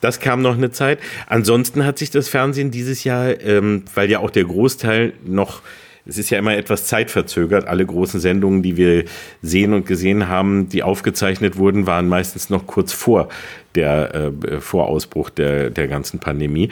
Das 0.00 0.18
kam 0.18 0.40
noch 0.40 0.56
eine 0.56 0.70
Zeit. 0.70 1.00
Ansonsten 1.26 1.84
hat 1.84 1.98
sich 1.98 2.10
das 2.10 2.30
Fernsehen 2.30 2.70
dieses 2.70 3.04
Jahr, 3.04 3.38
ähm, 3.42 3.82
weil 3.94 4.10
ja 4.10 4.20
auch 4.20 4.30
der 4.30 4.44
Großteil 4.44 5.12
noch 5.26 5.60
es 6.06 6.18
ist 6.18 6.30
ja 6.30 6.38
immer 6.38 6.56
etwas 6.56 6.86
zeitverzögert. 6.86 7.66
Alle 7.66 7.84
großen 7.84 8.20
Sendungen, 8.20 8.62
die 8.62 8.76
wir 8.76 9.04
sehen 9.42 9.74
und 9.74 9.86
gesehen 9.86 10.28
haben, 10.28 10.68
die 10.68 10.82
aufgezeichnet 10.82 11.56
wurden, 11.56 11.86
waren 11.86 12.08
meistens 12.08 12.50
noch 12.50 12.66
kurz 12.66 12.92
vor 12.92 13.28
der 13.74 14.14
äh, 14.14 14.60
Vorausbruch 14.60 15.30
der, 15.30 15.70
der 15.70 15.88
ganzen 15.88 16.18
Pandemie. 16.18 16.70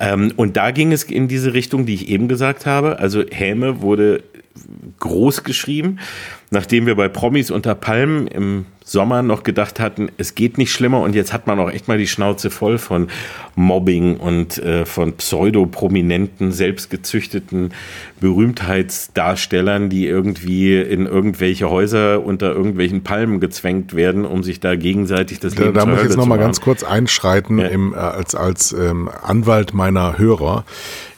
Ähm, 0.00 0.32
und 0.36 0.56
da 0.56 0.70
ging 0.70 0.92
es 0.92 1.04
in 1.04 1.28
diese 1.28 1.54
Richtung, 1.54 1.86
die 1.86 1.94
ich 1.94 2.08
eben 2.08 2.28
gesagt 2.28 2.66
habe. 2.66 2.98
Also 2.98 3.22
Häme 3.30 3.82
wurde 3.82 4.22
groß 4.98 5.44
geschrieben, 5.44 5.98
nachdem 6.50 6.86
wir 6.86 6.96
bei 6.96 7.08
Promis 7.08 7.50
unter 7.50 7.74
Palmen 7.74 8.26
im 8.26 8.66
Sommer 8.90 9.22
noch 9.22 9.44
gedacht 9.44 9.78
hatten, 9.78 10.10
es 10.16 10.34
geht 10.34 10.58
nicht 10.58 10.72
schlimmer 10.72 11.00
und 11.00 11.14
jetzt 11.14 11.32
hat 11.32 11.46
man 11.46 11.60
auch 11.60 11.70
echt 11.70 11.86
mal 11.86 11.96
die 11.96 12.08
Schnauze 12.08 12.50
voll 12.50 12.76
von 12.76 13.06
Mobbing 13.54 14.16
und 14.16 14.58
äh, 14.58 14.84
von 14.84 15.12
pseudoprominenten, 15.12 16.50
selbstgezüchteten 16.50 17.72
Berühmtheitsdarstellern, 18.20 19.90
die 19.90 20.06
irgendwie 20.06 20.76
in 20.80 21.06
irgendwelche 21.06 21.70
Häuser 21.70 22.24
unter 22.24 22.52
irgendwelchen 22.52 23.04
Palmen 23.04 23.38
gezwängt 23.38 23.94
werden, 23.94 24.24
um 24.24 24.42
sich 24.42 24.58
da 24.58 24.74
gegenseitig 24.74 25.38
das 25.38 25.54
da, 25.54 25.62
Leben 25.64 25.74
da 25.74 25.82
zu 25.82 25.86
muss 25.86 25.96
ich 25.98 26.02
jetzt 26.02 26.10
Hölle 26.10 26.16
noch 26.16 26.24
zu 26.24 26.28
mal 26.28 26.36
machen. 26.36 26.46
ganz 26.46 26.60
kurz 26.60 26.82
einschreiten 26.82 27.58
Ja. 27.60 27.68
im, 27.68 27.94
äh, 27.94 27.96
als, 27.96 28.34
als 28.34 28.72
ähm, 28.72 29.08
Anwalt 29.22 29.72
meiner 29.72 30.18
Hörer. 30.18 30.64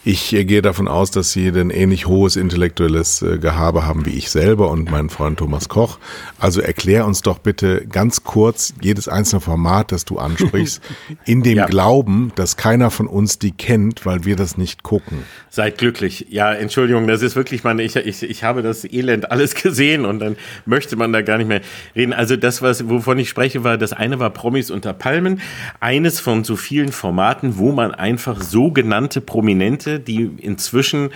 Ich 0.05 0.33
äh, 0.33 0.45
gehe 0.45 0.63
davon 0.63 0.89
aus, 0.89 1.13
dass 1.13 1.31
Sie 1.31 1.47
ein 1.47 1.71
ähnlich 1.71 2.09
hohes 2.09 2.35
intellektuelles 2.35 3.23
äh, 3.23 3.39
Gehabe 3.39 3.87
haben 3.87 4.05
wie 4.05 4.11
ich 4.11 4.31
selber 4.31 4.69
und 4.69 4.91
mein 4.91 5.11
Freund 5.11 5.39
Thomas 5.39 5.69
Koch. 5.69 5.99
Also 6.41 6.61
erklär 6.61 7.07
uns 7.07 7.23
doch 7.23 7.39
bitte 7.39 7.87
ganz 7.87 8.25
kurz 8.25 8.75
jedes 8.81 9.07
einzelne 9.07 9.41
Format, 9.41 9.93
das 9.93 10.05
du 10.05 10.19
ansprichst, 10.19 10.83
in 11.25 11.45
dem 11.45 11.59
ja. 11.59 11.67
Glauben, 11.67 12.33
dass 12.35 12.57
keiner 12.57 12.91
von 12.91 13.07
uns 13.07 13.39
die 13.39 13.53
kennt, 13.53 14.05
weil 14.05 14.25
wir 14.25 14.35
das 14.35 14.59
nicht 14.59 14.83
gucken. 14.83 15.19
Seid 15.51 15.79
glücklich. 15.79 16.27
Ja, 16.31 16.53
Entschuldigung, 16.53 17.07
das 17.07 17.23
ist 17.23 17.37
wirklich 17.37 17.63
meine, 17.63 17.85
ich, 17.85 17.95
ich, 17.95 18.25
ich 18.25 18.43
habe 18.43 18.63
das 18.63 18.85
Elend 18.85 19.31
alles 19.31 19.55
gesehen 19.63 20.05
und 20.05 20.19
dann 20.19 20.37
möchte 20.67 20.97
man 20.97 21.13
da 21.13 21.23
gar 21.23 21.39
nicht 21.39 21.47
mehr 21.47 21.61
reden. 21.95 22.13
Also 22.13 22.35
das, 22.35 22.61
was, 22.61 22.89
wovon 22.89 23.21
ich 23.21 23.29
spreche, 23.29 23.63
war, 23.63 23.79
das 23.79 23.93
eine 23.93 24.19
war 24.19 24.31
Promis 24.31 24.73
unter 24.73 24.95
Palmen, 24.95 25.41
eines 25.79 26.19
von 26.19 26.43
so 26.43 26.57
vielen 26.57 26.91
Formaten, 26.91 27.57
wo 27.57 27.71
man 27.71 27.95
einfach 27.95 28.43
sogenannte 28.43 29.21
Prominente 29.21 29.92
Leute, 29.93 30.01
die 30.01 30.31
inzwischen 30.39 31.11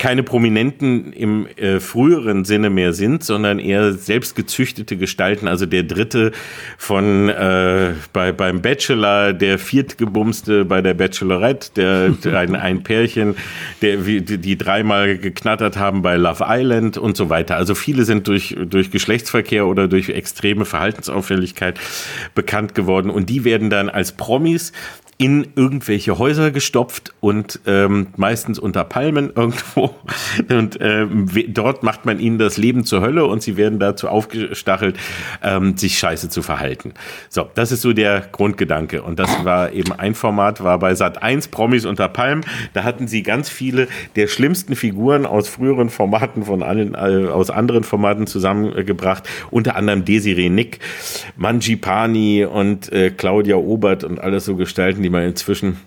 keine 0.00 0.22
Prominenten 0.22 1.12
im 1.12 1.48
äh, 1.56 1.80
früheren 1.80 2.44
Sinne 2.44 2.70
mehr 2.70 2.92
sind, 2.92 3.24
sondern 3.24 3.58
eher 3.58 3.94
selbstgezüchtete 3.94 4.96
Gestalten. 4.96 5.48
Also 5.48 5.66
der 5.66 5.82
dritte 5.82 6.30
von 6.76 7.28
äh, 7.28 7.94
bei, 8.12 8.30
beim 8.30 8.62
Bachelor, 8.62 9.32
der 9.32 9.58
viertgebumste 9.58 10.64
bei 10.64 10.82
der 10.82 10.94
Bachelorette, 10.94 11.70
der, 11.74 12.10
der 12.10 12.38
ein, 12.38 12.54
ein 12.54 12.84
Pärchen, 12.84 13.34
der 13.82 13.96
die, 13.96 14.38
die 14.38 14.56
dreimal 14.56 15.18
geknattert 15.18 15.78
haben 15.78 16.02
bei 16.02 16.14
Love 16.14 16.44
Island 16.46 16.96
und 16.96 17.16
so 17.16 17.28
weiter. 17.28 17.56
Also 17.56 17.74
viele 17.74 18.04
sind 18.04 18.28
durch, 18.28 18.56
durch 18.70 18.92
Geschlechtsverkehr 18.92 19.66
oder 19.66 19.88
durch 19.88 20.10
extreme 20.10 20.64
Verhaltensauffälligkeit 20.64 21.80
bekannt 22.36 22.76
geworden 22.76 23.10
und 23.10 23.28
die 23.28 23.42
werden 23.42 23.68
dann 23.68 23.88
als 23.88 24.12
Promis 24.12 24.72
in 25.20 25.48
irgendwelche 25.56 26.16
Häuser 26.16 26.52
gestopft 26.52 27.12
und 27.18 27.58
ähm, 27.66 28.06
meistens 28.16 28.60
unter 28.60 28.84
Palmen 28.84 29.32
irgendwo. 29.36 29.96
Und 30.48 30.78
ähm, 30.80 31.28
dort 31.48 31.82
macht 31.82 32.06
man 32.06 32.20
ihnen 32.20 32.38
das 32.38 32.56
Leben 32.56 32.84
zur 32.84 33.00
Hölle 33.00 33.26
und 33.26 33.42
sie 33.42 33.56
werden 33.56 33.80
dazu 33.80 34.08
aufgestachelt, 34.08 34.96
ähm, 35.42 35.76
sich 35.76 35.98
scheiße 35.98 36.28
zu 36.28 36.40
verhalten. 36.40 36.94
So, 37.28 37.50
das 37.56 37.72
ist 37.72 37.82
so 37.82 37.92
der 37.92 38.20
Grundgedanke. 38.30 39.02
Und 39.02 39.18
das 39.18 39.44
war 39.44 39.72
eben 39.72 39.92
ein 39.92 40.14
Format, 40.14 40.62
war 40.62 40.78
bei 40.78 40.94
Sat 40.94 41.20
1 41.20 41.48
Promis 41.48 41.84
unter 41.84 42.08
Palmen. 42.08 42.44
Da 42.72 42.84
hatten 42.84 43.08
sie 43.08 43.24
ganz 43.24 43.48
viele 43.48 43.88
der 44.14 44.28
schlimmsten 44.28 44.76
Figuren 44.76 45.26
aus 45.26 45.48
früheren 45.48 45.90
Formaten 45.90 46.44
von 46.44 46.62
allen, 46.62 46.94
äh, 46.94 47.28
aus 47.28 47.50
anderen 47.50 47.82
Formaten 47.82 48.28
zusammengebracht. 48.28 49.28
Unter 49.50 49.74
anderem 49.74 50.04
Desiree 50.04 50.48
Nick, 50.48 50.78
Manjipani 51.36 52.44
und 52.44 52.92
äh, 52.92 53.10
Claudia 53.10 53.56
Obert 53.56 54.04
und 54.04 54.20
alles 54.20 54.44
so 54.44 54.54
gestalten, 54.54 55.07
die 55.08 55.12
man 55.12 55.22
inzwischen 55.22 55.78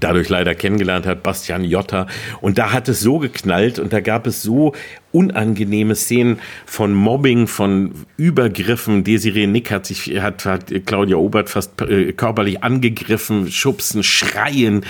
dadurch 0.00 0.28
leider 0.28 0.54
kennengelernt 0.54 1.06
hat, 1.06 1.22
Bastian 1.22 1.64
Jotta. 1.64 2.08
Und 2.40 2.58
da 2.58 2.72
hat 2.72 2.88
es 2.88 3.00
so 3.00 3.18
geknallt 3.18 3.78
und 3.78 3.92
da 3.92 4.00
gab 4.00 4.26
es 4.26 4.42
so 4.42 4.74
unangenehme 5.12 5.94
Szenen 5.94 6.40
von 6.66 6.92
Mobbing, 6.92 7.46
von 7.46 7.92
Übergriffen. 8.16 9.04
Desiree 9.04 9.46
Nick 9.46 9.70
hat 9.70 9.86
sich, 9.86 10.20
hat, 10.20 10.44
hat 10.44 10.72
Claudia 10.86 11.16
Obert 11.16 11.50
fast 11.50 11.80
äh, 11.82 12.12
körperlich 12.12 12.64
angegriffen, 12.64 13.50
schubsen, 13.50 14.02
schreien. 14.02 14.84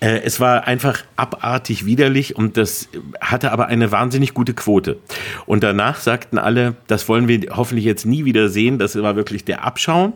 Äh, 0.00 0.20
es 0.24 0.40
war 0.40 0.66
einfach 0.66 1.02
abartig 1.16 1.86
widerlich 1.86 2.36
und 2.36 2.58
das 2.58 2.88
hatte 3.20 3.52
aber 3.52 3.66
eine 3.66 3.92
wahnsinnig 3.92 4.34
gute 4.34 4.52
Quote. 4.52 4.98
Und 5.46 5.64
danach 5.64 6.00
sagten 6.00 6.36
alle, 6.36 6.76
das 6.86 7.08
wollen 7.08 7.28
wir 7.28 7.40
hoffentlich 7.50 7.86
jetzt 7.86 8.04
nie 8.04 8.26
wieder 8.26 8.50
sehen. 8.50 8.78
Das 8.78 8.94
war 9.00 9.16
wirklich 9.16 9.44
der 9.44 9.64
Abschaum. 9.64 10.12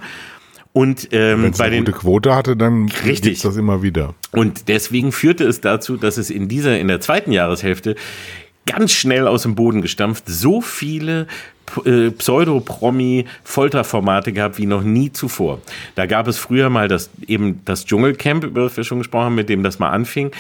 Und 0.73 1.09
ähm, 1.13 1.43
Wenn 1.43 1.53
es 1.53 1.61
eine 1.61 1.79
gute 1.79 1.93
Quote 1.93 2.35
hatte, 2.35 2.57
dann 2.57 2.87
gibt 2.87 3.45
das 3.45 3.57
immer 3.57 3.83
wieder. 3.83 4.15
Und 4.33 4.69
deswegen 4.69 5.11
führte 5.11 5.43
es 5.45 5.61
dazu, 5.61 5.97
dass 5.97 6.17
es 6.17 6.31
in 6.31 6.49
dieser, 6.49 6.79
in 6.79 6.87
der 6.89 7.01
zweiten 7.01 7.33
Jahreshälfte 7.33 7.97
ganz 8.67 8.93
schnell 8.93 9.27
aus 9.27 9.43
dem 9.43 9.57
Boden 9.57 9.83
gestampft 9.83 10.25
so 10.29 10.61
viele 10.61 11.27
äh, 11.85 12.11
Pseudo-Promi-Folterformate 12.11 14.33
gab 14.33 14.59
wie 14.59 14.67
noch 14.67 14.83
nie 14.83 15.13
zuvor. 15.13 15.61
Da 15.97 16.07
gab 16.07 16.29
es 16.29 16.39
früher 16.39 16.71
mal 16.71 16.87
das 16.87 17.11
eben 17.27 17.63
das 17.65 17.85
Dschungelcamp, 17.85 18.45
über 18.45 18.63
das 18.63 18.77
wir 18.77 18.85
schon 18.85 18.99
gesprochen 18.99 19.25
haben, 19.25 19.35
mit 19.35 19.49
dem 19.49 19.65
das 19.65 19.81
mal 19.81 19.91
anfing 19.91 20.31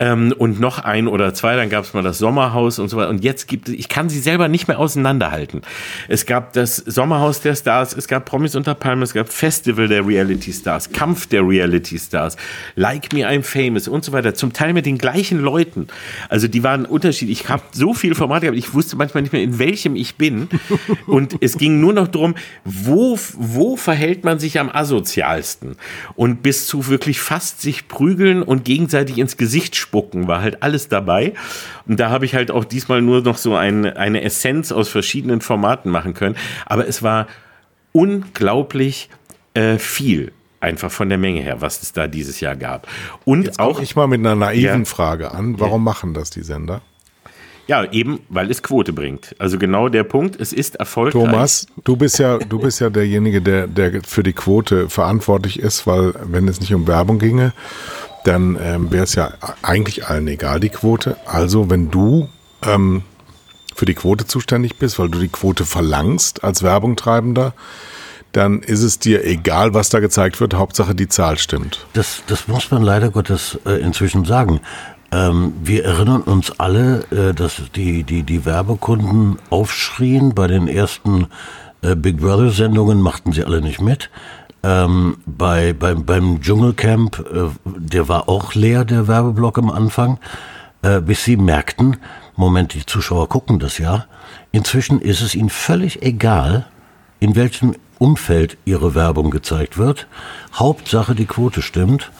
ähm, 0.00 0.34
und 0.36 0.58
noch 0.58 0.78
ein 0.78 1.06
oder 1.06 1.32
zwei, 1.34 1.54
dann 1.56 1.68
gab 1.68 1.84
es 1.84 1.92
mal 1.92 2.02
das 2.02 2.18
Sommerhaus 2.18 2.78
und 2.78 2.88
so 2.88 2.96
weiter. 2.96 3.10
Und 3.10 3.22
jetzt 3.22 3.46
gibt 3.46 3.68
es, 3.68 3.74
ich 3.74 3.88
kann 3.88 4.08
sie 4.08 4.18
selber 4.18 4.48
nicht 4.48 4.66
mehr 4.66 4.78
auseinanderhalten. 4.78 5.60
Es 6.08 6.24
gab 6.24 6.54
das 6.54 6.76
Sommerhaus 6.76 7.42
der 7.42 7.54
Stars, 7.54 7.94
es 7.94 8.08
gab 8.08 8.24
Promis 8.24 8.56
unter 8.56 8.74
Palmen, 8.74 9.02
es 9.02 9.12
gab 9.12 9.30
Festival 9.30 9.88
der 9.88 10.06
Reality 10.06 10.52
Stars, 10.52 10.90
Kampf 10.90 11.26
der 11.26 11.46
Reality 11.46 11.98
Stars, 11.98 12.36
Like 12.74 13.12
Me 13.12 13.28
I'm 13.28 13.42
Famous 13.42 13.88
und 13.88 14.04
so 14.04 14.12
weiter. 14.12 14.34
Zum 14.34 14.54
Teil 14.54 14.72
mit 14.72 14.86
den 14.86 14.96
gleichen 14.96 15.38
Leuten. 15.38 15.88
Also 16.30 16.48
die 16.48 16.62
waren 16.64 16.86
unterschiedlich. 16.86 17.42
Ich 17.42 17.48
habe 17.48 17.62
so 17.72 17.92
viele 17.92 18.14
Formate 18.14 18.46
gehabt, 18.46 18.58
ich 18.58 18.72
wusste 18.72 18.96
manchmal 18.96 19.22
nicht 19.22 19.32
mehr, 19.32 19.42
in 19.42 19.58
welchem 19.58 19.96
ich 19.96 20.16
bin. 20.16 20.48
Und 21.06 21.36
es 21.40 21.58
ging 21.58 21.80
nur 21.80 21.92
noch 21.92 22.08
darum, 22.08 22.34
wo, 22.64 23.18
wo 23.34 23.76
verhält 23.76 24.24
man 24.24 24.38
sich 24.38 24.58
am 24.58 24.70
asozialsten? 24.70 25.76
Und 26.14 26.42
bis 26.42 26.66
zu 26.66 26.88
wirklich 26.88 27.20
fast 27.20 27.60
sich 27.60 27.88
prügeln 27.88 28.42
und 28.42 28.64
gegenseitig 28.64 29.18
ins 29.18 29.36
Gesicht 29.36 29.76
spucken, 29.76 29.89
war 29.92 30.42
halt 30.42 30.62
alles 30.62 30.88
dabei. 30.88 31.34
Und 31.86 32.00
da 32.00 32.10
habe 32.10 32.24
ich 32.24 32.34
halt 32.34 32.50
auch 32.50 32.64
diesmal 32.64 33.02
nur 33.02 33.22
noch 33.22 33.36
so 33.36 33.54
ein, 33.54 33.86
eine 33.86 34.22
Essenz 34.22 34.72
aus 34.72 34.88
verschiedenen 34.88 35.40
Formaten 35.40 35.90
machen 35.90 36.14
können. 36.14 36.36
Aber 36.66 36.86
es 36.86 37.02
war 37.02 37.26
unglaublich 37.92 39.08
äh, 39.54 39.78
viel 39.78 40.32
einfach 40.60 40.90
von 40.90 41.08
der 41.08 41.18
Menge 41.18 41.40
her, 41.40 41.60
was 41.60 41.82
es 41.82 41.92
da 41.92 42.06
dieses 42.06 42.40
Jahr 42.40 42.56
gab. 42.56 42.86
Und 43.24 43.46
Jetzt 43.46 43.58
auch 43.58 43.80
ich 43.80 43.96
mal 43.96 44.06
mit 44.06 44.20
einer 44.20 44.34
naiven 44.34 44.80
ja, 44.80 44.84
Frage 44.84 45.32
an, 45.32 45.58
warum 45.58 45.82
ja. 45.82 45.90
machen 45.90 46.14
das 46.14 46.30
die 46.30 46.42
Sender? 46.42 46.82
Ja, 47.66 47.84
eben, 47.92 48.18
weil 48.28 48.50
es 48.50 48.64
Quote 48.64 48.92
bringt. 48.92 49.36
Also 49.38 49.56
genau 49.56 49.88
der 49.88 50.02
Punkt, 50.02 50.40
es 50.40 50.52
ist 50.52 50.74
erfolgreich. 50.74 51.12
Thomas, 51.24 51.66
du 51.84 51.94
bist 51.94 52.18
ja, 52.18 52.38
du 52.38 52.58
bist 52.58 52.80
ja 52.80 52.90
derjenige, 52.90 53.40
der, 53.40 53.68
der 53.68 54.02
für 54.02 54.24
die 54.24 54.32
Quote 54.32 54.88
verantwortlich 54.88 55.60
ist, 55.60 55.86
weil 55.86 56.12
wenn 56.24 56.48
es 56.48 56.60
nicht 56.60 56.74
um 56.74 56.88
Werbung 56.88 57.20
ginge, 57.20 57.52
dann 58.24 58.58
ähm, 58.60 58.90
wäre 58.90 59.04
es 59.04 59.14
ja 59.14 59.32
eigentlich 59.62 60.06
allen 60.06 60.28
egal, 60.28 60.60
die 60.60 60.68
Quote. 60.68 61.16
Also 61.26 61.70
wenn 61.70 61.90
du 61.90 62.28
ähm, 62.62 63.02
für 63.74 63.86
die 63.86 63.94
Quote 63.94 64.26
zuständig 64.26 64.76
bist, 64.76 64.98
weil 64.98 65.08
du 65.08 65.18
die 65.18 65.28
Quote 65.28 65.64
verlangst 65.64 66.44
als 66.44 66.62
Werbungtreibender, 66.62 67.54
dann 68.32 68.60
ist 68.60 68.82
es 68.82 68.98
dir 68.98 69.24
egal, 69.24 69.74
was 69.74 69.88
da 69.88 70.00
gezeigt 70.00 70.40
wird, 70.40 70.54
Hauptsache 70.54 70.94
die 70.94 71.08
Zahl 71.08 71.38
stimmt. 71.38 71.86
Das, 71.94 72.22
das 72.26 72.46
muss 72.46 72.70
man 72.70 72.82
leider 72.82 73.10
Gottes 73.10 73.58
äh, 73.66 73.80
inzwischen 73.80 74.24
sagen. 74.24 74.60
Ähm, 75.12 75.54
wir 75.62 75.84
erinnern 75.84 76.22
uns 76.22 76.52
alle, 76.60 77.04
äh, 77.10 77.34
dass 77.34 77.62
die, 77.74 78.04
die, 78.04 78.22
die 78.22 78.44
Werbekunden 78.44 79.38
aufschrien 79.50 80.34
bei 80.34 80.46
den 80.46 80.68
ersten 80.68 81.26
äh, 81.82 81.96
Big 81.96 82.18
Brother 82.18 82.50
Sendungen, 82.50 83.00
machten 83.00 83.32
sie 83.32 83.44
alle 83.44 83.60
nicht 83.60 83.80
mit. 83.80 84.10
Ähm, 84.62 85.18
bei, 85.24 85.72
beim, 85.72 86.04
beim 86.04 86.40
Dschungelcamp, 86.40 87.18
äh, 87.18 87.48
der 87.64 88.08
war 88.08 88.28
auch 88.28 88.54
leer, 88.54 88.84
der 88.84 89.08
Werbeblock 89.08 89.58
am 89.58 89.70
Anfang, 89.70 90.18
äh, 90.82 91.00
bis 91.00 91.24
sie 91.24 91.36
merkten, 91.36 91.96
Moment, 92.36 92.74
die 92.74 92.86
Zuschauer 92.86 93.28
gucken 93.28 93.58
das 93.58 93.78
ja. 93.78 94.06
Inzwischen 94.52 95.00
ist 95.00 95.20
es 95.20 95.34
ihnen 95.34 95.50
völlig 95.50 96.02
egal, 96.02 96.66
in 97.20 97.36
welchem 97.36 97.74
Umfeld 97.98 98.56
ihre 98.64 98.94
Werbung 98.94 99.30
gezeigt 99.30 99.76
wird. 99.76 100.06
Hauptsache 100.54 101.14
die 101.14 101.26
Quote 101.26 101.60
stimmt. 101.60 102.10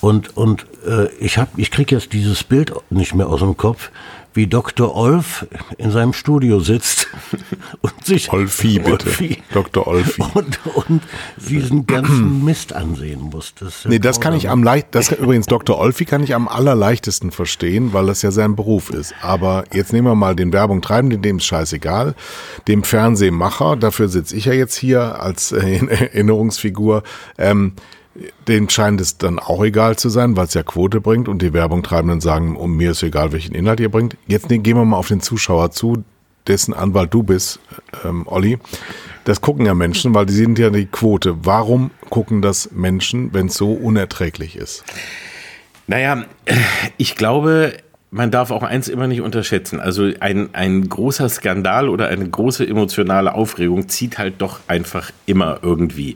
Und, 0.00 0.36
und 0.36 0.66
äh, 0.86 1.08
ich, 1.18 1.38
hab, 1.38 1.58
ich 1.58 1.70
kriege 1.70 1.94
jetzt 1.94 2.12
dieses 2.12 2.44
Bild 2.44 2.72
nicht 2.90 3.14
mehr 3.14 3.28
aus 3.28 3.40
dem 3.40 3.56
Kopf, 3.56 3.90
wie 4.36 4.46
Dr. 4.46 4.94
Olf 4.94 5.46
in 5.78 5.90
seinem 5.90 6.12
Studio 6.12 6.60
sitzt 6.60 7.08
und 7.80 8.04
sich 8.04 8.30
Olfi 8.32 8.78
bitte. 8.78 9.06
Olfi, 9.06 9.42
Dr. 9.52 9.86
Olfi. 9.86 10.22
Und, 10.34 10.58
und 10.74 11.02
diesen 11.36 11.86
ganzen 11.86 12.36
Mist 12.44 12.74
ansehen 12.74 13.22
muss. 13.22 13.54
Das 13.58 13.84
ja 13.84 13.90
nee, 13.90 13.98
das 13.98 14.20
kann 14.20 14.34
ich 14.34 14.50
am 14.50 14.62
leicht, 14.62 14.88
das 14.94 15.10
übrigens 15.10 15.46
Dr. 15.46 15.78
Olfi 15.78 16.04
kann 16.04 16.22
ich 16.22 16.34
am 16.34 16.48
allerleichtesten 16.48 17.30
verstehen, 17.30 17.94
weil 17.94 18.06
das 18.06 18.20
ja 18.20 18.30
sein 18.30 18.54
Beruf 18.56 18.90
ist. 18.90 19.14
Aber 19.22 19.64
jetzt 19.72 19.92
nehmen 19.94 20.06
wir 20.06 20.14
mal 20.14 20.36
den 20.36 20.52
Werbung 20.52 20.82
treiben, 20.82 21.22
dem 21.22 21.38
ist 21.38 21.46
scheißegal. 21.46 22.14
Dem 22.68 22.84
Fernsehmacher, 22.84 23.76
dafür 23.76 24.08
sitze 24.08 24.36
ich 24.36 24.44
ja 24.44 24.52
jetzt 24.52 24.76
hier 24.76 25.20
als 25.20 25.52
äh, 25.52 25.78
Erinnerungsfigur. 25.86 27.02
Ähm, 27.38 27.72
denen 28.48 28.68
scheint 28.68 29.00
es 29.00 29.18
dann 29.18 29.38
auch 29.38 29.62
egal 29.64 29.96
zu 29.96 30.08
sein, 30.08 30.36
weil 30.36 30.46
es 30.46 30.54
ja 30.54 30.62
Quote 30.62 31.00
bringt 31.00 31.28
und 31.28 31.42
die 31.42 31.52
Werbung 31.52 31.82
treibenden 31.82 32.20
sagen, 32.20 32.56
um 32.56 32.76
mir 32.76 32.92
ist 32.92 33.02
egal, 33.02 33.32
welchen 33.32 33.54
Inhalt 33.54 33.80
ihr 33.80 33.90
bringt. 33.90 34.16
Jetzt 34.26 34.48
gehen 34.48 34.64
wir 34.64 34.84
mal 34.84 34.96
auf 34.96 35.08
den 35.08 35.20
Zuschauer 35.20 35.70
zu, 35.70 36.04
dessen 36.46 36.74
Anwalt 36.74 37.12
du 37.12 37.22
bist, 37.22 37.60
ähm, 38.04 38.24
Olli. 38.26 38.58
Das 39.24 39.40
gucken 39.40 39.66
ja 39.66 39.74
Menschen, 39.74 40.14
weil 40.14 40.26
die 40.26 40.34
sind 40.34 40.58
ja 40.58 40.70
die 40.70 40.86
Quote. 40.86 41.44
Warum 41.44 41.90
gucken 42.10 42.42
das 42.42 42.70
Menschen, 42.72 43.34
wenn 43.34 43.46
es 43.46 43.54
so 43.54 43.72
unerträglich 43.72 44.56
ist? 44.56 44.84
Naja, 45.88 46.24
ich 46.96 47.16
glaube, 47.16 47.74
man 48.10 48.30
darf 48.30 48.50
auch 48.50 48.62
eins 48.62 48.88
immer 48.88 49.06
nicht 49.08 49.20
unterschätzen. 49.20 49.80
Also 49.80 50.10
ein, 50.20 50.50
ein 50.54 50.88
großer 50.88 51.28
Skandal 51.28 51.88
oder 51.88 52.08
eine 52.08 52.28
große 52.28 52.66
emotionale 52.66 53.34
Aufregung 53.34 53.88
zieht 53.88 54.18
halt 54.18 54.34
doch 54.38 54.60
einfach 54.68 55.10
immer 55.26 55.58
irgendwie. 55.62 56.14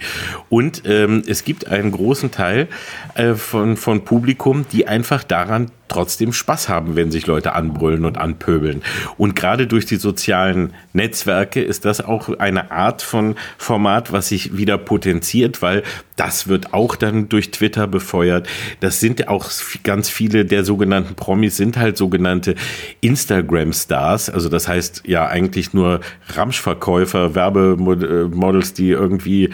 Und 0.48 0.82
ähm, 0.86 1.22
es 1.26 1.44
gibt 1.44 1.66
einen 1.66 1.90
großen 1.90 2.30
Teil 2.30 2.68
äh, 3.14 3.34
von, 3.34 3.76
von 3.76 4.04
Publikum, 4.04 4.66
die 4.72 4.86
einfach 4.86 5.24
daran 5.24 5.70
trotzdem 5.90 6.32
Spaß 6.32 6.68
haben, 6.68 6.96
wenn 6.96 7.10
sich 7.10 7.26
Leute 7.26 7.52
anbrüllen 7.52 8.04
und 8.04 8.16
anpöbeln. 8.16 8.82
Und 9.18 9.36
gerade 9.36 9.66
durch 9.66 9.86
die 9.86 9.96
sozialen 9.96 10.72
Netzwerke 10.92 11.60
ist 11.60 11.84
das 11.84 12.00
auch 12.00 12.28
eine 12.38 12.70
Art 12.70 13.02
von 13.02 13.34
Format, 13.58 14.12
was 14.12 14.28
sich 14.28 14.56
wieder 14.56 14.78
potenziert, 14.78 15.60
weil 15.62 15.82
das 16.16 16.48
wird 16.48 16.72
auch 16.72 16.96
dann 16.96 17.28
durch 17.28 17.50
Twitter 17.50 17.86
befeuert. 17.86 18.48
Das 18.80 19.00
sind 19.00 19.28
auch 19.28 19.50
ganz 19.82 20.08
viele 20.08 20.44
der 20.44 20.64
sogenannten 20.64 21.14
Promis 21.14 21.56
sind 21.56 21.76
halt 21.80 21.96
sogenannte 21.96 22.54
Instagram-Stars. 23.00 24.30
Also 24.30 24.48
das 24.48 24.68
heißt 24.68 25.02
ja 25.06 25.26
eigentlich 25.26 25.72
nur 25.74 26.00
Ramschverkäufer, 26.28 27.34
Werbemodels, 27.34 28.74
die 28.74 28.90
irgendwie 28.90 29.50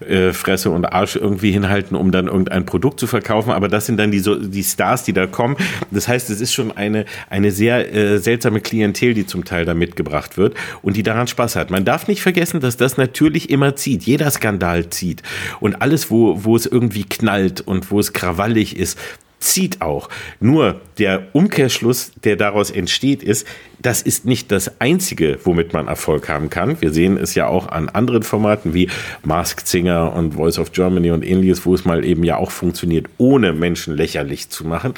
äh, 0.00 0.32
Fresse 0.32 0.70
und 0.70 0.84
Arsch 0.84 1.16
irgendwie 1.16 1.52
hinhalten, 1.52 1.96
um 1.96 2.12
dann 2.12 2.26
irgendein 2.26 2.66
Produkt 2.66 3.00
zu 3.00 3.06
verkaufen. 3.06 3.50
Aber 3.50 3.68
das 3.68 3.86
sind 3.86 3.96
dann 3.96 4.10
die, 4.10 4.18
so, 4.18 4.36
die 4.36 4.62
Stars, 4.62 5.04
die 5.04 5.12
da 5.12 5.26
kommen. 5.26 5.56
Das 5.90 6.08
heißt, 6.08 6.30
es 6.30 6.40
ist 6.40 6.52
schon 6.52 6.76
eine, 6.76 7.04
eine 7.30 7.50
sehr 7.50 7.92
äh, 7.92 8.18
seltsame 8.18 8.60
Klientel, 8.60 9.14
die 9.14 9.26
zum 9.26 9.44
Teil 9.44 9.64
da 9.64 9.74
mitgebracht 9.74 10.36
wird 10.36 10.54
und 10.82 10.96
die 10.96 11.02
daran 11.02 11.26
Spaß 11.26 11.56
hat. 11.56 11.70
Man 11.70 11.84
darf 11.84 12.08
nicht 12.08 12.22
vergessen, 12.22 12.60
dass 12.60 12.76
das 12.76 12.96
natürlich 12.96 13.50
immer 13.50 13.76
zieht. 13.76 14.02
Jeder 14.02 14.30
Skandal 14.30 14.90
zieht. 14.90 15.22
Und 15.60 15.82
alles, 15.82 16.10
wo, 16.10 16.44
wo 16.44 16.56
es 16.56 16.66
irgendwie 16.66 17.04
knallt 17.04 17.60
und 17.60 17.90
wo 17.90 18.00
es 18.00 18.12
krawallig 18.12 18.76
ist, 18.76 18.98
zieht 19.42 19.82
auch. 19.82 20.08
Nur 20.40 20.80
der 20.98 21.28
Umkehrschluss, 21.32 22.12
der 22.24 22.36
daraus 22.36 22.70
entsteht, 22.70 23.22
ist, 23.22 23.46
das 23.80 24.00
ist 24.00 24.24
nicht 24.24 24.52
das 24.52 24.80
Einzige, 24.80 25.38
womit 25.44 25.72
man 25.72 25.88
Erfolg 25.88 26.28
haben 26.28 26.48
kann. 26.48 26.80
Wir 26.80 26.92
sehen 26.92 27.16
es 27.16 27.34
ja 27.34 27.48
auch 27.48 27.68
an 27.68 27.88
anderen 27.88 28.22
Formaten 28.22 28.74
wie 28.74 28.88
Masked 29.24 29.66
Singer 29.66 30.12
und 30.14 30.34
Voice 30.34 30.58
of 30.58 30.72
Germany 30.72 31.10
und 31.10 31.24
ähnliches, 31.24 31.66
wo 31.66 31.74
es 31.74 31.84
mal 31.84 32.04
eben 32.04 32.24
ja 32.24 32.36
auch 32.36 32.50
funktioniert, 32.50 33.06
ohne 33.18 33.52
Menschen 33.52 33.96
lächerlich 33.96 34.48
zu 34.48 34.66
machen. 34.66 34.94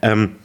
Ähm, 0.00 0.36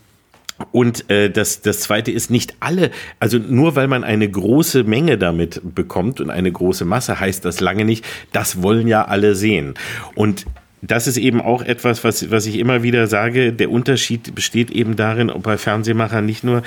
und 0.71 1.09
äh, 1.09 1.29
das, 1.29 1.61
das 1.61 1.81
Zweite 1.81 2.11
ist, 2.11 2.31
nicht 2.31 2.55
alle, 2.59 2.91
also 3.19 3.37
nur 3.37 3.75
weil 3.75 3.87
man 3.87 4.03
eine 4.03 4.29
große 4.29 4.83
Menge 4.83 5.17
damit 5.17 5.61
bekommt 5.75 6.19
und 6.19 6.31
eine 6.31 6.51
große 6.51 6.83
Masse, 6.83 7.19
heißt 7.19 7.45
das 7.45 7.59
lange 7.59 7.85
nicht, 7.85 8.03
das 8.33 8.63
wollen 8.63 8.87
ja 8.87 9.05
alle 9.05 9.35
sehen. 9.35 9.75
Und 10.15 10.45
das 10.81 11.07
ist 11.07 11.17
eben 11.17 11.41
auch 11.41 11.63
etwas, 11.63 12.03
was, 12.03 12.29
was 12.29 12.45
ich 12.45 12.59
immer 12.59 12.83
wieder 12.83 13.07
sage. 13.07 13.51
Der 13.51 13.71
Unterschied 13.71 14.35
besteht 14.35 14.69
eben 14.71 14.95
darin, 14.95 15.31
bei 15.41 15.57
Fernsehmachern 15.57 16.25
nicht 16.25 16.43
nur 16.43 16.61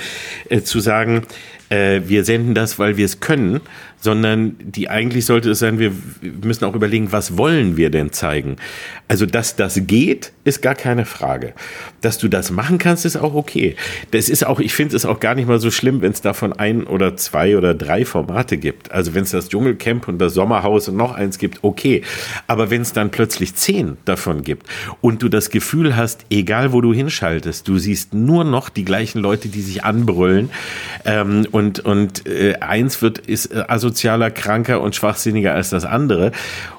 äh, 0.49 0.61
zu 0.61 0.79
sagen, 0.79 1.23
äh, 1.69 2.01
wir 2.05 2.25
senden 2.25 2.53
das, 2.53 2.77
weil 2.77 2.97
wir 2.97 3.05
es 3.05 3.19
können, 3.21 3.61
sondern 4.01 4.55
die 4.59 4.89
eigentlich 4.89 5.25
sollte 5.25 5.51
es 5.51 5.59
sein, 5.59 5.79
wir 5.79 5.91
müssen 6.21 6.65
auch 6.65 6.73
überlegen, 6.73 7.11
was 7.11 7.37
wollen 7.37 7.77
wir 7.77 7.91
denn 7.91 8.11
zeigen? 8.11 8.57
Also, 9.07 9.25
dass 9.25 9.55
das 9.55 9.79
geht, 9.87 10.31
ist 10.43 10.61
gar 10.61 10.75
keine 10.75 11.05
Frage. 11.05 11.53
Dass 12.01 12.17
du 12.17 12.27
das 12.27 12.49
machen 12.49 12.79
kannst, 12.79 13.05
ist 13.05 13.15
auch 13.15 13.35
okay. 13.35 13.75
Das 14.09 14.27
ist 14.27 14.45
auch, 14.45 14.59
ich 14.59 14.73
finde 14.73 14.95
es 14.95 15.05
auch 15.05 15.19
gar 15.19 15.35
nicht 15.35 15.47
mal 15.47 15.59
so 15.59 15.69
schlimm, 15.69 16.01
wenn 16.01 16.11
es 16.11 16.21
davon 16.21 16.51
ein 16.51 16.83
oder 16.85 17.15
zwei 17.15 17.57
oder 17.57 17.75
drei 17.75 18.03
Formate 18.03 18.57
gibt. 18.57 18.91
Also, 18.91 19.13
wenn 19.13 19.23
es 19.23 19.31
das 19.31 19.49
Dschungelcamp 19.49 20.07
und 20.07 20.17
das 20.17 20.33
Sommerhaus 20.33 20.89
und 20.89 20.97
noch 20.97 21.13
eins 21.13 21.37
gibt, 21.37 21.59
okay. 21.63 22.01
Aber 22.47 22.71
wenn 22.71 22.81
es 22.81 22.93
dann 22.93 23.11
plötzlich 23.11 23.53
zehn 23.53 23.97
davon 24.05 24.41
gibt 24.41 24.65
und 25.01 25.21
du 25.21 25.29
das 25.29 25.51
Gefühl 25.51 25.95
hast, 25.95 26.25
egal 26.31 26.73
wo 26.73 26.81
du 26.81 26.91
hinschaltest, 26.91 27.67
du 27.67 27.77
siehst 27.77 28.15
nur 28.15 28.43
noch 28.45 28.69
die 28.69 28.83
gleichen 28.83 29.19
Leute, 29.19 29.49
die 29.49 29.61
sich 29.61 29.83
anbrüllen 29.83 30.49
ähm, 31.05 31.45
und, 31.51 31.79
und 31.81 32.25
äh, 32.27 32.55
eins 32.55 33.03
wird, 33.03 33.19
ist 33.19 33.53
äh, 33.53 33.65
also 33.67 33.90
asozialer, 33.91 34.31
kranker 34.31 34.81
und 34.81 34.95
schwachsinniger 34.95 35.53
als 35.53 35.69
das 35.69 35.85
andere. 35.85 36.31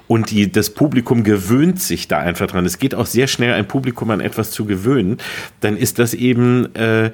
Und 0.07 0.31
die, 0.31 0.51
das 0.51 0.71
Publikum 0.71 1.23
gewöhnt 1.23 1.81
sich 1.81 2.07
da 2.07 2.19
einfach 2.19 2.47
dran. 2.47 2.65
Es 2.65 2.77
geht 2.77 2.93
auch 2.93 3.05
sehr 3.05 3.27
schnell, 3.27 3.53
ein 3.53 3.67
Publikum 3.67 4.11
an 4.11 4.19
etwas 4.19 4.51
zu 4.51 4.65
gewöhnen. 4.65 5.17
Dann 5.61 5.77
ist 5.77 5.97
das 5.97 6.13
eben 6.13 6.75
äh, 6.75 7.11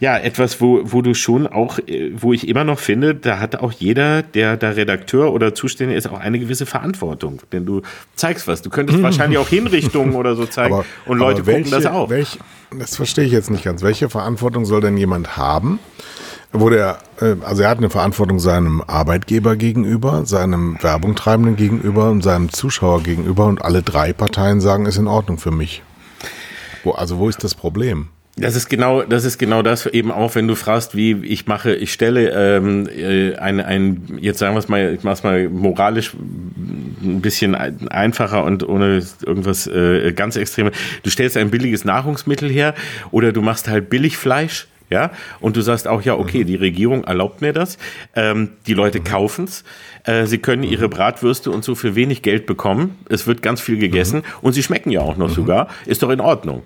ja 0.00 0.16
etwas, 0.16 0.60
wo, 0.60 0.80
wo 0.84 1.02
du 1.02 1.14
schon 1.14 1.46
auch, 1.46 1.78
äh, 1.80 2.10
wo 2.14 2.32
ich 2.32 2.48
immer 2.48 2.64
noch 2.64 2.78
finde, 2.78 3.14
da 3.14 3.38
hat 3.38 3.56
auch 3.56 3.72
jeder, 3.72 4.22
der 4.22 4.56
da 4.56 4.70
Redakteur 4.70 5.32
oder 5.32 5.54
Zuständiger 5.54 5.98
ist, 5.98 6.08
auch 6.08 6.18
eine 6.18 6.38
gewisse 6.38 6.64
Verantwortung. 6.64 7.42
Denn 7.52 7.66
du 7.66 7.82
zeigst 8.14 8.48
was. 8.48 8.62
Du 8.62 8.70
könntest 8.70 9.02
wahrscheinlich 9.02 9.38
auch 9.38 9.48
Hinrichtungen 9.48 10.14
oder 10.14 10.34
so 10.34 10.46
zeigen 10.46 10.74
aber, 10.74 10.84
und 11.06 11.18
Leute 11.18 11.46
welche, 11.46 11.70
gucken 11.70 11.82
das 11.82 11.92
auch. 11.92 12.08
Welche, 12.08 12.38
das 12.76 12.96
verstehe 12.96 13.24
ich 13.24 13.32
jetzt 13.32 13.50
nicht 13.50 13.64
ganz. 13.64 13.82
Welche 13.82 14.08
Verantwortung 14.08 14.64
soll 14.64 14.80
denn 14.80 14.96
jemand 14.96 15.36
haben? 15.36 15.78
Wurde 16.52 16.78
er, 16.78 16.98
äh, 17.20 17.36
also 17.44 17.62
er 17.62 17.70
hat 17.70 17.78
eine 17.78 17.90
Verantwortung 17.90 18.38
seinem 18.38 18.82
Arbeitgeber 18.86 19.56
gegenüber, 19.56 20.26
seinem 20.26 20.76
Werbungtreibenden 20.80 21.56
gegenüber 21.56 22.10
und 22.10 22.22
seinem 22.22 22.50
Zuschauer 22.50 23.02
gegenüber 23.02 23.46
und 23.46 23.62
alle 23.62 23.82
drei 23.82 24.12
Parteien 24.12 24.60
sagen, 24.60 24.86
ist 24.86 24.96
in 24.96 25.06
Ordnung 25.06 25.38
für 25.38 25.50
mich. 25.50 25.82
Wo, 26.84 26.92
also 26.92 27.18
wo 27.18 27.28
ist 27.28 27.44
das 27.44 27.54
Problem? 27.54 28.08
Das 28.36 28.56
ist 28.56 28.70
genau, 28.70 29.02
das 29.02 29.24
ist 29.24 29.38
genau 29.38 29.60
das 29.60 29.84
eben 29.86 30.10
auch, 30.10 30.34
wenn 30.34 30.48
du 30.48 30.54
fragst, 30.54 30.94
wie 30.96 31.12
ich 31.24 31.46
mache, 31.46 31.74
ich 31.74 31.92
stelle 31.92 32.30
ähm, 32.30 32.88
äh, 32.88 33.34
ein, 33.36 33.60
ein, 33.60 34.18
jetzt 34.20 34.38
sagen 34.38 34.54
wir 34.54 34.60
es 34.60 34.68
mal, 34.68 34.94
ich 34.94 35.02
mache 35.02 35.14
es 35.14 35.22
mal 35.22 35.48
moralisch 35.48 36.14
ein 36.14 37.20
bisschen 37.20 37.54
einfacher 37.54 38.44
und 38.44 38.66
ohne 38.66 39.02
irgendwas 39.26 39.66
äh, 39.66 40.12
ganz 40.12 40.36
Extremes. 40.36 40.74
Du 41.02 41.10
stellst 41.10 41.36
ein 41.36 41.50
billiges 41.50 41.84
Nahrungsmittel 41.84 42.48
her 42.48 42.74
oder 43.10 43.32
du 43.32 43.42
machst 43.42 43.68
halt 43.68 43.90
Billigfleisch 43.90 44.68
ja, 44.90 45.12
und 45.40 45.56
du 45.56 45.60
sagst 45.60 45.88
auch, 45.88 46.02
ja, 46.02 46.14
okay, 46.14 46.44
die 46.44 46.56
Regierung 46.56 47.04
erlaubt 47.04 47.40
mir 47.40 47.52
das, 47.52 47.78
ähm, 48.14 48.50
die 48.66 48.74
Leute 48.74 49.00
mhm. 49.00 49.04
kaufen's, 49.04 49.64
äh, 50.04 50.26
sie 50.26 50.38
können 50.38 50.62
ihre 50.62 50.86
mhm. 50.86 50.90
Bratwürste 50.90 51.50
und 51.50 51.64
so 51.64 51.74
für 51.74 51.94
wenig 51.94 52.22
Geld 52.22 52.46
bekommen, 52.46 52.98
es 53.08 53.26
wird 53.26 53.42
ganz 53.42 53.60
viel 53.60 53.78
gegessen 53.78 54.18
mhm. 54.18 54.24
und 54.42 54.52
sie 54.52 54.62
schmecken 54.62 54.90
ja 54.90 55.00
auch 55.00 55.16
noch 55.16 55.28
mhm. 55.28 55.34
sogar, 55.34 55.68
ist 55.86 56.02
doch 56.02 56.10
in 56.10 56.20
Ordnung. 56.20 56.62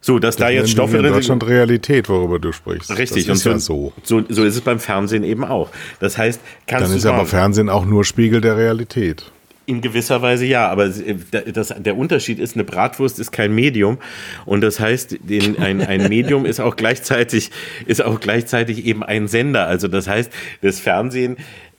So, 0.00 0.20
dass 0.20 0.36
das 0.36 0.46
da 0.46 0.50
jetzt 0.50 0.70
Stoffe 0.70 0.98
drin 0.98 1.06
sind. 1.06 1.14
Deutschland 1.14 1.46
Realität, 1.46 2.08
worüber 2.08 2.38
du 2.38 2.52
sprichst. 2.52 2.96
Richtig, 2.96 3.26
das 3.26 3.38
ist 3.38 3.46
und 3.46 3.52
ja 3.54 3.58
so. 3.58 3.92
so. 4.04 4.22
So 4.28 4.44
ist 4.44 4.54
es 4.54 4.60
beim 4.60 4.78
Fernsehen 4.78 5.24
eben 5.24 5.44
auch. 5.44 5.70
Das 5.98 6.16
heißt, 6.16 6.40
kannst 6.68 6.90
Dann 6.90 6.96
ist 6.96 7.06
aber 7.06 7.26
Fernsehen 7.26 7.68
auch 7.68 7.84
nur 7.84 8.04
Spiegel 8.04 8.40
der 8.40 8.56
Realität. 8.56 9.32
In 9.66 9.80
gewisser 9.80 10.22
Weise 10.22 10.46
ja, 10.46 10.68
aber 10.68 10.88
das, 10.88 11.74
der 11.76 11.96
Unterschied 11.96 12.38
ist, 12.38 12.54
eine 12.54 12.62
Bratwurst 12.64 13.18
ist 13.18 13.32
kein 13.32 13.52
Medium 13.52 13.98
und 14.44 14.60
das 14.60 14.78
heißt, 14.78 15.18
ein, 15.58 15.82
ein 15.82 16.08
Medium 16.08 16.46
ist 16.46 16.60
auch 16.60 16.76
gleichzeitig 16.76 17.50
ist 17.84 18.00
auch 18.00 18.20
gleichzeitig 18.20 18.84
eben 18.86 19.02
ein 19.02 19.26
Sender. 19.26 19.66
Also 19.66 19.88
das 19.88 20.06
heißt, 20.06 20.32
das 20.62 20.78
Fernsehen 20.78 21.36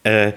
äh, 0.08 0.34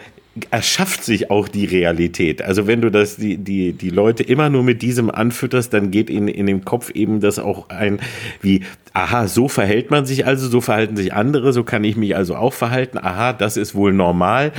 erschafft 0.50 1.04
sich 1.04 1.30
auch 1.30 1.48
die 1.48 1.64
Realität. 1.64 2.42
Also 2.42 2.66
wenn 2.66 2.80
du 2.80 2.90
das 2.90 3.16
die 3.16 3.36
die 3.36 3.72
die 3.72 3.90
Leute 3.90 4.22
immer 4.22 4.48
nur 4.48 4.62
mit 4.62 4.82
diesem 4.82 5.10
anfütterst, 5.10 5.72
dann 5.72 5.90
geht 5.90 6.08
ihnen 6.08 6.28
in 6.28 6.46
dem 6.46 6.64
Kopf 6.64 6.90
eben 6.90 7.20
das 7.20 7.38
auch 7.38 7.68
ein 7.68 8.00
wie 8.40 8.62
aha, 8.92 9.26
so 9.26 9.48
verhält 9.48 9.90
man 9.90 10.06
sich 10.06 10.26
also, 10.26 10.48
so 10.48 10.60
verhalten 10.60 10.96
sich 10.96 11.12
andere, 11.12 11.52
so 11.52 11.64
kann 11.64 11.84
ich 11.84 11.96
mich 11.96 12.16
also 12.16 12.36
auch 12.36 12.52
verhalten. 12.52 12.98
Aha, 12.98 13.32
das 13.32 13.56
ist 13.56 13.74
wohl 13.74 13.92
normal. 13.92 14.52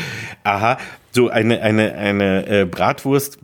Aha, 0.43 0.77
so 1.11 1.29
eine 1.29 1.61
eine 1.61 1.95
eine 1.95 2.47
äh, 2.47 2.65
Bratwurst 2.65 3.39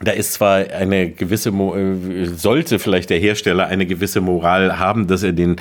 da 0.00 0.12
ist 0.12 0.34
zwar 0.34 0.56
eine 0.56 1.08
gewisse, 1.08 1.48
äh, 1.48 2.26
sollte 2.26 2.78
vielleicht 2.78 3.08
der 3.08 3.18
Hersteller 3.18 3.66
eine 3.66 3.86
gewisse 3.86 4.20
Moral 4.20 4.78
haben, 4.78 5.06
dass 5.06 5.22
er 5.22 5.32
den 5.32 5.56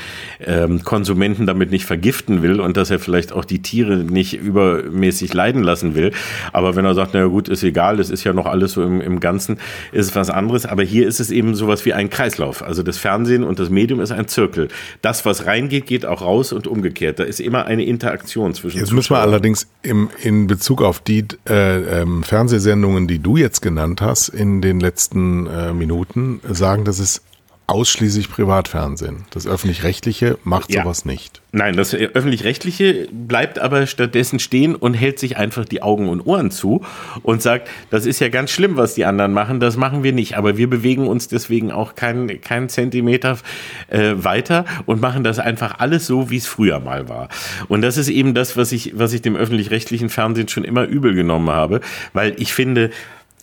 ähm, 0.45 0.83
Konsumenten 0.83 1.45
damit 1.45 1.71
nicht 1.71 1.86
vergiften 1.86 2.41
will 2.41 2.59
und 2.59 2.75
dass 2.75 2.89
er 2.89 2.99
vielleicht 2.99 3.31
auch 3.31 3.45
die 3.45 3.61
Tiere 3.61 3.95
nicht 3.95 4.33
übermäßig 4.33 5.33
leiden 5.33 5.63
lassen 5.63 5.95
will. 5.95 6.11
Aber 6.51 6.75
wenn 6.75 6.83
er 6.83 6.93
sagt, 6.95 7.11
na 7.13 7.25
gut, 7.27 7.47
ist 7.47 7.63
egal, 7.63 8.01
es 8.01 8.09
ist 8.09 8.25
ja 8.25 8.33
noch 8.33 8.45
alles 8.45 8.73
so 8.73 8.83
im, 8.83 8.99
im 8.99 9.21
Ganzen, 9.21 9.57
ist 9.93 10.07
es 10.07 10.15
was 10.15 10.29
anderes. 10.29 10.65
Aber 10.65 10.83
hier 10.83 11.07
ist 11.07 11.21
es 11.21 11.31
eben 11.31 11.55
sowas 11.55 11.86
wie 11.86 11.93
ein 11.93 12.09
Kreislauf. 12.09 12.61
Also 12.61 12.83
das 12.83 12.97
Fernsehen 12.97 13.43
und 13.45 13.59
das 13.59 13.69
Medium 13.69 14.01
ist 14.01 14.11
ein 14.11 14.27
Zirkel. 14.27 14.67
Das, 15.01 15.25
was 15.25 15.45
reingeht, 15.45 15.86
geht 15.88 16.05
auch 16.05 16.21
raus 16.21 16.51
und 16.51 16.67
umgekehrt. 16.67 17.19
Da 17.19 17.23
ist 17.23 17.39
immer 17.39 17.67
eine 17.67 17.86
Interaktion 17.86 18.53
zwischen. 18.53 18.79
Jetzt 18.79 18.91
müssen 18.91 19.11
wir 19.11 19.19
allerdings 19.19 19.67
im, 19.81 20.09
in 20.21 20.47
Bezug 20.47 20.81
auf 20.81 20.99
die 20.99 21.23
äh, 21.47 22.01
ähm, 22.01 22.23
Fernsehsendungen, 22.23 23.07
die 23.07 23.19
du 23.19 23.38
jetzt 23.38 23.61
genannt 23.61 24.01
hast, 24.01 24.24
in 24.28 24.61
den 24.61 24.80
letzten 24.80 25.47
äh, 25.47 25.73
Minuten 25.73 26.41
sagen, 26.43 26.86
dass 26.86 26.99
es 26.99 27.21
ausschließlich 27.67 28.30
Privatfernsehen. 28.30 29.26
Das 29.32 29.47
öffentlich-rechtliche 29.47 30.38
macht 30.43 30.71
ja. 30.71 30.84
sowas 30.84 31.03
nicht. 31.03 31.41
Nein, 31.51 31.76
das 31.76 31.95
öffentlich-rechtliche 31.95 33.07
bleibt 33.11 33.57
aber 33.57 33.88
stattdessen 33.88 34.38
stehen 34.38 34.76
und 34.76 34.93
hält 34.93 35.17
sich 35.17 35.38
einfach 35.38 35.65
die 35.65 35.82
Augen 35.82 36.09
und 36.09 36.21
Ohren 36.21 36.51
zu 36.51 36.86
und 37.23 37.41
sagt, 37.41 37.69
das 37.89 38.05
ist 38.05 38.19
ja 38.19 38.30
ganz 38.30 38.51
schlimm, 38.51 38.78
was 38.78 38.93
die 38.93 39.05
anderen 39.05 39.34
machen, 39.34 39.59
das 39.59 39.78
machen 39.78 40.03
wir 40.03 40.13
nicht. 40.13 40.38
Aber 40.38 40.57
wir 40.57 40.69
bewegen 40.69 41.07
uns 41.07 41.28
deswegen 41.28 41.71
auch 41.71 41.95
keinen 41.95 42.39
keinen 42.41 42.69
Zentimeter 42.69 43.39
äh, 43.88 44.13
weiter 44.15 44.65
und 44.86 45.01
machen 45.01 45.23
das 45.23 45.39
einfach 45.39 45.80
alles 45.80 46.05
so, 46.05 46.30
wie 46.30 46.38
es 46.38 46.45
früher 46.45 46.80
mal 46.82 47.09
war. 47.09 47.30
Und 47.67 47.82
das 47.82 47.97
ist 47.97 48.09
eben 48.09 48.36
das, 48.36 48.57
was 48.57 48.71
ich, 48.73 48.91
was 48.95 49.13
ich 49.13 49.23
dem 49.23 49.36
öffentlich-rechtlichen 49.36 50.09
Fernsehen 50.09 50.49
schon 50.49 50.65
immer 50.65 50.86
übel 50.86 51.15
genommen 51.15 51.49
habe, 51.49 51.82
weil 52.13 52.36
ich 52.38 52.53
finde, 52.53 52.91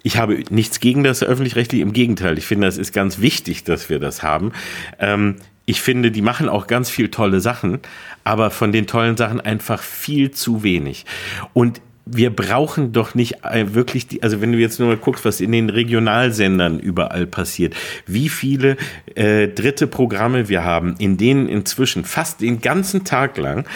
ich 0.03 0.17
habe 0.17 0.43
nichts 0.51 0.81
gegen 0.81 1.05
das 1.05 1.23
öffentlich-rechtliche, 1.23 1.83
im 1.83 1.93
Gegenteil. 1.93 2.39
Ich 2.39 2.47
finde, 2.47 2.67
es 2.67 2.79
ist 2.79 2.93
ganz 2.93 3.21
wichtig, 3.21 3.65
dass 3.65 3.89
wir 3.91 3.99
das 3.99 4.23
haben. 4.23 4.53
Ähm, 4.99 5.37
ich 5.65 5.81
finde, 5.81 6.11
die 6.11 6.23
machen 6.23 6.49
auch 6.49 6.67
ganz 6.67 6.91
viel 6.91 7.09
tolle 7.09 7.41
Sachen, 7.41 7.81
aber 8.25 8.51
von 8.51 8.73
den 8.73 8.87
tollen 8.87 9.17
Sachen 9.17 9.41
einfach 9.41 9.81
viel 9.83 10.33
zu 10.33 10.63
wenig. 10.63 11.07
Und 11.53 11.81
wir 12.05 12.35
brauchen 12.35 12.93
doch 12.93 13.15
nicht 13.15 13.45
äh, 13.45 13.75
wirklich 13.75 14.09
die, 14.09 14.23
also 14.23 14.41
wenn 14.41 14.53
du 14.53 14.59
jetzt 14.59 14.81
nur 14.81 14.89
mal 14.89 14.97
guckst, 14.97 15.25
was 15.25 15.41
in 15.41 15.53
den 15.53 15.71
Regionalsendern 15.71 16.81
überall 16.81 17.27
passiert, 17.27 17.75
wie 18.07 18.29
viele 18.29 18.77
äh, 19.15 19.47
dritte 19.49 19.87
Programme 19.87 20.49
wir 20.49 20.65
haben, 20.65 20.97
in 20.99 21.17
denen 21.17 21.49
inzwischen 21.49 22.05
fast 22.05 22.41
den 22.41 22.61
ganzen 22.61 23.05
Tag 23.05 23.39
lang 23.39 23.67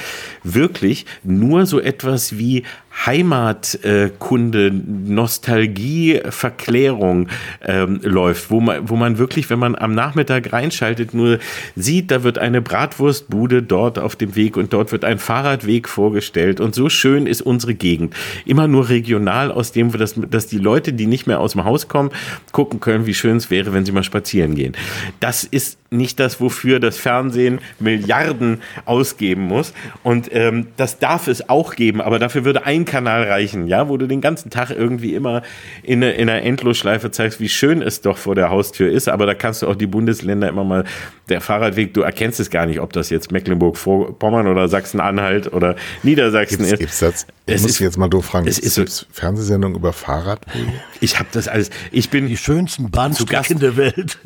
wirklich 0.43 1.07
nur 1.23 1.67
so 1.67 1.81
etwas 1.81 2.37
wie 2.37 2.65
Heimatkunde, 3.05 4.73
Nostalgie, 4.73 6.21
Verklärung 6.31 7.29
ähm, 7.65 8.01
läuft, 8.03 8.51
wo 8.51 8.61
man, 8.61 8.89
wo 8.89 8.97
man 8.97 9.19
wirklich, 9.19 9.51
wenn 9.51 9.59
man 9.59 9.75
am 9.77 9.95
Nachmittag 9.95 10.53
reinschaltet, 10.53 11.13
nur 11.13 11.39
sieht, 11.77 12.11
da 12.11 12.23
wird 12.23 12.39
eine 12.39 12.63
Bratwurstbude 12.63 13.63
dort 13.63 13.99
auf 13.99 14.17
dem 14.17 14.35
Weg 14.35 14.57
und 14.57 14.73
dort 14.73 14.93
wird 14.93 15.05
ein 15.05 15.19
Fahrradweg 15.19 15.89
vorgestellt 15.89 16.59
und 16.59 16.75
so 16.75 16.89
schön 16.89 17.27
ist 17.27 17.43
unsere 17.43 17.75
Gegend. 17.75 18.15
Immer 18.45 18.67
nur 18.67 18.89
regional, 18.89 19.53
aus 19.53 19.73
dem, 19.73 19.93
dass, 19.93 20.15
dass 20.15 20.47
die 20.47 20.59
Leute, 20.59 20.93
die 20.93 21.07
nicht 21.07 21.27
mehr 21.27 21.41
aus 21.41 21.53
dem 21.53 21.65
Haus 21.65 21.89
kommen, 21.89 22.11
gucken 22.53 22.81
können, 22.81 23.07
wie 23.07 23.15
schön 23.15 23.37
es 23.37 23.51
wäre, 23.51 23.73
wenn 23.73 23.85
sie 23.85 23.93
mal 23.93 24.05
spazieren 24.05 24.55
gehen. 24.55 24.75
Das 25.21 25.45
ist 25.45 25.79
nicht 25.91 26.19
das, 26.19 26.41
wofür 26.41 26.81
das 26.81 26.99
Fernsehen 26.99 27.61
Milliarden 27.79 28.63
ausgeben 28.85 29.43
muss. 29.43 29.73
Und 30.03 30.29
ähm, 30.33 30.69
das 30.77 30.99
darf 30.99 31.29
es 31.29 31.49
auch 31.49 31.75
geben, 31.75 32.01
aber 32.01 32.19
dafür 32.19 32.45
würde 32.45 32.67
ein 32.67 32.85
Kanal 32.87 33.25
reichen, 33.25 33.67
ja, 33.67 33.89
wo 33.89 33.99
du 33.99 34.07
den 34.07 34.23
ganzen 34.23 34.49
Tag 34.51 34.71
irgendwie 34.71 35.15
immer 35.15 35.43
in, 35.83 36.03
in 36.03 36.31
einer 36.31 36.43
Endlosschleife 36.43 37.11
zeigst, 37.11 37.41
wie 37.41 37.49
schön 37.49 37.83
es 37.83 38.01
doch 38.01 38.17
vor 38.17 38.35
der 38.35 38.49
Haustür 38.49 38.91
ist. 38.91 39.09
Aber 39.09 39.27
da 39.27 39.35
kannst 39.35 39.63
du 39.63 39.69
auch 39.69 39.77
die 39.77 39.87
Bundesländer 39.87 40.49
immer 40.49 40.65
mal, 40.65 40.85
der 41.29 41.41
Fahrradweg, 41.41 41.93
du 41.95 42.03
erkennst 42.03 42.39
es 42.41 42.51
gar 42.51 42.67
nicht, 42.67 42.81
ob 42.81 42.93
das 42.93 43.11
jetzt 43.11 43.33
Mecklenburg-Vorpommern 43.33 44.47
oder 44.47 44.69
Sachsen-Anhalt 44.69 45.53
oder 45.53 45.77
Niedersachsen 46.03 46.59
gibt's, 46.59 46.73
ist. 46.73 46.79
Gibt's 46.79 46.99
das? 47.01 47.27
Ich 47.49 47.55
Es 47.57 47.63
muss 47.63 47.71
ist- 47.73 47.79
jetzt 47.81 47.99
mal 47.99 48.09
doof 48.09 48.25
fragen. 48.27 48.47
es 48.49 48.57
Gibt 48.57 48.67
ist 48.67 48.79
es 48.79 49.07
Fernsehsendungen 49.13 49.77
über 49.77 49.93
Fahrradwege? 49.93 50.73
Ich 51.01 51.19
habe 51.19 51.29
das 51.33 51.47
alles. 51.49 51.71
Ich 51.93 52.11
bin 52.11 52.27
Die 52.29 52.37
schönsten 52.37 52.91
Bahnstrecken 52.91 53.59
Gast. 53.59 53.63
der 53.63 53.77
Welt. 53.77 54.19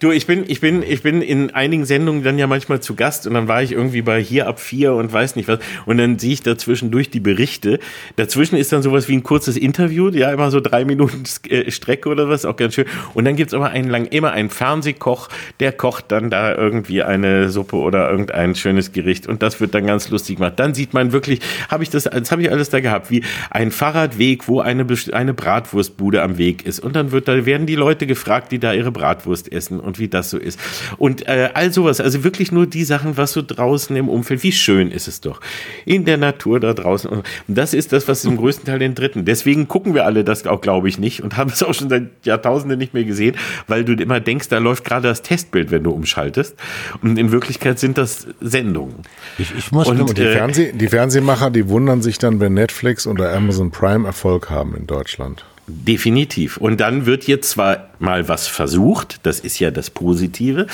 Du, 0.00 0.10
ich 0.12 0.26
bin, 0.26 0.44
ich 0.48 0.60
bin, 0.60 0.82
ich 0.82 1.02
bin 1.02 1.22
in 1.22 1.50
einigen 1.52 1.84
Sendungen 1.84 2.22
dann 2.22 2.38
ja 2.38 2.46
manchmal 2.46 2.80
zu 2.80 2.94
Gast 2.94 3.26
und 3.26 3.34
dann 3.34 3.48
war 3.48 3.62
ich 3.62 3.72
irgendwie 3.72 4.02
bei 4.02 4.20
hier 4.22 4.46
ab 4.46 4.60
vier 4.60 4.94
und 4.94 5.12
weiß 5.12 5.36
nicht 5.36 5.48
was. 5.48 5.58
Und 5.86 5.98
dann 5.98 6.18
sehe 6.18 6.32
ich 6.32 6.42
dazwischendurch 6.42 7.10
die 7.10 7.20
Berichte. 7.20 7.78
Dazwischen 8.16 8.56
ist 8.56 8.72
dann 8.72 8.82
sowas 8.82 9.08
wie 9.08 9.14
ein 9.16 9.22
kurzes 9.22 9.56
Interview, 9.56 10.10
ja, 10.10 10.30
immer 10.32 10.50
so 10.50 10.60
drei 10.60 10.84
Minuten 10.84 11.24
äh, 11.48 11.70
Strecke 11.70 12.08
oder 12.08 12.28
was, 12.28 12.44
auch 12.44 12.56
ganz 12.56 12.74
schön. 12.74 12.86
Und 13.14 13.24
dann 13.24 13.36
gibt's 13.36 13.54
aber 13.54 13.70
einen 13.70 13.88
lang, 13.90 14.06
immer 14.06 14.32
einen 14.32 14.50
Fernsehkoch, 14.50 15.28
der 15.60 15.72
kocht 15.72 15.99
dann 16.08 16.30
da 16.30 16.54
irgendwie 16.54 17.02
eine 17.02 17.50
Suppe 17.50 17.76
oder 17.76 18.10
irgendein 18.10 18.54
schönes 18.54 18.92
Gericht 18.92 19.26
und 19.26 19.42
das 19.42 19.60
wird 19.60 19.74
dann 19.74 19.86
ganz 19.86 20.10
lustig 20.10 20.36
gemacht. 20.36 20.54
Dann 20.56 20.74
sieht 20.74 20.94
man 20.94 21.12
wirklich, 21.12 21.40
habe 21.68 21.82
ich 21.82 21.90
das, 21.90 22.04
das 22.04 22.30
habe 22.30 22.42
ich 22.42 22.50
alles 22.50 22.70
da 22.70 22.80
gehabt, 22.80 23.10
wie 23.10 23.22
ein 23.50 23.70
Fahrradweg, 23.70 24.48
wo 24.48 24.60
eine, 24.60 24.86
eine 25.12 25.34
Bratwurstbude 25.34 26.22
am 26.22 26.38
Weg 26.38 26.66
ist. 26.66 26.80
Und 26.80 26.96
dann 26.96 27.12
wird, 27.12 27.28
da 27.28 27.46
werden 27.46 27.66
die 27.66 27.76
Leute 27.76 28.06
gefragt, 28.06 28.52
die 28.52 28.58
da 28.58 28.72
ihre 28.72 28.92
Bratwurst 28.92 29.50
essen 29.52 29.80
und 29.80 29.98
wie 29.98 30.08
das 30.08 30.30
so 30.30 30.38
ist. 30.38 30.58
Und 30.98 31.26
äh, 31.28 31.50
all 31.54 31.72
sowas, 31.72 32.00
also 32.00 32.24
wirklich 32.24 32.52
nur 32.52 32.66
die 32.66 32.84
Sachen, 32.84 33.16
was 33.16 33.32
so 33.32 33.42
draußen 33.46 33.94
im 33.96 34.08
Umfeld, 34.08 34.42
wie 34.42 34.52
schön 34.52 34.90
ist 34.90 35.08
es 35.08 35.20
doch. 35.20 35.40
In 35.84 36.04
der 36.04 36.16
Natur 36.16 36.60
da 36.60 36.74
draußen. 36.74 37.10
Und 37.10 37.24
das 37.46 37.74
ist 37.74 37.92
das, 37.92 38.08
was 38.08 38.24
im 38.24 38.36
größten 38.36 38.66
Teil 38.66 38.78
den 38.78 38.94
dritten. 38.94 39.24
Deswegen 39.24 39.68
gucken 39.68 39.94
wir 39.94 40.04
alle 40.04 40.24
das 40.24 40.46
auch, 40.46 40.60
glaube 40.60 40.88
ich, 40.88 40.98
nicht 40.98 41.22
und 41.22 41.36
haben 41.36 41.50
es 41.50 41.62
auch 41.62 41.74
schon 41.74 41.88
seit 41.88 42.08
Jahrtausenden 42.24 42.78
nicht 42.78 42.94
mehr 42.94 43.04
gesehen, 43.04 43.36
weil 43.66 43.84
du 43.84 43.92
immer 43.94 44.20
denkst, 44.20 44.48
da 44.48 44.58
läuft 44.58 44.84
gerade 44.84 45.08
das 45.08 45.22
Testbild, 45.22 45.70
wenn 45.70 45.82
du 45.82 45.89
umschaltest. 45.92 46.56
Und 47.02 47.18
in 47.18 47.32
Wirklichkeit 47.32 47.78
sind 47.78 47.98
das 47.98 48.26
Sendungen. 48.40 48.96
Ich, 49.38 49.54
ich 49.56 49.72
muss 49.72 49.88
Und 49.88 50.16
die, 50.16 50.22
Äh, 50.22 50.32
Fernseh, 50.32 50.72
die 50.72 50.88
Fernsehmacher, 50.88 51.50
die 51.50 51.68
wundern 51.68 52.02
sich 52.02 52.18
dann, 52.18 52.40
wenn 52.40 52.54
Netflix 52.54 53.06
oder 53.06 53.32
Amazon 53.32 53.70
Prime 53.70 54.06
Erfolg 54.06 54.50
haben 54.50 54.74
in 54.76 54.86
Deutschland. 54.86 55.44
Definitiv. 55.72 56.56
Und 56.56 56.80
dann 56.80 57.06
wird 57.06 57.28
jetzt 57.28 57.50
zwar 57.50 57.90
mal 58.00 58.28
was 58.28 58.48
versucht, 58.48 59.20
das 59.22 59.38
ist 59.38 59.60
ja 59.60 59.70
das 59.70 59.90
Positive, 59.90 60.66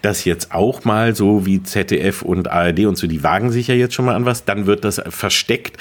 dass 0.00 0.24
jetzt 0.24 0.52
auch 0.52 0.84
mal 0.84 1.16
so 1.16 1.44
wie 1.44 1.62
ZDF 1.62 2.22
und 2.22 2.50
ARD 2.50 2.86
und 2.86 2.96
so, 2.96 3.08
die 3.08 3.24
wagen 3.24 3.50
sich 3.50 3.66
ja 3.66 3.74
jetzt 3.74 3.94
schon 3.94 4.04
mal 4.04 4.14
an 4.14 4.26
was, 4.26 4.44
dann 4.44 4.66
wird 4.66 4.84
das 4.84 5.02
versteckt, 5.08 5.76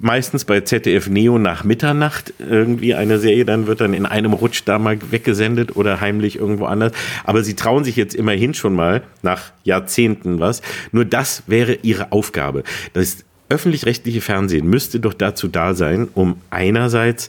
meistens 0.00 0.44
bei 0.44 0.62
ZDF 0.62 1.08
Neo 1.08 1.38
nach 1.38 1.62
Mitternacht 1.62 2.32
irgendwie 2.38 2.94
eine 2.94 3.18
Serie, 3.20 3.44
dann 3.44 3.68
wird 3.68 3.80
dann 3.80 3.94
in 3.94 4.06
einem 4.06 4.32
Rutsch 4.32 4.62
da 4.64 4.80
mal 4.80 4.98
weggesendet 5.10 5.76
oder 5.76 6.00
heimlich 6.00 6.36
irgendwo 6.36 6.64
anders. 6.64 6.92
Aber 7.24 7.44
sie 7.44 7.54
trauen 7.54 7.84
sich 7.84 7.94
jetzt 7.94 8.14
immerhin 8.14 8.52
schon 8.54 8.74
mal 8.74 9.02
nach 9.22 9.52
Jahrzehnten 9.62 10.40
was. 10.40 10.62
Nur 10.90 11.04
das 11.04 11.44
wäre 11.46 11.74
ihre 11.82 12.10
Aufgabe. 12.10 12.64
Das 12.94 13.18
öffentlich-rechtliche 13.48 14.20
Fernsehen 14.20 14.68
müsste 14.68 14.98
doch 15.00 15.14
dazu 15.14 15.48
da 15.48 15.74
sein, 15.74 16.08
um 16.14 16.40
einerseits 16.50 17.28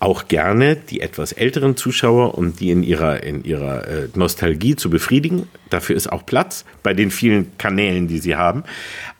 auch 0.00 0.28
gerne 0.28 0.76
die 0.76 1.00
etwas 1.00 1.32
älteren 1.32 1.76
Zuschauer 1.76 2.36
und 2.36 2.60
die 2.60 2.70
in 2.70 2.82
ihrer, 2.82 3.22
in 3.22 3.44
ihrer 3.44 3.88
äh, 3.88 4.08
Nostalgie 4.14 4.76
zu 4.76 4.90
befriedigen. 4.90 5.48
Dafür 5.70 5.96
ist 5.96 6.12
auch 6.12 6.26
Platz 6.26 6.64
bei 6.82 6.94
den 6.94 7.10
vielen 7.10 7.56
Kanälen, 7.58 8.08
die 8.08 8.18
sie 8.18 8.36
haben. 8.36 8.64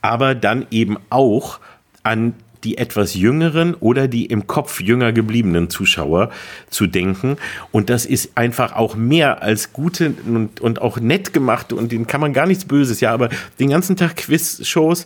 Aber 0.03 0.35
dann 0.35 0.67
eben 0.71 0.99
auch 1.11 1.61
an 2.03 2.35
die 2.65 2.79
etwas 2.79 3.15
jüngeren 3.15 3.75
oder 3.75 4.09
die 4.09 4.27
im 4.27 4.47
Kopf 4.47 4.81
jünger 4.81 5.13
gebliebenen 5.13 5.71
Zuschauer 5.71 6.31
zu 6.71 6.87
denken. 6.87 7.37
Und 7.71 7.91
das 7.91 8.07
ist 8.07 8.37
einfach 8.37 8.75
auch 8.75 8.97
mehr 8.97 9.43
als 9.43 9.73
gute 9.73 10.15
und, 10.27 10.61
und 10.61 10.81
auch 10.81 10.99
nett 10.99 11.33
gemachte 11.33 11.75
und 11.75 11.93
denen 11.93 12.07
kann 12.07 12.21
man 12.21 12.33
gar 12.33 12.47
nichts 12.47 12.65
Böses, 12.65 13.01
ja, 13.01 13.13
aber 13.13 13.29
den 13.61 13.71
ganzen 13.71 13.97
Tag 13.97 14.17
Quiz-Shows, 14.17 15.05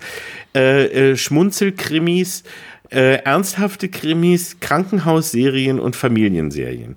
äh, 0.55 1.11
äh, 1.11 1.17
Schmunzelkrimis, 1.17 2.45
äh, 2.91 3.17
ernsthafte 3.23 3.89
Krimis, 3.89 4.61
Krankenhausserien 4.61 5.79
und 5.81 5.97
Familienserien. 5.97 6.97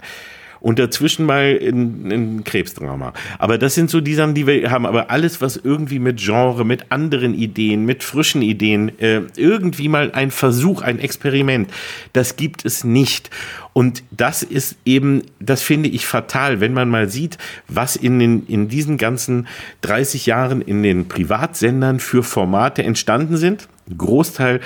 Und 0.62 0.78
dazwischen 0.78 1.26
mal 1.26 1.60
ein, 1.60 2.44
Krebsdrama. 2.44 3.14
Aber 3.39 3.58
das 3.58 3.74
sind 3.74 3.89
so 3.89 4.00
die 4.00 4.14
Sachen, 4.14 4.36
die 4.36 4.46
wir 4.46 4.70
haben. 4.70 4.86
Aber 4.86 5.10
alles, 5.10 5.42
was 5.42 5.58
irgendwie 5.58 5.98
mit 5.98 6.18
Genre, 6.18 6.64
mit 6.64 6.92
anderen 6.92 7.34
Ideen, 7.34 7.84
mit 7.84 8.04
frischen 8.04 8.44
Ideen, 8.44 8.92
äh, 9.00 9.22
irgendwie 9.36 9.89
mal 9.89 10.12
ein 10.12 10.30
Versuch, 10.30 10.84
ein 10.84 11.00
Experiment, 11.00 11.72
das 12.14 12.36
gibt 12.36 12.64
es 12.64 12.84
nicht. 12.84 13.32
Und 13.74 14.04
das 14.12 14.44
ist 14.44 14.76
eben, 14.86 15.24
das 15.39 15.64
finde 15.64 15.89
ich 15.89 16.06
fatal, 16.06 16.60
wenn 16.60 16.74
man 16.74 16.89
mal 16.89 17.10
sieht, 17.10 17.39
was 17.68 17.96
in, 17.96 18.20
den, 18.20 18.46
in 18.46 18.68
diesen 18.68 19.00
ganzen 19.00 19.48
30 19.82 20.28
Jahren 20.28 20.62
in 20.62 20.84
den 20.84 21.08
Privatsendern 21.08 22.00
für 22.00 22.22
Formate 22.22 22.84
entstanden 22.84 23.38
sind. 23.38 23.68
Großteil 23.98 24.60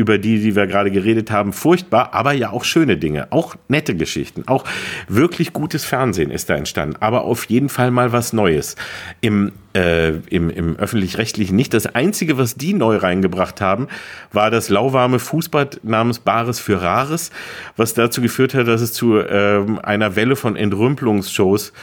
über 0.00 0.16
die, 0.16 0.40
die 0.40 0.56
wir 0.56 0.66
gerade 0.66 0.90
geredet 0.90 1.30
haben, 1.30 1.52
furchtbar, 1.52 2.14
aber 2.14 2.32
ja 2.32 2.50
auch 2.50 2.64
schöne 2.64 2.96
Dinge, 2.96 3.30
auch 3.30 3.54
nette 3.68 3.94
Geschichten, 3.94 4.44
auch 4.46 4.64
wirklich 5.08 5.52
gutes 5.52 5.84
Fernsehen 5.84 6.30
ist 6.30 6.48
da 6.48 6.54
entstanden, 6.56 6.96
aber 7.00 7.24
auf 7.24 7.44
jeden 7.44 7.68
Fall 7.68 7.90
mal 7.90 8.12
was 8.12 8.32
Neues. 8.32 8.76
Im, 9.20 9.52
äh, 9.74 10.12
im, 10.30 10.48
im 10.48 10.76
öffentlich-rechtlichen 10.76 11.54
nicht. 11.54 11.74
Das 11.74 11.94
Einzige, 11.94 12.38
was 12.38 12.54
die 12.54 12.72
neu 12.72 12.96
reingebracht 12.96 13.60
haben, 13.60 13.88
war 14.32 14.50
das 14.50 14.70
lauwarme 14.70 15.18
Fußbad 15.18 15.80
namens 15.82 16.18
Bares 16.18 16.60
für 16.60 16.80
Rares, 16.80 17.30
was 17.76 17.92
dazu 17.92 18.22
geführt 18.22 18.54
hat, 18.54 18.68
dass 18.68 18.80
es 18.80 18.94
zu 18.94 19.18
ähm, 19.18 19.78
einer 19.80 20.16
Welle 20.16 20.34
von 20.34 20.56
Entrümpelungsshows 20.56 21.74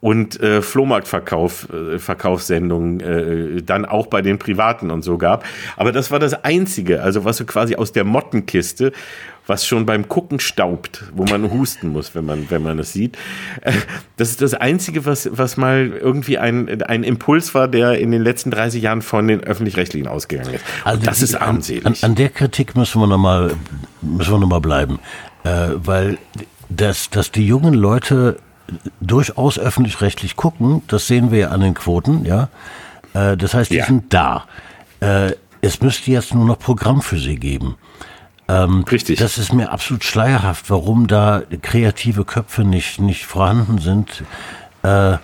und 0.00 0.38
äh, 0.40 0.60
Flohmarktverkauf, 0.62 1.68
äh, 1.72 1.98
Verkaufssendungen 1.98 3.00
äh, 3.00 3.62
dann 3.62 3.84
auch 3.84 4.06
bei 4.06 4.22
den 4.22 4.38
Privaten 4.38 4.90
und 4.90 5.02
so 5.02 5.18
gab. 5.18 5.44
Aber 5.76 5.90
das 5.92 6.10
war 6.10 6.18
das 6.18 6.44
Einzige, 6.44 7.02
also 7.02 7.24
was 7.24 7.38
so 7.38 7.44
quasi 7.44 7.76
aus 7.76 7.92
der 7.92 8.04
Mottenkiste, 8.04 8.92
was 9.48 9.64
schon 9.66 9.86
beim 9.86 10.08
Gucken 10.08 10.38
staubt, 10.40 11.04
wo 11.14 11.24
man 11.24 11.50
husten 11.50 11.88
muss, 11.88 12.14
wenn 12.14 12.26
man, 12.26 12.50
wenn 12.50 12.62
man 12.62 12.78
es 12.78 12.92
sieht. 12.92 13.16
Äh, 13.62 13.72
das 14.16 14.30
ist 14.30 14.42
das 14.42 14.54
Einzige, 14.54 15.06
was, 15.06 15.28
was 15.32 15.56
mal 15.56 15.86
irgendwie 15.98 16.36
ein, 16.38 16.82
ein 16.82 17.02
Impuls 17.02 17.54
war, 17.54 17.66
der 17.66 17.98
in 17.98 18.10
den 18.10 18.22
letzten 18.22 18.50
30 18.50 18.82
Jahren 18.82 19.02
von 19.02 19.26
den 19.28 19.42
Öffentlich-Rechtlichen 19.42 20.08
ausgegangen 20.08 20.54
ist. 20.54 20.64
Und 20.84 21.06
das 21.06 21.18
die- 21.18 21.24
ist 21.24 21.34
Also 21.36 21.44
an, 21.44 21.54
armselig. 21.56 21.86
an, 21.86 21.94
an 22.02 22.14
der 22.16 22.28
Kritik 22.28 22.76
müssen 22.76 23.00
wir 23.00 23.06
nochmal 23.06 23.52
müssen 24.02 24.32
wir 24.32 24.38
noch 24.40 24.48
mal 24.48 24.60
bleiben. 24.60 24.98
Äh, 25.44 25.68
weil 25.76 26.18
dass, 26.68 27.08
dass 27.10 27.30
die 27.30 27.46
jungen 27.46 27.74
Leute 27.74 28.38
durchaus 29.00 29.58
öffentlich-rechtlich 29.58 30.36
gucken, 30.36 30.82
das 30.88 31.06
sehen 31.06 31.30
wir 31.30 31.38
ja 31.38 31.48
an 31.50 31.60
den 31.60 31.74
Quoten, 31.74 32.24
ja. 32.24 32.48
Äh, 33.14 33.36
das 33.36 33.54
heißt, 33.54 33.70
die 33.70 33.76
Ja. 33.76 33.86
sind 33.86 34.12
da. 34.12 34.44
Äh, 35.00 35.32
es 35.60 35.80
müsste 35.80 36.10
jetzt 36.10 36.34
nur 36.34 36.44
noch 36.44 36.58
Programm 36.58 37.02
für 37.02 37.18
sie 37.18 37.36
geben. 37.36 37.76
Ähm, 38.48 38.84
Richtig. 38.90 39.18
Das 39.18 39.38
ist 39.38 39.52
mir 39.52 39.72
absolut 39.72 40.04
schleierhaft, 40.04 40.70
warum 40.70 41.06
da 41.08 41.42
kreative 41.62 42.24
Köpfe 42.24 42.62
nicht, 42.64 43.00
nicht 43.00 43.26
vorhanden 43.26 43.78
sind. 43.78 44.22
Äh, 44.82 45.16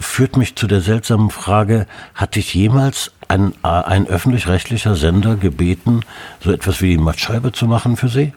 führt 0.00 0.36
mich 0.36 0.56
zu 0.56 0.66
der 0.66 0.80
seltsamen 0.80 1.30
Frage, 1.30 1.86
hat 2.14 2.34
dich 2.34 2.52
jemals 2.54 3.12
ein, 3.28 3.52
äh, 3.62 3.68
ein 3.68 4.06
öffentlich-rechtlicher 4.08 4.96
Sender 4.96 5.36
gebeten, 5.36 6.00
so 6.40 6.50
etwas 6.50 6.82
wie 6.82 6.90
die 6.90 6.98
Mattscheibe 6.98 7.52
zu 7.52 7.66
machen 7.66 7.96
für 7.96 8.08
sie? 8.08 8.32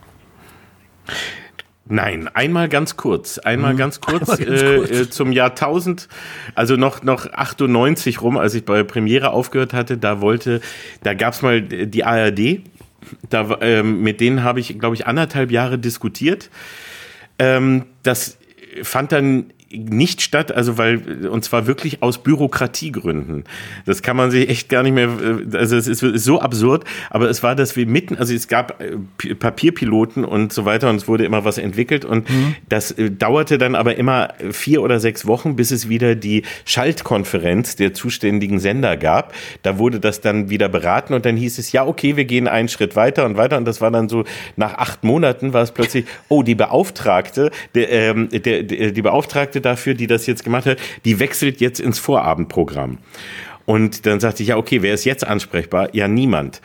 Nein, 1.89 2.29
einmal 2.33 2.69
ganz 2.69 2.97
kurz, 2.97 3.37
einmal 3.37 3.75
ganz 3.75 4.01
kurz, 4.01 4.29
Einmal 4.29 4.45
ganz 4.45 4.61
äh, 4.61 4.77
kurz. 4.77 4.91
Äh, 4.91 5.09
zum 5.09 5.31
Jahr 5.31 5.51
1000, 5.51 6.07
also 6.55 6.75
noch 6.75 7.03
noch 7.03 7.31
98 7.31 8.21
rum, 8.21 8.37
als 8.37 8.53
ich 8.55 8.65
bei 8.65 8.83
Premiere 8.83 9.31
aufgehört 9.31 9.73
hatte, 9.73 9.97
da 9.97 10.21
wollte, 10.21 10.61
da 11.03 11.13
gab's 11.13 11.41
mal 11.41 11.61
die 11.61 12.03
ARD 12.03 12.61
Da, 13.29 13.57
ähm, 13.61 14.01
mit 14.01 14.19
denen 14.19 14.43
habe 14.43 14.59
ich, 14.59 14.79
glaube 14.79 14.95
ich, 14.95 15.07
anderthalb 15.07 15.51
Jahre 15.51 15.79
diskutiert. 15.79 16.49
Ähm, 17.39 17.85
das 18.03 18.37
fand 18.83 19.11
dann 19.11 19.53
nicht 19.71 20.21
statt, 20.21 20.51
also 20.51 20.77
weil, 20.77 21.27
und 21.27 21.43
zwar 21.43 21.67
wirklich 21.67 22.01
aus 22.01 22.19
Bürokratiegründen. 22.19 23.43
Das 23.85 24.01
kann 24.01 24.15
man 24.15 24.31
sich 24.31 24.49
echt 24.49 24.69
gar 24.69 24.83
nicht 24.83 24.93
mehr, 24.93 25.09
äh, 25.09 25.57
also 25.57 25.75
es 25.75 25.87
ist, 25.87 26.03
ist 26.03 26.23
so 26.23 26.39
absurd, 26.39 26.85
aber 27.09 27.29
es 27.29 27.43
war, 27.43 27.55
dass 27.55 27.75
wir 27.75 27.85
mitten, 27.85 28.15
also 28.15 28.33
es 28.33 28.47
gab 28.47 28.81
äh, 28.81 29.35
Papierpiloten 29.35 30.23
und 30.23 30.53
so 30.53 30.65
weiter 30.65 30.89
und 30.89 30.95
es 30.95 31.07
wurde 31.07 31.25
immer 31.25 31.43
was 31.43 31.57
entwickelt 31.57 32.05
und 32.05 32.29
mhm. 32.29 32.55
das 32.69 32.91
äh, 32.91 33.11
dauerte 33.11 33.57
dann 33.57 33.75
aber 33.75 33.97
immer 33.97 34.33
vier 34.51 34.81
oder 34.81 34.99
sechs 34.99 35.25
Wochen, 35.25 35.55
bis 35.55 35.71
es 35.71 35.89
wieder 35.89 36.15
die 36.15 36.43
Schaltkonferenz 36.65 37.75
der 37.75 37.93
zuständigen 37.93 38.59
Sender 38.59 38.95
gab. 38.95 39.33
Da 39.63 39.77
wurde 39.77 39.99
das 39.99 40.21
dann 40.21 40.49
wieder 40.49 40.69
beraten 40.69 41.13
und 41.13 41.25
dann 41.25 41.35
hieß 41.35 41.57
es, 41.57 41.71
ja, 41.71 41.85
okay, 41.85 42.15
wir 42.15 42.25
gehen 42.25 42.47
einen 42.47 42.69
Schritt 42.69 42.95
weiter 42.95 43.25
und 43.25 43.37
weiter 43.37 43.57
und 43.57 43.65
das 43.65 43.81
war 43.81 43.91
dann 43.91 44.07
so, 44.07 44.23
nach 44.55 44.75
acht 44.75 45.03
Monaten 45.03 45.53
war 45.53 45.63
es 45.63 45.71
plötzlich, 45.71 46.05
oh, 46.29 46.43
die 46.43 46.55
Beauftragte, 46.55 47.51
der, 47.75 47.91
ähm, 47.91 48.29
der, 48.29 48.63
der, 48.63 48.91
die 48.91 49.01
Beauftragte 49.01 49.56
Beauftragte 49.57 49.61
dafür, 49.61 49.93
die 49.93 50.07
das 50.07 50.25
jetzt 50.25 50.43
gemacht 50.43 50.65
hat, 50.65 50.77
die 51.05 51.19
wechselt 51.19 51.59
jetzt 51.61 51.79
ins 51.79 51.99
Vorabendprogramm. 51.99 52.99
Und 53.65 54.05
dann 54.05 54.19
sagte 54.19 54.43
ich, 54.43 54.49
ja, 54.49 54.57
okay, 54.57 54.81
wer 54.81 54.93
ist 54.93 55.05
jetzt 55.05 55.25
ansprechbar? 55.25 55.89
Ja, 55.93 56.07
niemand 56.07 56.61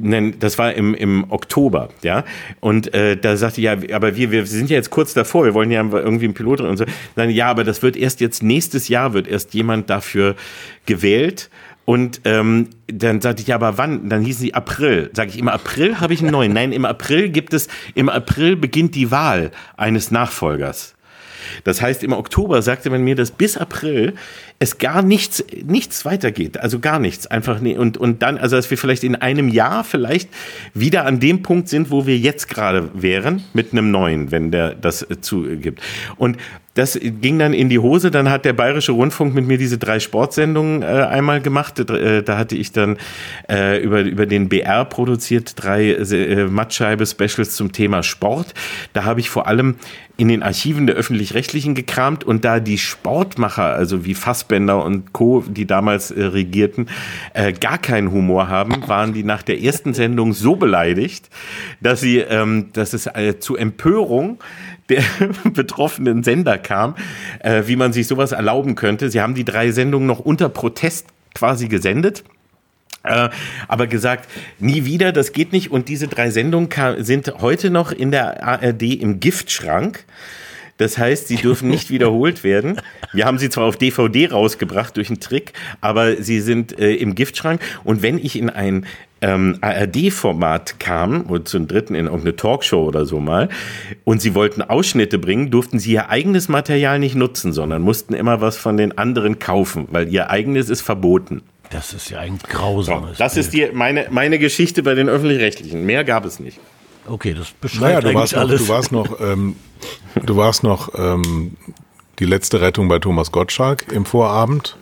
das 0.00 0.58
war 0.58 0.74
im, 0.74 0.94
im 0.94 1.24
Oktober, 1.28 1.88
ja. 2.04 2.22
Und 2.60 2.94
äh, 2.94 3.16
da 3.16 3.36
sagte 3.36 3.60
ich, 3.60 3.64
ja, 3.64 3.76
aber 3.92 4.14
wir, 4.14 4.30
wir 4.30 4.46
sind 4.46 4.70
ja 4.70 4.76
jetzt 4.76 4.90
kurz 4.90 5.12
davor, 5.12 5.44
wir 5.44 5.54
wollen 5.54 5.72
ja 5.72 5.82
irgendwie 5.82 6.26
einen 6.26 6.34
Pilot 6.34 6.60
und 6.60 6.76
so. 6.76 6.84
Dann, 7.16 7.30
ja, 7.30 7.48
aber 7.50 7.64
das 7.64 7.82
wird 7.82 7.96
erst 7.96 8.20
jetzt 8.20 8.44
nächstes 8.44 8.86
Jahr 8.86 9.12
wird 9.12 9.26
erst 9.26 9.54
jemand 9.54 9.90
dafür 9.90 10.36
gewählt. 10.86 11.50
Und 11.84 12.20
ähm, 12.26 12.68
dann 12.86 13.20
sagte 13.20 13.42
ich, 13.42 13.48
ja, 13.48 13.56
aber 13.56 13.76
wann? 13.76 14.08
Dann 14.08 14.22
hießen 14.22 14.42
sie 14.42 14.54
April. 14.54 15.10
Sage 15.14 15.30
ich, 15.30 15.38
im 15.38 15.48
April 15.48 15.98
habe 15.98 16.14
ich 16.14 16.20
einen 16.20 16.30
neuen. 16.30 16.52
Nein, 16.52 16.70
im 16.70 16.84
April 16.84 17.30
gibt 17.30 17.52
es, 17.52 17.66
im 17.96 18.08
April 18.08 18.54
beginnt 18.54 18.94
die 18.94 19.10
Wahl 19.10 19.50
eines 19.76 20.12
Nachfolgers. 20.12 20.94
Das 21.64 21.80
heißt, 21.80 22.02
im 22.02 22.12
Oktober 22.12 22.62
sagte 22.62 22.90
man 22.90 23.02
mir, 23.02 23.14
dass 23.14 23.30
bis 23.30 23.56
April 23.56 24.14
es 24.58 24.78
gar 24.78 25.02
nichts, 25.02 25.44
nichts 25.64 26.04
weitergeht. 26.04 26.58
Also 26.60 26.78
gar 26.78 26.98
nichts. 26.98 27.26
Einfach 27.26 27.60
nee. 27.60 27.76
Und, 27.76 27.96
und 27.96 28.22
dann, 28.22 28.38
also 28.38 28.56
dass 28.56 28.70
wir 28.70 28.78
vielleicht 28.78 29.04
in 29.04 29.14
einem 29.14 29.48
Jahr 29.48 29.84
vielleicht 29.84 30.30
wieder 30.74 31.06
an 31.06 31.20
dem 31.20 31.42
Punkt 31.42 31.68
sind, 31.68 31.90
wo 31.90 32.06
wir 32.06 32.18
jetzt 32.18 32.48
gerade 32.48 32.90
wären, 32.94 33.44
mit 33.52 33.72
einem 33.72 33.90
neuen, 33.90 34.30
wenn 34.30 34.50
der 34.50 34.74
das 34.74 35.06
zugibt. 35.20 35.80
Und 36.16 36.38
das 36.78 36.96
ging 37.02 37.40
dann 37.40 37.54
in 37.54 37.68
die 37.68 37.80
Hose. 37.80 38.12
Dann 38.12 38.30
hat 38.30 38.44
der 38.44 38.52
Bayerische 38.52 38.92
Rundfunk 38.92 39.34
mit 39.34 39.44
mir 39.46 39.58
diese 39.58 39.78
drei 39.78 39.98
Sportsendungen 39.98 40.82
äh, 40.82 40.86
einmal 40.86 41.40
gemacht. 41.40 41.80
Äh, 41.90 42.22
da 42.22 42.38
hatte 42.38 42.54
ich 42.54 42.70
dann 42.70 42.98
äh, 43.50 43.82
über, 43.82 44.02
über 44.02 44.26
den 44.26 44.48
BR 44.48 44.84
produziert 44.84 45.54
drei 45.56 45.90
äh, 45.90 46.44
Mattscheibe-Specials 46.44 47.56
zum 47.56 47.72
Thema 47.72 48.04
Sport. 48.04 48.54
Da 48.92 49.02
habe 49.02 49.18
ich 49.18 49.28
vor 49.28 49.48
allem 49.48 49.74
in 50.16 50.28
den 50.28 50.44
Archiven 50.44 50.86
der 50.86 50.94
öffentlich-rechtlichen 50.94 51.74
gekramt 51.74 52.22
und 52.22 52.44
da 52.44 52.60
die 52.60 52.78
Sportmacher, 52.78 53.64
also 53.64 54.04
wie 54.04 54.14
Fassbender 54.14 54.84
und 54.84 55.12
Co., 55.12 55.44
die 55.48 55.66
damals 55.66 56.12
äh, 56.12 56.24
regierten, 56.24 56.88
äh, 57.34 57.52
gar 57.52 57.78
keinen 57.78 58.12
Humor 58.12 58.48
haben, 58.48 58.86
waren 58.86 59.12
die 59.12 59.24
nach 59.24 59.42
der 59.42 59.60
ersten 59.60 59.94
Sendung 59.94 60.32
so 60.32 60.54
beleidigt, 60.54 61.28
dass 61.80 62.00
sie, 62.00 62.18
ähm, 62.18 62.70
dass 62.72 62.92
es 62.92 63.06
äh, 63.06 63.40
zu 63.40 63.56
Empörung 63.56 64.38
der 64.88 65.02
betroffenen 65.52 66.22
Sender 66.22 66.58
kam, 66.58 66.94
äh, 67.40 67.64
wie 67.66 67.76
man 67.76 67.92
sich 67.92 68.06
sowas 68.06 68.32
erlauben 68.32 68.74
könnte. 68.74 69.10
Sie 69.10 69.20
haben 69.20 69.34
die 69.34 69.44
drei 69.44 69.70
Sendungen 69.70 70.06
noch 70.06 70.20
unter 70.20 70.48
Protest 70.48 71.06
quasi 71.34 71.68
gesendet. 71.68 72.24
Äh, 73.04 73.28
aber 73.68 73.86
gesagt, 73.86 74.28
nie 74.58 74.84
wieder, 74.84 75.12
das 75.12 75.32
geht 75.32 75.52
nicht. 75.52 75.70
Und 75.70 75.88
diese 75.88 76.08
drei 76.08 76.30
Sendungen 76.30 76.68
sind 76.98 77.32
heute 77.40 77.70
noch 77.70 77.92
in 77.92 78.10
der 78.10 78.42
ARD 78.42 78.82
im 78.82 79.20
Giftschrank. 79.20 80.04
Das 80.78 80.96
heißt, 80.96 81.28
sie 81.28 81.36
dürfen 81.36 81.68
nicht 81.68 81.90
wiederholt 81.90 82.44
werden. 82.44 82.80
Wir 83.12 83.26
haben 83.26 83.38
sie 83.38 83.50
zwar 83.50 83.64
auf 83.64 83.76
DVD 83.76 84.30
rausgebracht 84.30 84.96
durch 84.96 85.08
einen 85.08 85.20
Trick, 85.20 85.52
aber 85.80 86.22
sie 86.22 86.40
sind 86.40 86.78
äh, 86.78 86.94
im 86.94 87.14
Giftschrank. 87.14 87.60
Und 87.84 88.02
wenn 88.02 88.18
ich 88.18 88.38
in 88.38 88.50
ein 88.50 88.86
ähm, 89.20 89.58
ARD-Format 89.60 90.78
kam, 90.78 91.26
oder 91.28 91.44
zum 91.44 91.66
dritten 91.66 91.94
in 91.94 92.06
irgendeine 92.06 92.36
Talkshow 92.36 92.84
oder 92.84 93.06
so 93.06 93.20
mal, 93.20 93.48
und 94.04 94.22
sie 94.22 94.34
wollten 94.34 94.62
Ausschnitte 94.62 95.18
bringen, 95.18 95.50
durften 95.50 95.78
sie 95.78 95.92
ihr 95.92 96.10
eigenes 96.10 96.48
Material 96.48 96.98
nicht 96.98 97.14
nutzen, 97.14 97.52
sondern 97.52 97.82
mussten 97.82 98.14
immer 98.14 98.40
was 98.40 98.56
von 98.56 98.76
den 98.76 98.96
anderen 98.96 99.38
kaufen, 99.38 99.88
weil 99.90 100.08
ihr 100.08 100.30
eigenes 100.30 100.70
ist 100.70 100.82
verboten. 100.82 101.42
Das 101.70 101.92
ist 101.92 102.10
ja 102.10 102.20
ein 102.20 102.38
grausames. 102.38 103.18
So, 103.18 103.24
das 103.24 103.34
Bild. 103.34 103.46
ist 103.46 103.52
die, 103.52 103.68
meine, 103.72 104.06
meine 104.10 104.38
Geschichte 104.38 104.82
bei 104.82 104.94
den 104.94 105.08
Öffentlich-Rechtlichen. 105.08 105.84
Mehr 105.84 106.04
gab 106.04 106.24
es 106.24 106.40
nicht. 106.40 106.58
Okay, 107.06 107.34
das 107.34 107.50
beschreibt 107.50 107.82
naja, 107.82 108.00
du 108.00 108.14
warst 108.14 108.32
noch, 108.34 108.40
alles. 108.40 108.60
Du 108.62 108.68
warst 108.68 108.92
noch, 108.92 109.20
ähm, 109.20 109.56
du 110.24 110.36
warst 110.36 110.62
noch 110.62 110.90
ähm, 110.96 111.56
die 112.18 112.24
letzte 112.24 112.60
Rettung 112.60 112.88
bei 112.88 112.98
Thomas 112.98 113.32
Gottschalk 113.32 113.90
im 113.92 114.04
Vorabend. 114.04 114.76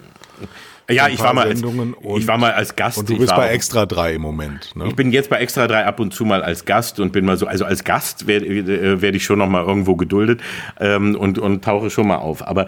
Ja, 0.89 1.09
ich 1.09 1.19
war, 1.21 1.35
mal 1.35 1.49
als, 1.49 1.63
ich 1.63 2.29
war 2.29 2.39
mal 2.39 2.53
als 2.53 2.77
Gast. 2.77 2.99
Und 2.99 3.09
du 3.09 3.19
bist 3.19 3.35
bei 3.35 3.49
Extra 3.49 3.87
3 3.87 4.15
im 4.15 4.23
Moment. 4.23 4.77
Ne? 4.77 4.87
Ich 4.87 4.95
bin 4.95 5.11
jetzt 5.11 5.29
bei 5.29 5.39
Extra 5.39 5.67
3 5.67 5.85
ab 5.85 5.99
und 5.99 6.15
zu 6.15 6.25
mal 6.25 6.43
als 6.43 6.65
Gast 6.65 7.01
und 7.01 7.13
bin 7.13 7.25
mal 7.25 7.37
so, 7.37 7.47
also 7.47 7.65
als 7.65 7.83
Gast 7.83 8.29
werde 8.29 8.47
äh, 8.47 9.03
werd 9.03 9.17
ich 9.17 9.25
schon 9.25 9.41
noch 9.41 9.49
mal 9.49 9.65
irgendwo 9.65 9.97
geduldet 9.97 10.41
ähm, 10.79 11.17
und, 11.17 11.39
und 11.39 11.65
tauche 11.65 11.91
schon 11.91 12.07
mal 12.07 12.19
auf. 12.19 12.47
Aber 12.47 12.67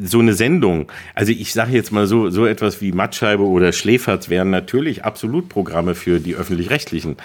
so 0.00 0.20
eine 0.20 0.34
Sendung, 0.34 0.92
also 1.14 1.32
ich 1.32 1.52
sage 1.52 1.72
jetzt 1.72 1.90
mal 1.90 2.06
so, 2.06 2.30
so 2.30 2.46
etwas 2.46 2.80
wie 2.80 2.92
Mattscheibe 2.92 3.42
oder 3.42 3.72
Schläferz 3.72 4.28
wären 4.28 4.50
natürlich 4.50 5.04
absolut 5.04 5.48
Programme 5.48 5.96
für 5.96 6.20
die 6.20 6.36
Öffentlich-Rechtlichen 6.36 7.16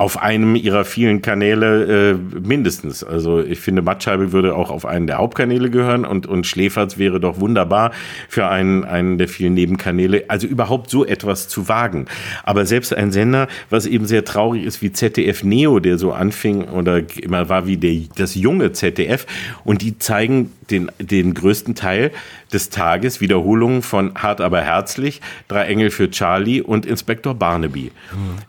auf 0.00 0.16
einem 0.16 0.56
ihrer 0.56 0.86
vielen 0.86 1.20
Kanäle 1.20 2.12
äh, 2.12 2.14
mindestens. 2.14 3.04
Also 3.04 3.42
ich 3.42 3.60
finde, 3.60 3.82
Mattscheibe 3.82 4.32
würde 4.32 4.54
auch 4.54 4.70
auf 4.70 4.86
einen 4.86 5.06
der 5.06 5.18
Hauptkanäle 5.18 5.68
gehören 5.68 6.06
und, 6.06 6.26
und 6.26 6.46
Schläferz 6.46 6.96
wäre 6.96 7.20
doch 7.20 7.38
wunderbar 7.38 7.92
für 8.26 8.48
einen, 8.48 8.84
einen 8.84 9.18
der 9.18 9.28
vielen 9.28 9.52
Nebenkanäle. 9.52 10.24
Also 10.28 10.46
überhaupt 10.46 10.88
so 10.88 11.04
etwas 11.04 11.48
zu 11.48 11.68
wagen. 11.68 12.06
Aber 12.44 12.64
selbst 12.64 12.94
ein 12.94 13.12
Sender, 13.12 13.46
was 13.68 13.84
eben 13.84 14.06
sehr 14.06 14.24
traurig 14.24 14.64
ist 14.64 14.80
wie 14.80 14.90
ZDF 14.90 15.44
Neo, 15.44 15.80
der 15.80 15.98
so 15.98 16.12
anfing 16.12 16.64
oder 16.64 17.02
immer 17.22 17.50
war 17.50 17.66
wie 17.66 17.76
der, 17.76 17.98
das 18.16 18.34
junge 18.34 18.72
ZDF 18.72 19.26
und 19.64 19.82
die 19.82 19.98
zeigen 19.98 20.50
den, 20.70 20.90
den 20.98 21.34
größten 21.34 21.74
Teil 21.74 22.10
des 22.52 22.70
Tages 22.70 23.20
Wiederholungen 23.20 23.82
von 23.82 24.14
Hart 24.14 24.40
aber 24.40 24.62
herzlich, 24.62 25.20
Drei 25.48 25.66
Engel 25.66 25.90
für 25.90 26.10
Charlie 26.10 26.60
und 26.60 26.86
Inspektor 26.86 27.34
Barnaby. 27.34 27.90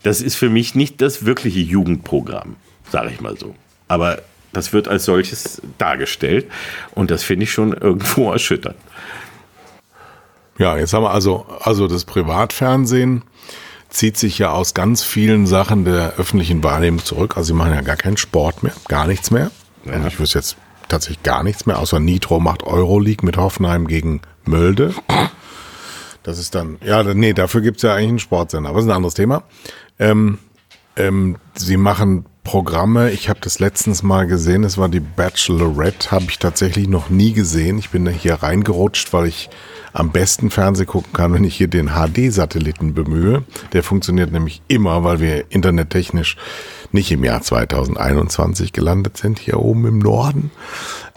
Das 0.02 0.20
ist 0.20 0.36
für 0.36 0.48
mich 0.48 0.74
nicht 0.74 1.00
das 1.00 1.26
wirkliche 1.44 1.60
Jugendprogramm, 1.60 2.56
sage 2.90 3.10
ich 3.10 3.20
mal 3.20 3.36
so. 3.36 3.54
Aber 3.88 4.22
das 4.52 4.72
wird 4.72 4.86
als 4.88 5.04
solches 5.04 5.60
dargestellt 5.78 6.46
und 6.92 7.10
das 7.10 7.22
finde 7.22 7.44
ich 7.44 7.52
schon 7.52 7.72
irgendwo 7.72 8.30
erschütternd. 8.32 8.76
Ja, 10.58 10.76
jetzt 10.76 10.92
haben 10.92 11.02
wir 11.02 11.10
also, 11.10 11.46
also 11.60 11.88
das 11.88 12.04
Privatfernsehen 12.04 13.22
zieht 13.88 14.16
sich 14.16 14.38
ja 14.38 14.52
aus 14.52 14.74
ganz 14.74 15.02
vielen 15.02 15.46
Sachen 15.46 15.84
der 15.84 16.14
öffentlichen 16.16 16.62
Wahrnehmung 16.62 17.04
zurück. 17.04 17.36
Also 17.36 17.48
sie 17.48 17.52
machen 17.54 17.74
ja 17.74 17.80
gar 17.80 17.96
keinen 17.96 18.16
Sport 18.16 18.62
mehr, 18.62 18.72
gar 18.88 19.06
nichts 19.06 19.30
mehr. 19.30 19.50
Ja. 19.84 19.94
Also 19.94 20.08
ich 20.08 20.20
wüsste 20.20 20.38
jetzt 20.38 20.56
tatsächlich 20.88 21.22
gar 21.22 21.42
nichts 21.42 21.66
mehr, 21.66 21.78
außer 21.78 21.98
Nitro 22.00 22.38
macht 22.38 22.62
Euroleague 22.62 23.24
mit 23.26 23.36
Hoffenheim 23.36 23.86
gegen 23.86 24.20
Mölde. 24.44 24.94
Das 26.22 26.38
ist 26.38 26.54
dann, 26.54 26.78
ja, 26.84 27.02
nee, 27.02 27.32
dafür 27.32 27.62
gibt's 27.62 27.82
ja 27.82 27.94
eigentlich 27.94 28.08
einen 28.10 28.18
Sportsender, 28.20 28.68
aber 28.68 28.78
das 28.78 28.84
ist 28.84 28.90
ein 28.90 28.96
anderes 28.96 29.14
Thema. 29.14 29.42
Ähm, 29.98 30.38
ähm, 30.96 31.36
sie 31.54 31.76
machen 31.76 32.26
Programme, 32.44 33.12
ich 33.12 33.28
habe 33.28 33.38
das 33.40 33.60
letztens 33.60 34.02
mal 34.02 34.26
gesehen, 34.26 34.64
es 34.64 34.76
war 34.76 34.88
die 34.88 35.00
Bachelorette, 35.00 36.10
habe 36.10 36.24
ich 36.28 36.40
tatsächlich 36.40 36.88
noch 36.88 37.08
nie 37.08 37.32
gesehen. 37.32 37.78
Ich 37.78 37.90
bin 37.90 38.04
da 38.04 38.10
hier 38.10 38.34
reingerutscht, 38.34 39.12
weil 39.12 39.28
ich 39.28 39.48
am 39.92 40.10
besten 40.10 40.50
Fernseh 40.50 40.84
gucken 40.84 41.12
kann, 41.12 41.32
wenn 41.32 41.44
ich 41.44 41.56
hier 41.56 41.68
den 41.68 41.90
HD-Satelliten 41.90 42.94
bemühe. 42.94 43.44
Der 43.72 43.84
funktioniert 43.84 44.32
nämlich 44.32 44.60
immer, 44.66 45.04
weil 45.04 45.20
wir 45.20 45.44
internettechnisch 45.50 46.36
nicht 46.90 47.12
im 47.12 47.22
Jahr 47.22 47.42
2021 47.42 48.72
gelandet 48.72 49.16
sind, 49.16 49.38
hier 49.38 49.60
oben 49.60 49.86
im 49.86 49.98
Norden. 49.98 50.50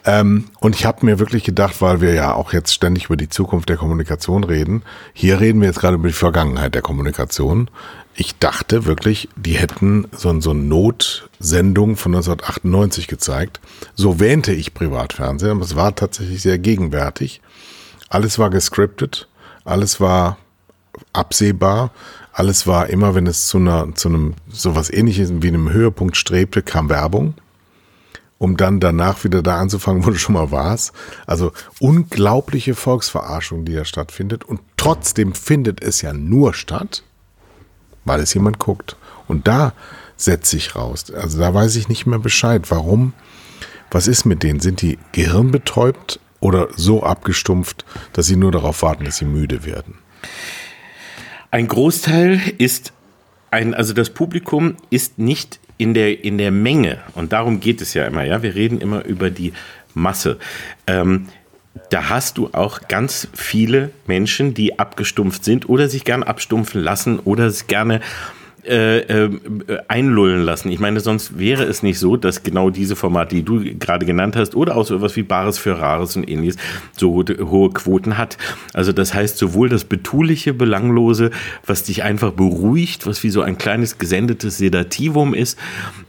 Ähm, 0.05 0.45
und 0.59 0.75
ich 0.75 0.85
habe 0.85 1.05
mir 1.05 1.17
wirklich 1.17 1.43
gedacht, 1.43 1.81
weil 1.81 1.99
wir 2.01 2.13
ja 2.13 2.33
auch 2.33 2.53
jetzt 2.53 2.73
ständig 2.73 3.05
über 3.05 3.17
die 3.17 3.29
Zukunft 3.29 3.69
der 3.69 3.77
Kommunikation 3.77 4.43
reden, 4.43 4.83
hier 5.13 5.39
reden 5.39 5.59
wir 5.61 5.67
jetzt 5.67 5.79
gerade 5.79 5.95
über 5.95 6.07
die 6.07 6.13
Vergangenheit 6.13 6.75
der 6.75 6.83
Kommunikation. 6.83 7.69
Ich 8.17 8.37
dachte 8.37 8.85
wirklich, 8.85 9.27
die 9.35 9.57
hätten 9.57 10.07
so, 10.13 10.39
so 10.39 10.51
eine 10.51 10.61
Notsendung 10.61 11.97
von 11.97 12.15
1998 12.15 13.07
gezeigt. 13.07 13.59
So 13.93 14.21
wähnte 14.21 14.53
ich 14.53 14.73
Privatfernsehen, 14.73 15.51
aber 15.51 15.65
es 15.65 15.75
war 15.75 15.93
tatsächlich 15.93 16.41
sehr 16.41 16.57
gegenwärtig. 16.57 17.41
Alles 18.07 18.39
war 18.39 18.49
gescriptet, 18.49 19.27
alles 19.65 19.99
war 19.99 20.37
absehbar. 21.11 21.91
Alles 22.31 22.67
war 22.67 22.89
immer, 22.89 23.15
wenn 23.15 23.27
es 23.27 23.47
zu 23.47 23.57
einer, 23.57 23.95
zu 23.95 24.09
einem, 24.09 24.33
sowas 24.49 24.91
ähnliches 24.91 25.31
wie 25.41 25.47
einem 25.47 25.71
Höhepunkt 25.71 26.17
strebte, 26.17 26.61
kam 26.61 26.89
Werbung. 26.89 27.33
Um 28.37 28.57
dann 28.57 28.81
danach 28.81 29.23
wieder 29.23 29.41
da 29.41 29.57
anzufangen, 29.57 30.05
wo 30.05 30.09
du 30.09 30.17
schon 30.17 30.33
mal 30.35 30.51
warst. 30.51 30.93
Also 31.27 31.51
unglaubliche 31.79 32.75
Volksverarschung, 32.75 33.65
die 33.65 33.73
da 33.73 33.85
stattfindet. 33.85 34.43
Und 34.43 34.61
trotzdem 34.77 35.33
findet 35.33 35.81
es 35.81 36.01
ja 36.01 36.13
nur 36.13 36.53
statt, 36.53 37.03
weil 38.05 38.21
es 38.21 38.33
jemand 38.33 38.59
guckt. 38.59 38.95
Und 39.27 39.47
da 39.47 39.73
setze 40.15 40.55
ich 40.55 40.75
raus. 40.75 41.11
Also 41.11 41.39
da 41.39 41.53
weiß 41.53 41.75
ich 41.75 41.89
nicht 41.89 42.05
mehr 42.05 42.19
Bescheid. 42.19 42.71
Warum? 42.71 43.13
Was 43.91 44.07
ist 44.07 44.25
mit 44.25 44.43
denen? 44.43 44.59
Sind 44.59 44.81
die 44.81 44.97
gehirnbetäubt 45.11 46.19
oder 46.39 46.69
so 46.75 47.03
abgestumpft, 47.03 47.85
dass 48.13 48.27
sie 48.27 48.35
nur 48.35 48.51
darauf 48.51 48.81
warten, 48.81 49.05
dass 49.05 49.17
sie 49.17 49.25
müde 49.25 49.65
werden? 49.65 49.95
Ein 51.51 51.67
Großteil 51.67 52.41
ist 52.57 52.93
ein, 53.51 53.73
also 53.73 53.93
das 53.93 54.09
Publikum 54.09 54.75
ist 54.89 55.17
nicht 55.17 55.59
in 55.77 55.93
der, 55.93 56.23
in 56.23 56.37
der 56.37 56.51
Menge, 56.51 56.99
und 57.15 57.33
darum 57.33 57.59
geht 57.59 57.81
es 57.81 57.93
ja 57.93 58.05
immer, 58.05 58.23
ja. 58.23 58.41
Wir 58.41 58.55
reden 58.55 58.79
immer 58.79 59.03
über 59.05 59.29
die 59.29 59.53
Masse. 59.93 60.37
Ähm, 60.87 61.27
da 61.89 62.09
hast 62.09 62.37
du 62.37 62.49
auch 62.53 62.87
ganz 62.87 63.27
viele 63.33 63.91
Menschen, 64.07 64.53
die 64.53 64.79
abgestumpft 64.79 65.43
sind 65.43 65.69
oder 65.69 65.89
sich 65.89 66.03
gern 66.03 66.23
abstumpfen 66.23 66.81
lassen 66.81 67.19
oder 67.19 67.45
es 67.45 67.67
gerne 67.67 68.01
äh, 68.67 69.25
äh, 69.25 69.29
einlullen 69.87 70.41
lassen. 70.41 70.71
Ich 70.71 70.79
meine, 70.79 70.99
sonst 70.99 71.37
wäre 71.37 71.63
es 71.63 71.83
nicht 71.83 71.99
so, 71.99 72.17
dass 72.17 72.43
genau 72.43 72.69
diese 72.69 72.95
Formate, 72.95 73.35
die 73.35 73.43
du 73.43 73.63
gerade 73.77 74.05
genannt 74.05 74.35
hast, 74.35 74.55
oder 74.55 74.75
auch 74.75 74.85
so 74.85 74.95
etwas 74.95 75.15
wie 75.15 75.23
Bares 75.23 75.57
für 75.57 75.79
Rares 75.79 76.15
und 76.15 76.27
ähnliches, 76.29 76.57
so 76.97 77.23
hohe, 77.23 77.69
Quoten 77.69 78.17
hat. 78.17 78.37
Also 78.73 78.91
das 78.91 79.13
heißt, 79.13 79.37
sowohl 79.37 79.69
das 79.69 79.83
betuliche, 79.83 80.53
belanglose, 80.53 81.31
was 81.65 81.83
dich 81.83 82.03
einfach 82.03 82.31
beruhigt, 82.31 83.05
was 83.05 83.23
wie 83.23 83.29
so 83.29 83.41
ein 83.41 83.57
kleines 83.57 83.97
gesendetes 83.97 84.57
Sedativum 84.57 85.33
ist, 85.33 85.59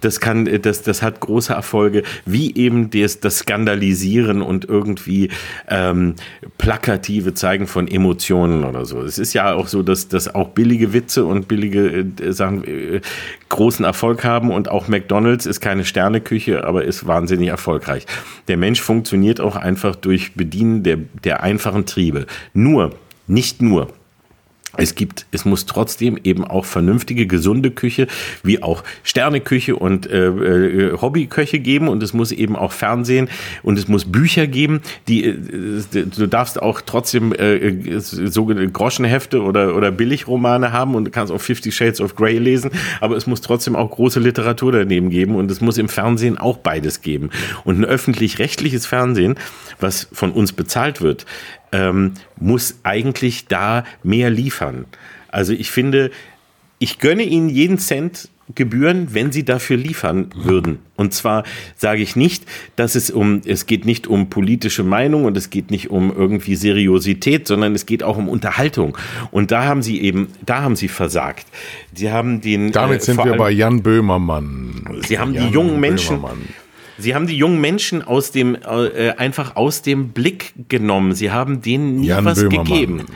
das 0.00 0.20
kann, 0.20 0.48
das, 0.62 0.82
das 0.82 1.02
hat 1.02 1.20
große 1.20 1.52
Erfolge, 1.52 2.04
wie 2.24 2.54
eben 2.54 2.90
das, 2.90 3.20
das 3.20 3.38
Skandalisieren 3.38 4.40
und 4.42 4.64
irgendwie 4.64 5.28
ähm, 5.68 6.14
plakative 6.58 7.34
Zeigen 7.34 7.66
von 7.66 7.88
Emotionen 7.88 8.64
oder 8.64 8.84
so. 8.84 9.02
Es 9.02 9.18
ist 9.18 9.32
ja 9.34 9.54
auch 9.54 9.68
so, 9.68 9.82
dass, 9.82 10.08
dass 10.08 10.34
auch 10.34 10.48
billige 10.50 10.92
Witze 10.92 11.24
und 11.24 11.48
billige 11.48 12.06
äh, 12.20 12.32
Sachen 12.32 12.45
äh, 12.54 13.00
großen 13.48 13.84
Erfolg 13.84 14.24
haben 14.24 14.50
und 14.50 14.68
auch 14.68 14.88
McDonald's 14.88 15.46
ist 15.46 15.60
keine 15.60 15.84
Sterneküche, 15.84 16.64
aber 16.64 16.84
ist 16.84 17.06
wahnsinnig 17.06 17.48
erfolgreich. 17.48 18.06
Der 18.48 18.56
Mensch 18.56 18.80
funktioniert 18.80 19.40
auch 19.40 19.56
einfach 19.56 19.96
durch 19.96 20.34
Bedienen 20.34 20.82
der, 20.82 20.98
der 21.24 21.42
einfachen 21.42 21.86
Triebe. 21.86 22.26
Nur, 22.54 22.92
nicht 23.26 23.62
nur 23.62 23.88
es 24.76 24.94
gibt, 24.94 25.26
es 25.32 25.44
muss 25.44 25.66
trotzdem 25.66 26.18
eben 26.22 26.44
auch 26.44 26.64
vernünftige, 26.64 27.26
gesunde 27.26 27.70
Küche, 27.70 28.06
wie 28.42 28.62
auch 28.62 28.82
Sterneküche 29.02 29.76
und 29.76 30.08
äh, 30.08 30.26
äh, 30.28 31.00
Hobbyköche 31.00 31.58
geben. 31.58 31.88
Und 31.88 32.02
es 32.02 32.12
muss 32.12 32.32
eben 32.32 32.56
auch 32.56 32.72
Fernsehen 32.72 33.28
und 33.62 33.78
es 33.78 33.88
muss 33.88 34.04
Bücher 34.04 34.46
geben, 34.46 34.80
die 35.08 35.24
äh, 35.24 35.36
du 35.92 36.26
darfst 36.26 36.60
auch 36.60 36.80
trotzdem 36.80 37.32
äh, 37.32 38.00
sogenannte 38.00 38.70
Groschenhefte 38.70 39.42
oder 39.42 39.74
oder 39.74 39.90
Billigromane 39.90 40.72
haben 40.72 40.94
und 40.94 41.04
du 41.04 41.10
kannst 41.10 41.32
auch 41.32 41.40
Fifty 41.40 41.72
Shades 41.72 42.00
of 42.00 42.14
Grey 42.14 42.38
lesen, 42.38 42.70
aber 43.00 43.16
es 43.16 43.26
muss 43.26 43.40
trotzdem 43.40 43.76
auch 43.76 43.90
große 43.90 44.20
Literatur 44.20 44.72
daneben 44.72 45.10
geben 45.10 45.34
und 45.36 45.50
es 45.50 45.60
muss 45.60 45.78
im 45.78 45.88
Fernsehen 45.88 46.38
auch 46.38 46.58
beides 46.58 47.00
geben. 47.00 47.30
Und 47.64 47.80
ein 47.80 47.84
öffentlich-rechtliches 47.84 48.86
Fernsehen, 48.86 49.36
was 49.80 50.08
von 50.12 50.32
uns 50.32 50.52
bezahlt 50.52 51.00
wird, 51.00 51.26
ähm, 51.72 52.14
muss 52.38 52.80
eigentlich 52.82 53.46
da 53.46 53.84
mehr 54.02 54.30
liefern. 54.30 54.86
Also 55.28 55.52
ich 55.52 55.70
finde, 55.70 56.10
ich 56.78 56.98
gönne 56.98 57.22
ihnen 57.22 57.48
jeden 57.48 57.78
Cent 57.78 58.28
Gebühren, 58.54 59.08
wenn 59.12 59.32
sie 59.32 59.44
dafür 59.44 59.76
liefern 59.76 60.30
würden. 60.36 60.78
Und 60.94 61.12
zwar 61.12 61.42
sage 61.74 62.00
ich 62.00 62.14
nicht, 62.14 62.44
dass 62.76 62.94
es 62.94 63.10
um, 63.10 63.40
es 63.44 63.66
geht 63.66 63.84
nicht 63.84 64.06
um 64.06 64.30
politische 64.30 64.84
Meinung 64.84 65.24
und 65.24 65.36
es 65.36 65.50
geht 65.50 65.72
nicht 65.72 65.90
um 65.90 66.14
irgendwie 66.16 66.54
Seriosität, 66.54 67.48
sondern 67.48 67.74
es 67.74 67.86
geht 67.86 68.04
auch 68.04 68.16
um 68.16 68.28
Unterhaltung. 68.28 68.96
Und 69.32 69.50
da 69.50 69.64
haben 69.64 69.82
sie 69.82 70.00
eben, 70.00 70.28
da 70.44 70.62
haben 70.62 70.76
sie 70.76 70.86
versagt. 70.86 71.46
Sie 71.92 72.12
haben 72.12 72.40
den. 72.40 72.70
Damit 72.70 73.00
äh, 73.00 73.04
sind 73.04 73.24
wir 73.24 73.36
bei 73.36 73.50
Jan 73.50 73.82
Böhmermann. 73.82 75.00
Sie 75.08 75.18
haben 75.18 75.34
Jan 75.34 75.48
die 75.48 75.52
jungen 75.52 75.80
Menschen. 75.80 76.16
Böhmermann 76.16 76.38
Sie 76.98 77.14
haben 77.14 77.26
die 77.26 77.36
jungen 77.36 77.60
Menschen 77.60 78.02
aus 78.02 78.30
dem 78.30 78.54
äh, 78.56 79.10
einfach 79.16 79.56
aus 79.56 79.82
dem 79.82 80.10
Blick 80.10 80.54
genommen. 80.68 81.14
Sie 81.14 81.30
haben 81.30 81.60
denen 81.60 81.96
nie 81.96 82.06
Jan 82.06 82.24
was 82.24 82.40
Böhmermann. 82.40 82.64
gegeben. 82.64 83.06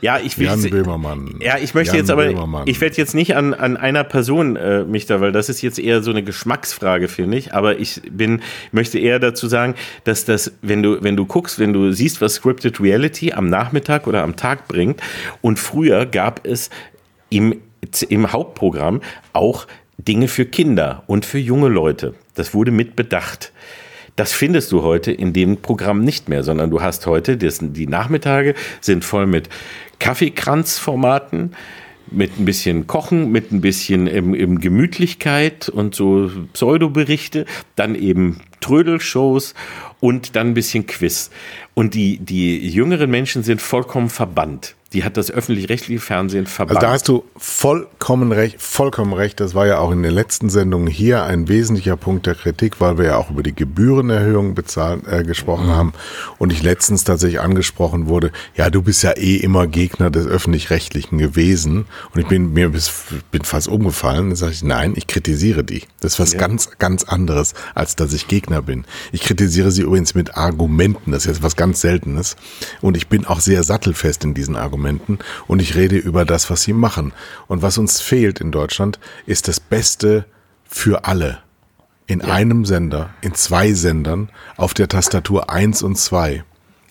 Ja, 0.00 0.18
ich 0.18 0.38
will 0.38 0.46
Jan 0.46 0.62
Böhmermann. 0.62 1.38
Ja, 1.40 1.58
ich 1.58 1.74
möchte 1.74 1.92
Jan 1.92 2.04
jetzt 2.04 2.10
aber 2.10 2.26
Böhmermann. 2.26 2.66
ich 2.66 2.80
werde 2.80 2.96
jetzt 2.96 3.14
nicht 3.14 3.36
an, 3.36 3.54
an 3.54 3.76
einer 3.76 4.04
Person 4.04 4.56
äh, 4.56 4.84
mich 4.84 5.06
da, 5.06 5.20
weil 5.20 5.32
das 5.32 5.48
ist 5.48 5.62
jetzt 5.62 5.78
eher 5.78 6.02
so 6.02 6.10
eine 6.10 6.22
Geschmacksfrage 6.22 7.08
finde 7.08 7.36
ich, 7.36 7.54
aber 7.54 7.78
ich 7.78 8.02
bin 8.10 8.40
möchte 8.72 8.98
eher 8.98 9.18
dazu 9.18 9.48
sagen, 9.48 9.74
dass 10.04 10.24
das 10.24 10.52
wenn 10.62 10.82
du 10.82 11.02
wenn 11.02 11.16
du 11.16 11.26
guckst, 11.26 11.58
wenn 11.58 11.72
du 11.72 11.92
siehst, 11.92 12.20
was 12.20 12.34
Scripted 12.34 12.80
Reality 12.80 13.32
am 13.32 13.48
Nachmittag 13.48 14.06
oder 14.06 14.22
am 14.22 14.36
Tag 14.36 14.68
bringt 14.68 15.00
und 15.42 15.58
früher 15.58 16.06
gab 16.06 16.46
es 16.46 16.70
im 17.30 17.56
im 18.08 18.32
Hauptprogramm 18.32 19.00
auch 19.32 19.66
Dinge 19.98 20.28
für 20.28 20.46
Kinder 20.46 21.02
und 21.06 21.26
für 21.26 21.38
junge 21.38 21.68
Leute. 21.68 22.14
Das 22.38 22.54
wurde 22.54 22.70
mit 22.70 22.96
bedacht. 22.96 23.52
Das 24.16 24.32
findest 24.32 24.72
du 24.72 24.82
heute 24.82 25.12
in 25.12 25.32
dem 25.32 25.58
Programm 25.58 26.02
nicht 26.02 26.28
mehr, 26.28 26.42
sondern 26.42 26.70
du 26.70 26.80
hast 26.82 27.06
heute, 27.06 27.36
die 27.36 27.86
Nachmittage 27.86 28.54
sind 28.80 29.04
voll 29.04 29.26
mit 29.26 29.48
Kaffeekranzformaten, 29.98 31.54
mit 32.10 32.38
ein 32.38 32.44
bisschen 32.44 32.86
Kochen, 32.86 33.30
mit 33.30 33.52
ein 33.52 33.60
bisschen 33.60 34.06
im, 34.06 34.34
im 34.34 34.60
Gemütlichkeit 34.60 35.68
und 35.68 35.94
so 35.94 36.30
Pseudoberichte, 36.52 37.44
dann 37.76 37.94
eben 37.94 38.40
Trödelshows 38.60 39.54
und 40.00 40.36
dann 40.36 40.48
ein 40.48 40.54
bisschen 40.54 40.86
Quiz. 40.86 41.30
Und 41.74 41.94
die, 41.94 42.18
die 42.18 42.68
jüngeren 42.68 43.10
Menschen 43.10 43.42
sind 43.42 43.60
vollkommen 43.60 44.10
verbannt. 44.10 44.74
Die 44.94 45.04
hat 45.04 45.18
das 45.18 45.30
öffentlich-rechtliche 45.30 46.00
Fernsehen 46.00 46.46
verbannt. 46.46 46.78
Also 46.78 46.86
da 46.86 46.92
hast 46.94 47.08
du 47.08 47.24
vollkommen 47.36 48.32
recht, 48.32 48.56
vollkommen 48.58 49.12
recht. 49.12 49.38
Das 49.38 49.54
war 49.54 49.66
ja 49.66 49.80
auch 49.80 49.90
in 49.90 50.02
den 50.02 50.14
letzten 50.14 50.48
Sendungen 50.48 50.88
hier 50.88 51.24
ein 51.24 51.46
wesentlicher 51.46 51.98
Punkt 51.98 52.24
der 52.24 52.34
Kritik, 52.34 52.80
weil 52.80 52.96
wir 52.96 53.04
ja 53.04 53.16
auch 53.18 53.30
über 53.30 53.42
die 53.42 53.54
Gebührenerhöhung 53.54 54.54
bezahlen, 54.54 55.02
äh, 55.06 55.24
gesprochen 55.24 55.66
mhm. 55.66 55.76
haben. 55.76 55.92
Und 56.38 56.54
ich 56.54 56.62
letztens 56.62 57.04
tatsächlich 57.04 57.38
angesprochen 57.38 58.08
wurde, 58.08 58.32
ja, 58.56 58.70
du 58.70 58.80
bist 58.80 59.02
ja 59.02 59.10
eh 59.10 59.36
immer 59.36 59.66
Gegner 59.66 60.10
des 60.10 60.26
öffentlich-rechtlichen 60.26 61.18
gewesen. 61.18 61.84
Und 62.14 62.22
ich 62.22 62.26
bin 62.26 62.54
mir 62.54 62.70
bis, 62.70 62.90
bin 63.30 63.42
fast 63.44 63.68
umgefallen. 63.68 64.30
Da 64.30 64.36
sage 64.36 64.52
ich, 64.52 64.62
nein, 64.62 64.94
ich 64.96 65.06
kritisiere 65.06 65.64
die. 65.64 65.82
Das 66.00 66.14
ist 66.14 66.18
was 66.18 66.32
ja. 66.32 66.38
ganz, 66.38 66.78
ganz 66.78 67.04
anderes, 67.04 67.52
als 67.74 67.94
dass 67.94 68.14
ich 68.14 68.26
Gegner 68.26 68.62
bin. 68.62 68.86
Ich 69.12 69.20
kritisiere 69.20 69.70
sie 69.70 69.82
übrigens 69.82 70.14
mit 70.14 70.38
Argumenten. 70.38 71.12
Das 71.12 71.26
ist 71.26 71.32
jetzt 71.32 71.42
was 71.42 71.56
ganz 71.56 71.82
Seltenes. 71.82 72.36
Und 72.80 72.96
ich 72.96 73.08
bin 73.08 73.26
auch 73.26 73.40
sehr 73.40 73.62
sattelfest 73.64 74.24
in 74.24 74.32
diesen 74.32 74.56
Argumenten. 74.56 74.77
Argumenten 74.78 75.18
und 75.48 75.60
ich 75.60 75.74
rede 75.74 75.96
über 75.96 76.24
das, 76.24 76.50
was 76.50 76.62
sie 76.62 76.72
machen. 76.72 77.12
Und 77.48 77.62
was 77.62 77.78
uns 77.78 78.00
fehlt 78.00 78.40
in 78.40 78.52
Deutschland, 78.52 78.98
ist 79.26 79.48
das 79.48 79.58
Beste 79.58 80.24
für 80.64 81.04
alle. 81.04 81.38
In 82.06 82.20
ja. 82.20 82.26
einem 82.26 82.64
Sender, 82.64 83.10
in 83.20 83.34
zwei 83.34 83.72
Sendern, 83.72 84.30
auf 84.56 84.74
der 84.74 84.88
Tastatur 84.88 85.50
eins 85.50 85.82
und 85.82 85.96
zwei. 85.96 86.44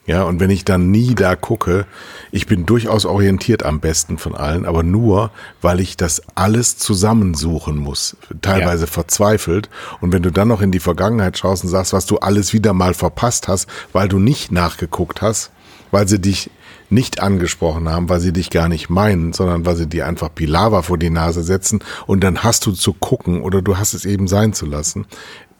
Ja, 0.05 0.23
und 0.23 0.39
wenn 0.39 0.49
ich 0.49 0.63
dann 0.63 0.91
nie 0.91 1.15
da 1.15 1.35
gucke, 1.35 1.85
ich 2.31 2.45
bin 2.45 2.65
durchaus 2.65 3.05
orientiert 3.05 3.63
am 3.63 3.81
besten 3.81 4.17
von 4.17 4.35
allen, 4.35 4.65
aber 4.65 4.83
nur, 4.83 5.31
weil 5.61 5.81
ich 5.81 5.97
das 5.97 6.21
alles 6.35 6.77
zusammensuchen 6.77 7.77
muss, 7.77 8.15
teilweise 8.41 8.85
ja. 8.85 8.91
verzweifelt. 8.91 9.69
Und 9.99 10.13
wenn 10.13 10.23
du 10.23 10.31
dann 10.31 10.47
noch 10.47 10.61
in 10.61 10.71
die 10.71 10.79
Vergangenheit 10.79 11.37
schaust 11.37 11.63
und 11.63 11.69
sagst, 11.69 11.91
was 11.91 12.05
du 12.05 12.19
alles 12.19 12.53
wieder 12.53 12.73
mal 12.73 12.93
verpasst 12.93 13.47
hast, 13.49 13.67
weil 13.91 14.07
du 14.07 14.19
nicht 14.19 14.51
nachgeguckt 14.51 15.21
hast, 15.21 15.51
weil 15.91 16.07
sie 16.07 16.19
dich 16.19 16.51
nicht 16.89 17.21
angesprochen 17.21 17.89
haben, 17.89 18.09
weil 18.09 18.19
sie 18.19 18.33
dich 18.33 18.49
gar 18.49 18.69
nicht 18.69 18.89
meinen, 18.89 19.33
sondern 19.33 19.65
weil 19.65 19.75
sie 19.75 19.87
dir 19.87 20.07
einfach 20.07 20.33
Pilava 20.33 20.81
vor 20.81 20.97
die 20.97 21.09
Nase 21.09 21.43
setzen 21.43 21.79
und 22.05 22.23
dann 22.23 22.43
hast 22.43 22.65
du 22.65 22.71
zu 22.71 22.93
gucken 22.93 23.41
oder 23.41 23.61
du 23.61 23.77
hast 23.77 23.93
es 23.93 24.05
eben 24.05 24.27
sein 24.27 24.53
zu 24.53 24.65
lassen 24.65 25.05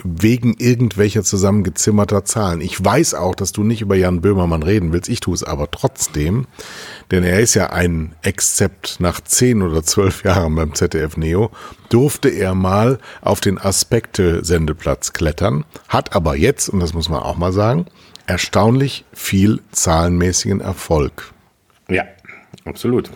wegen 0.04 0.54
irgendwelcher 0.58 1.24
zusammengezimmerter 1.24 2.26
Zahlen. 2.26 2.62
Ich 2.62 2.84
weiß 2.84 3.16
auch, 3.16 3.36
dass 3.36 3.52
du 3.52 3.64
nicht 3.64 3.82
über 3.82 3.96
Jan 3.96 4.22
Böhmermann 4.22 4.64
reden 4.64 4.94
willst. 4.94 5.10
Ich 5.10 5.20
tue 5.20 5.34
es 5.34 5.44
aber 5.44 5.72
trotzdem, 5.72 6.46
denn 7.12 7.24
er 7.24 7.40
ist 7.40 7.56
ja 7.56 7.72
ein 7.72 8.16
Exzept 8.22 9.00
nach 9.00 9.22
zehn 9.22 9.62
oder 9.62 9.84
zwölf 9.84 10.24
Jahren 10.24 10.56
beim 10.56 10.76
ZDF 10.76 11.18
Neo. 11.18 11.52
Durfte 11.90 12.30
er 12.30 12.54
mal 12.54 13.00
auf 13.22 13.40
den 13.40 13.58
Aspekte-Sendeplatz 13.58 15.14
klettern, 15.14 15.66
hat 15.88 16.16
aber 16.16 16.36
jetzt, 16.36 16.70
und 16.70 16.80
das 16.80 16.94
muss 16.94 17.10
man 17.10 17.22
auch 17.22 17.38
mal 17.38 17.54
sagen, 17.54 17.86
erstaunlich 18.28 19.06
viel 19.14 19.62
zahlenmäßigen 19.72 20.62
Erfolg. 20.62 21.34
Ja, 21.90 22.04
absolut. 22.66 23.10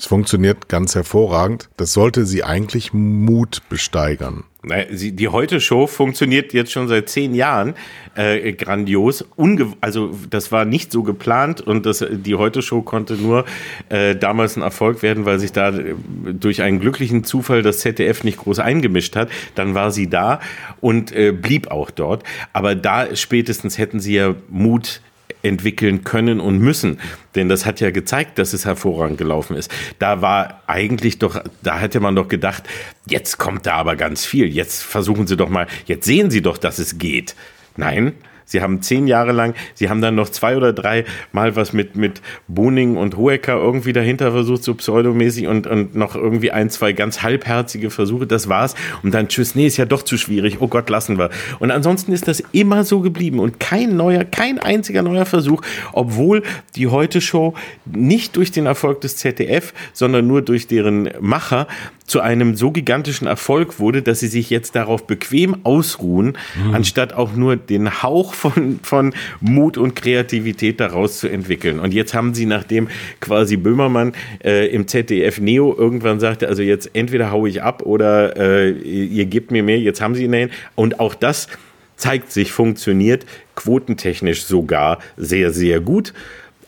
Es 0.00 0.06
funktioniert 0.06 0.70
ganz 0.70 0.94
hervorragend. 0.94 1.68
Das 1.76 1.92
sollte 1.92 2.24
sie 2.24 2.42
eigentlich 2.42 2.94
Mut 2.94 3.60
besteigern. 3.68 4.44
Die 4.90 5.28
Heute-Show 5.28 5.86
funktioniert 5.86 6.54
jetzt 6.54 6.72
schon 6.72 6.88
seit 6.88 7.10
zehn 7.10 7.34
Jahren 7.34 7.74
äh, 8.14 8.52
grandios. 8.54 9.26
Unge 9.36 9.74
also 9.82 10.10
das 10.30 10.52
war 10.52 10.64
nicht 10.64 10.90
so 10.90 11.02
geplant 11.02 11.60
und 11.60 11.84
das, 11.84 12.02
die 12.10 12.34
Heute-Show 12.34 12.80
konnte 12.80 13.14
nur 13.14 13.44
äh, 13.90 14.16
damals 14.16 14.56
ein 14.56 14.62
Erfolg 14.62 15.02
werden, 15.02 15.26
weil 15.26 15.38
sich 15.38 15.52
da 15.52 15.68
äh, 15.68 15.94
durch 16.32 16.62
einen 16.62 16.80
glücklichen 16.80 17.22
Zufall 17.24 17.60
das 17.60 17.80
ZDF 17.80 18.24
nicht 18.24 18.38
groß 18.38 18.58
eingemischt 18.58 19.16
hat. 19.16 19.28
Dann 19.54 19.74
war 19.74 19.90
sie 19.90 20.08
da 20.08 20.40
und 20.80 21.12
äh, 21.12 21.32
blieb 21.32 21.70
auch 21.70 21.90
dort. 21.90 22.24
Aber 22.54 22.74
da 22.74 23.14
spätestens 23.16 23.76
hätten 23.76 24.00
sie 24.00 24.14
ja 24.14 24.34
Mut 24.48 25.02
entwickeln 25.42 26.04
können 26.04 26.40
und 26.40 26.58
müssen. 26.58 27.00
Denn 27.34 27.48
das 27.48 27.66
hat 27.66 27.80
ja 27.80 27.90
gezeigt, 27.90 28.38
dass 28.38 28.52
es 28.52 28.64
hervorragend 28.64 29.18
gelaufen 29.18 29.56
ist. 29.56 29.70
Da 29.98 30.22
war 30.22 30.62
eigentlich 30.66 31.18
doch, 31.18 31.42
da 31.62 31.78
hätte 31.78 32.00
man 32.00 32.16
doch 32.16 32.28
gedacht, 32.28 32.64
jetzt 33.06 33.38
kommt 33.38 33.66
da 33.66 33.74
aber 33.74 33.96
ganz 33.96 34.24
viel. 34.24 34.46
Jetzt 34.46 34.82
versuchen 34.82 35.26
Sie 35.26 35.36
doch 35.36 35.48
mal, 35.48 35.66
jetzt 35.86 36.06
sehen 36.06 36.30
Sie 36.30 36.42
doch, 36.42 36.58
dass 36.58 36.78
es 36.78 36.98
geht. 36.98 37.34
Nein, 37.76 38.14
Sie 38.50 38.62
haben 38.62 38.82
zehn 38.82 39.06
Jahre 39.06 39.32
lang, 39.32 39.54
Sie 39.74 39.88
haben 39.88 40.00
dann 40.00 40.16
noch 40.16 40.28
zwei 40.28 40.56
oder 40.56 40.72
drei 40.72 41.04
Mal 41.32 41.54
was 41.54 41.72
mit, 41.72 41.94
mit 41.94 42.20
Boning 42.48 42.96
und 42.96 43.16
Hoeker 43.16 43.54
irgendwie 43.54 43.92
dahinter 43.92 44.32
versucht, 44.32 44.64
so 44.64 44.74
pseudomäßig 44.74 45.46
und, 45.46 45.68
und 45.68 45.94
noch 45.94 46.16
irgendwie 46.16 46.50
ein, 46.50 46.68
zwei 46.68 46.92
ganz 46.92 47.22
halbherzige 47.22 47.90
Versuche, 47.90 48.26
das 48.26 48.48
war's. 48.48 48.74
Und 49.04 49.14
dann 49.14 49.28
tschüss, 49.28 49.54
nee, 49.54 49.66
ist 49.66 49.76
ja 49.76 49.84
doch 49.84 50.02
zu 50.02 50.18
schwierig, 50.18 50.56
oh 50.60 50.66
Gott, 50.66 50.90
lassen 50.90 51.16
wir. 51.16 51.30
Und 51.60 51.70
ansonsten 51.70 52.12
ist 52.12 52.26
das 52.26 52.42
immer 52.50 52.82
so 52.82 53.00
geblieben 53.00 53.38
und 53.38 53.60
kein 53.60 53.96
neuer, 53.96 54.24
kein 54.24 54.58
einziger 54.58 55.02
neuer 55.02 55.26
Versuch, 55.26 55.62
obwohl 55.92 56.42
die 56.74 56.88
Heute-Show 56.88 57.54
nicht 57.86 58.34
durch 58.36 58.50
den 58.50 58.66
Erfolg 58.66 59.00
des 59.00 59.16
ZDF, 59.16 59.72
sondern 59.92 60.26
nur 60.26 60.42
durch 60.42 60.66
deren 60.66 61.08
Macher 61.20 61.68
zu 62.10 62.20
einem 62.20 62.56
so 62.56 62.72
gigantischen 62.72 63.28
Erfolg 63.28 63.78
wurde, 63.78 64.02
dass 64.02 64.18
sie 64.18 64.26
sich 64.26 64.50
jetzt 64.50 64.74
darauf 64.74 65.06
bequem 65.06 65.58
ausruhen, 65.62 66.36
mhm. 66.56 66.74
anstatt 66.74 67.12
auch 67.12 67.34
nur 67.34 67.54
den 67.54 68.02
Hauch 68.02 68.34
von, 68.40 68.80
von 68.82 69.12
Mut 69.40 69.76
und 69.76 69.94
Kreativität 69.94 70.80
daraus 70.80 71.18
zu 71.18 71.28
entwickeln. 71.28 71.78
Und 71.78 71.92
jetzt 71.92 72.14
haben 72.14 72.34
sie, 72.34 72.46
nachdem 72.46 72.88
quasi 73.20 73.56
Böhmermann 73.56 74.14
äh, 74.42 74.66
im 74.68 74.88
ZDF 74.88 75.40
Neo 75.40 75.74
irgendwann 75.76 76.20
sagte, 76.20 76.48
also 76.48 76.62
jetzt 76.62 76.90
entweder 76.94 77.30
haue 77.30 77.48
ich 77.48 77.62
ab 77.62 77.82
oder 77.82 78.36
äh, 78.36 78.70
ihr 78.70 79.26
gebt 79.26 79.50
mir 79.50 79.62
mehr, 79.62 79.78
jetzt 79.78 80.00
haben 80.00 80.14
sie 80.14 80.24
ihn. 80.24 80.50
Und 80.74 81.00
auch 81.00 81.14
das 81.14 81.48
zeigt 81.96 82.32
sich, 82.32 82.52
funktioniert 82.52 83.26
quotentechnisch 83.56 84.44
sogar 84.44 85.00
sehr, 85.18 85.52
sehr 85.52 85.80
gut. 85.80 86.14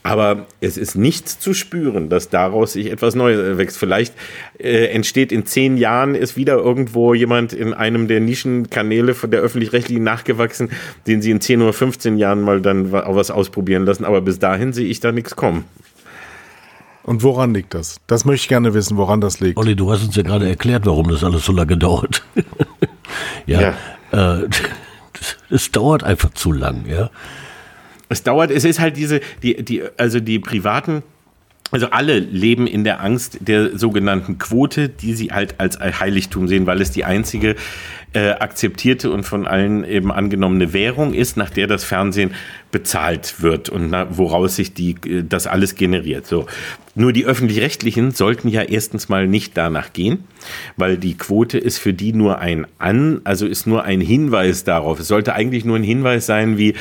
Aber 0.04 0.46
es 0.60 0.76
ist 0.76 0.96
nichts 0.96 1.38
zu 1.38 1.54
spüren, 1.54 2.08
dass 2.08 2.28
daraus 2.28 2.72
sich 2.72 2.90
etwas 2.90 3.14
Neues 3.14 3.56
wächst. 3.56 3.78
Vielleicht 3.78 4.14
äh, 4.58 4.86
entsteht 4.86 5.30
in 5.30 5.46
zehn 5.46 5.76
Jahren, 5.76 6.16
ist 6.16 6.36
wieder 6.36 6.54
irgendwo 6.54 7.14
jemand 7.14 7.52
in 7.52 7.72
einem 7.72 8.08
der 8.08 8.20
Nischenkanäle 8.20 9.14
von 9.14 9.30
der 9.30 9.40
öffentlich-rechtlichen 9.40 10.02
nachgewachsen, 10.02 10.70
den 11.06 11.22
sie 11.22 11.30
in 11.30 11.40
10 11.40 11.62
oder 11.62 11.72
15 11.72 12.18
Jahren 12.18 12.42
mal 12.42 12.60
dann 12.60 12.92
auch 12.92 13.14
was 13.14 13.30
ausprobieren 13.30 13.86
lassen. 13.86 14.04
Aber 14.04 14.20
bis 14.20 14.40
dahin 14.40 14.72
sehe 14.72 14.86
ich 14.86 14.98
da 14.98 15.12
nichts 15.12 15.36
kommen. 15.36 15.64
Und 17.04 17.22
woran 17.22 17.54
liegt 17.54 17.74
das? 17.74 18.00
Das 18.06 18.24
möchte 18.24 18.44
ich 18.44 18.48
gerne 18.48 18.74
wissen, 18.74 18.96
woran 18.96 19.20
das 19.20 19.40
liegt. 19.40 19.56
Olli, 19.56 19.76
du 19.76 19.90
hast 19.90 20.04
uns 20.04 20.16
ja 20.16 20.22
gerade 20.22 20.48
erklärt, 20.48 20.86
warum 20.86 21.08
das 21.08 21.22
alles 21.22 21.44
so 21.44 21.52
lange 21.52 21.76
dauert. 21.78 22.22
ja, 23.46 23.74
ja. 24.12 24.42
Äh, 24.42 24.48
es 25.50 25.70
dauert 25.70 26.02
einfach 26.02 26.30
zu 26.30 26.52
lang, 26.52 26.84
ja. 26.88 27.10
Es 28.12 28.22
dauert, 28.22 28.50
es 28.50 28.64
ist 28.64 28.80
halt 28.80 28.96
diese, 28.96 29.20
die, 29.42 29.62
die, 29.64 29.82
also 29.96 30.20
die 30.20 30.38
privaten 30.38 31.02
also 31.72 31.86
alle 31.86 32.18
leben 32.18 32.66
in 32.66 32.84
der 32.84 33.00
Angst 33.00 33.38
der 33.40 33.78
sogenannten 33.78 34.36
Quote, 34.36 34.90
die 34.90 35.14
sie 35.14 35.32
halt 35.32 35.58
als 35.58 35.80
Heiligtum 35.80 36.46
sehen, 36.46 36.66
weil 36.66 36.82
es 36.82 36.90
die 36.90 37.04
einzige 37.04 37.56
äh, 38.12 38.28
akzeptierte 38.28 39.10
und 39.10 39.24
von 39.24 39.46
allen 39.46 39.82
eben 39.82 40.12
angenommene 40.12 40.74
Währung 40.74 41.14
ist, 41.14 41.38
nach 41.38 41.48
der 41.48 41.66
das 41.66 41.84
Fernsehen 41.84 42.32
bezahlt 42.70 43.40
wird 43.40 43.70
und 43.70 43.88
na, 43.88 44.06
woraus 44.18 44.56
sich 44.56 44.74
die, 44.74 44.96
äh, 45.06 45.24
das 45.26 45.46
alles 45.46 45.74
generiert. 45.74 46.26
So. 46.26 46.44
Nur 46.94 47.14
die 47.14 47.24
öffentlich-rechtlichen 47.24 48.10
sollten 48.10 48.48
ja 48.48 48.60
erstens 48.60 49.08
mal 49.08 49.26
nicht 49.26 49.56
danach 49.56 49.94
gehen, 49.94 50.24
weil 50.76 50.98
die 50.98 51.16
Quote 51.16 51.56
ist 51.56 51.78
für 51.78 51.94
die 51.94 52.12
nur 52.12 52.38
ein 52.38 52.66
An, 52.78 53.22
also 53.24 53.46
ist 53.46 53.66
nur 53.66 53.84
ein 53.84 54.02
Hinweis 54.02 54.64
darauf. 54.64 55.00
Es 55.00 55.08
sollte 55.08 55.32
eigentlich 55.32 55.64
nur 55.64 55.76
ein 55.76 55.84
Hinweis 55.84 56.26
sein 56.26 56.58
wie, 56.58 56.74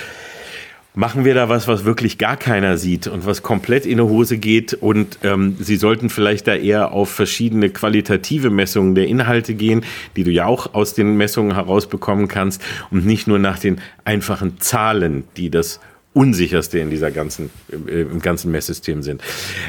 machen 0.93 1.23
wir 1.23 1.33
da 1.33 1.47
was, 1.47 1.67
was 1.67 1.85
wirklich 1.85 2.17
gar 2.17 2.35
keiner 2.37 2.77
sieht 2.77 3.07
und 3.07 3.25
was 3.25 3.43
komplett 3.43 3.85
in 3.85 3.97
die 3.97 4.03
Hose 4.03 4.37
geht. 4.37 4.73
Und 4.73 5.19
ähm, 5.23 5.55
Sie 5.59 5.77
sollten 5.77 6.09
vielleicht 6.09 6.47
da 6.47 6.55
eher 6.55 6.91
auf 6.91 7.09
verschiedene 7.09 7.69
qualitative 7.69 8.49
Messungen 8.49 8.95
der 8.95 9.07
Inhalte 9.07 9.53
gehen, 9.53 9.85
die 10.15 10.23
du 10.23 10.31
ja 10.31 10.45
auch 10.45 10.73
aus 10.73 10.93
den 10.93 11.15
Messungen 11.15 11.55
herausbekommen 11.55 12.27
kannst 12.27 12.61
und 12.89 13.05
nicht 13.05 13.27
nur 13.27 13.39
nach 13.39 13.59
den 13.59 13.79
einfachen 14.03 14.59
Zahlen, 14.59 15.23
die 15.37 15.49
das 15.49 15.79
unsicherste 16.13 16.79
in 16.79 16.89
dieser 16.89 17.09
ganzen, 17.09 17.49
äh, 17.87 18.01
im 18.01 18.19
ganzen 18.19 18.51
Messsystem 18.51 19.01
sind. 19.01 19.21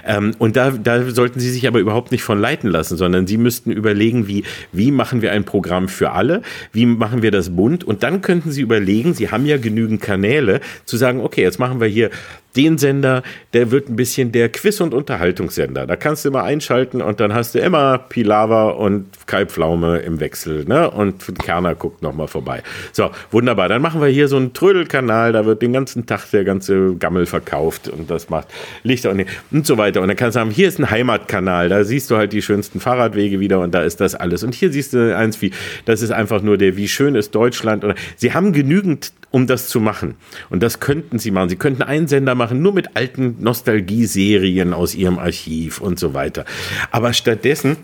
Ähm, 0.05 0.33
und 0.39 0.57
da, 0.57 0.73
da 0.73 1.09
sollten 1.11 1.39
Sie 1.39 1.51
sich 1.51 1.69
aber 1.69 1.79
überhaupt 1.79 2.11
nicht 2.11 2.25
von 2.25 2.41
leiten 2.41 2.69
lassen, 2.69 2.97
sondern 2.97 3.29
Sie 3.29 3.37
müssten 3.37 3.71
überlegen, 3.71 4.27
wie, 4.27 4.43
wie 4.73 4.91
machen 4.91 5.23
wir 5.23 5.31
ein 5.31 5.45
Programm 5.45 5.89
für 5.89 6.11
alle? 6.11 6.43
Wie 6.73 6.87
machen 6.87 7.23
wir 7.23 7.31
das 7.31 7.55
bunt? 7.55 7.85
Und 7.85 8.03
dann 8.03 8.23
könnten 8.23 8.51
Sie 8.51 8.61
überlegen, 8.61 9.15
Sie 9.15 9.31
haben 9.31 9.47
ja 9.47 9.57
genügend 9.57 10.01
Kanäle, 10.01 10.61
zu 10.85 10.97
sagen, 10.97 11.21
okay, 11.21 11.43
jetzt 11.43 11.61
machen 11.61 11.81
wir 11.81 11.87
hier 11.87 12.11
den 12.57 12.79
Sender, 12.79 13.23
der 13.53 13.71
wird 13.71 13.89
ein 13.89 13.97
bisschen 13.97 14.33
der 14.33 14.49
Quiz- 14.51 14.81
und 14.81 14.95
Unterhaltungssender. 14.95 15.87
Da 15.87 15.97
kannst 15.97 16.25
du 16.25 16.29
immer 16.29 16.43
einschalten 16.43 17.01
und 17.01 17.21
dann 17.21 17.35
hast 17.35 17.55
du 17.55 17.59
immer 17.59 17.99
Pilava 17.99 18.71
und 18.71 19.07
Kai 19.27 19.47
Pflaume 19.47 19.99
im 19.99 20.21
Wechsel, 20.21 20.65
ne? 20.65 20.91
Und 20.91 21.39
Kerner 21.39 21.75
guckt 21.75 22.03
nochmal 22.03 22.29
vorbei. 22.29 22.63
So, 22.93 23.11
wunderbar. 23.31 23.69
Dann 23.69 23.83
machen 23.83 24.01
wir 24.01 24.09
hier 24.09 24.29
so 24.29 24.37
einen 24.37 24.53
Trödelkanal, 24.53 25.33
da 25.33 25.47
wird 25.47 25.63
den 25.63 25.73
ganzen 25.73 26.07
Tag 26.07 26.31
der 26.31 26.45
ganze 26.45 26.95
Gammel 26.97 27.27
verkauft 27.27 27.89
und 27.89 28.11
das 28.11 28.29
macht 28.29 28.49
Lichter 28.83 29.11
und, 29.11 29.25
und 29.51 29.67
so 29.67 29.79
weiter. 29.79 30.03
Und 30.03 30.09
dann 30.09 30.17
kannst 30.17 30.37
du 30.37 30.41
sagen, 30.41 30.51
hier 30.51 30.69
ist 30.69 30.79
ein 30.79 30.91
Heimatkanal, 30.91 31.69
da 31.69 31.85
siehst 31.85 32.11
du 32.11 32.17
halt 32.17 32.33
die 32.33 32.43
schönsten 32.43 32.81
Fahrradwege 32.81 33.41
wieder 33.41 33.61
und 33.61 33.75
da 33.75 33.83
ist 33.83 34.01
das 34.01 34.15
alles. 34.15 34.43
Und 34.43 34.55
hier 34.55 34.71
siehst 34.71 34.93
du 34.93 35.17
eins 35.17 35.41
wie, 35.41 35.53
das 35.85 36.03
ist 36.03 36.11
einfach 36.11 36.43
nur 36.43 36.59
der, 36.59 36.77
wie 36.77 36.89
schön 36.89 37.15
ist 37.15 37.35
Deutschland. 37.35 37.85
Sie 38.17 38.35
haben 38.35 38.53
genügend 38.53 39.13
um 39.33 39.47
das 39.47 39.69
zu 39.69 39.81
machen. 39.81 40.15
Und 40.51 40.63
das 40.63 40.79
könnten 40.79 41.19
sie 41.19 41.33
machen. 41.33 41.49
Sie 41.49 41.57
könnten 41.57 41.83
einen 41.83 42.07
Sender 42.07 42.35
machen, 42.35 42.42
nur 42.51 42.73
mit 42.73 42.97
alten 42.97 43.37
Nostalgieserien 43.41 44.75
aus 44.75 44.95
ihrem 44.95 45.19
Archiv 45.19 45.81
und 45.81 45.99
so 45.99 46.15
weiter. 46.15 46.45
Aber 46.91 47.13
stattdessen 47.13 47.77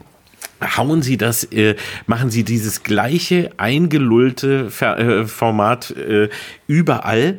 hauen 0.76 1.02
Sie 1.02 1.16
das, 1.16 1.44
äh, 1.44 1.76
machen 2.06 2.30
Sie 2.30 2.44
dieses 2.44 2.82
gleiche 2.82 3.50
eingelullte 3.56 4.70
Ver 4.70 4.98
äh, 4.98 5.26
Format 5.26 5.90
äh, 5.92 6.28
überall 6.66 7.38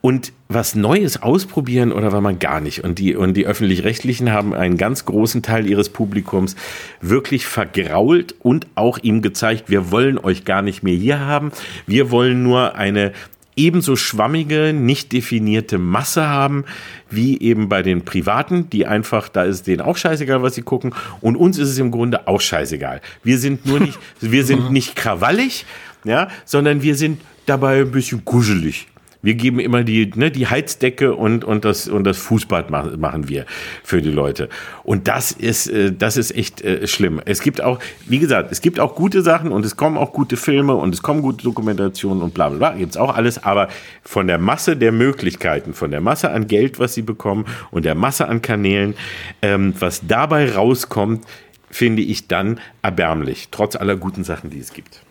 und 0.00 0.32
was 0.48 0.74
Neues 0.74 1.22
ausprobieren 1.22 1.92
oder 1.92 2.12
war 2.12 2.20
man 2.20 2.38
gar 2.38 2.60
nicht. 2.60 2.84
Und 2.84 2.98
die, 2.98 3.14
und 3.16 3.34
die 3.34 3.46
öffentlich-rechtlichen 3.46 4.32
haben 4.32 4.52
einen 4.52 4.76
ganz 4.76 5.04
großen 5.04 5.42
Teil 5.42 5.66
ihres 5.66 5.88
Publikums 5.88 6.56
wirklich 7.00 7.46
vergrault 7.46 8.34
und 8.40 8.66
auch 8.74 8.98
ihm 8.98 9.22
gezeigt, 9.22 9.70
wir 9.70 9.90
wollen 9.90 10.18
euch 10.18 10.44
gar 10.44 10.60
nicht 10.60 10.82
mehr 10.82 10.96
hier 10.96 11.20
haben. 11.20 11.52
Wir 11.86 12.10
wollen 12.10 12.42
nur 12.42 12.74
eine 12.74 13.12
ebenso 13.56 13.96
schwammige, 13.96 14.72
nicht 14.72 15.12
definierte 15.12 15.78
Masse 15.78 16.28
haben, 16.28 16.64
wie 17.10 17.40
eben 17.40 17.68
bei 17.68 17.82
den 17.82 18.04
Privaten, 18.04 18.70
die 18.70 18.86
einfach, 18.86 19.28
da 19.28 19.44
ist 19.44 19.66
denen 19.66 19.80
auch 19.80 19.96
scheißegal, 19.96 20.42
was 20.42 20.54
sie 20.54 20.62
gucken. 20.62 20.94
Und 21.20 21.36
uns 21.36 21.58
ist 21.58 21.68
es 21.68 21.78
im 21.78 21.90
Grunde 21.90 22.26
auch 22.28 22.40
scheißegal. 22.40 23.00
Wir 23.22 23.38
sind 23.38 23.66
nur 23.66 23.80
nicht, 23.80 23.98
wir 24.20 24.44
sind 24.44 24.70
nicht 24.70 24.96
krawallig, 24.96 25.66
ja, 26.04 26.28
sondern 26.44 26.82
wir 26.82 26.94
sind 26.94 27.20
dabei 27.46 27.80
ein 27.80 27.90
bisschen 27.90 28.24
kuschelig. 28.24 28.86
Wir 29.22 29.34
geben 29.34 29.60
immer 29.60 29.84
die, 29.84 30.10
ne, 30.14 30.32
die 30.32 30.48
Heizdecke 30.48 31.14
und, 31.14 31.44
und, 31.44 31.64
das, 31.64 31.88
und 31.88 32.04
das 32.04 32.18
Fußbad 32.18 32.70
machen, 32.70 32.98
machen 33.00 33.28
wir 33.28 33.46
für 33.84 34.02
die 34.02 34.10
Leute. 34.10 34.48
Und 34.82 35.06
das 35.06 35.30
ist, 35.30 35.68
äh, 35.68 35.92
das 35.92 36.16
ist 36.16 36.36
echt 36.36 36.60
äh, 36.62 36.86
schlimm. 36.88 37.20
Es 37.24 37.40
gibt 37.40 37.60
auch, 37.60 37.78
wie 38.06 38.18
gesagt, 38.18 38.50
es 38.50 38.60
gibt 38.60 38.80
auch 38.80 38.96
gute 38.96 39.22
Sachen 39.22 39.52
und 39.52 39.64
es 39.64 39.76
kommen 39.76 39.96
auch 39.96 40.12
gute 40.12 40.36
Filme 40.36 40.74
und 40.74 40.92
es 40.92 41.02
kommen 41.02 41.22
gute 41.22 41.44
Dokumentationen 41.44 42.22
und 42.22 42.34
bla 42.34 42.48
bla 42.48 42.58
bla. 42.58 42.78
Gibt's 42.78 42.96
auch 42.96 43.14
alles, 43.14 43.42
aber 43.44 43.68
von 44.02 44.26
der 44.26 44.38
Masse 44.38 44.76
der 44.76 44.90
Möglichkeiten, 44.90 45.72
von 45.72 45.92
der 45.92 46.00
Masse 46.00 46.30
an 46.30 46.48
Geld, 46.48 46.80
was 46.80 46.94
sie 46.94 47.02
bekommen 47.02 47.46
und 47.70 47.84
der 47.84 47.94
Masse 47.94 48.26
an 48.26 48.42
Kanälen, 48.42 48.94
ähm, 49.40 49.72
was 49.78 50.02
dabei 50.06 50.52
rauskommt, 50.52 51.24
finde 51.70 52.02
ich 52.02 52.28
dann 52.28 52.60
erbärmlich, 52.82 53.48
trotz 53.50 53.76
aller 53.76 53.96
guten 53.96 54.24
Sachen, 54.24 54.50
die 54.50 54.58
es 54.58 54.72
gibt. 54.72 55.02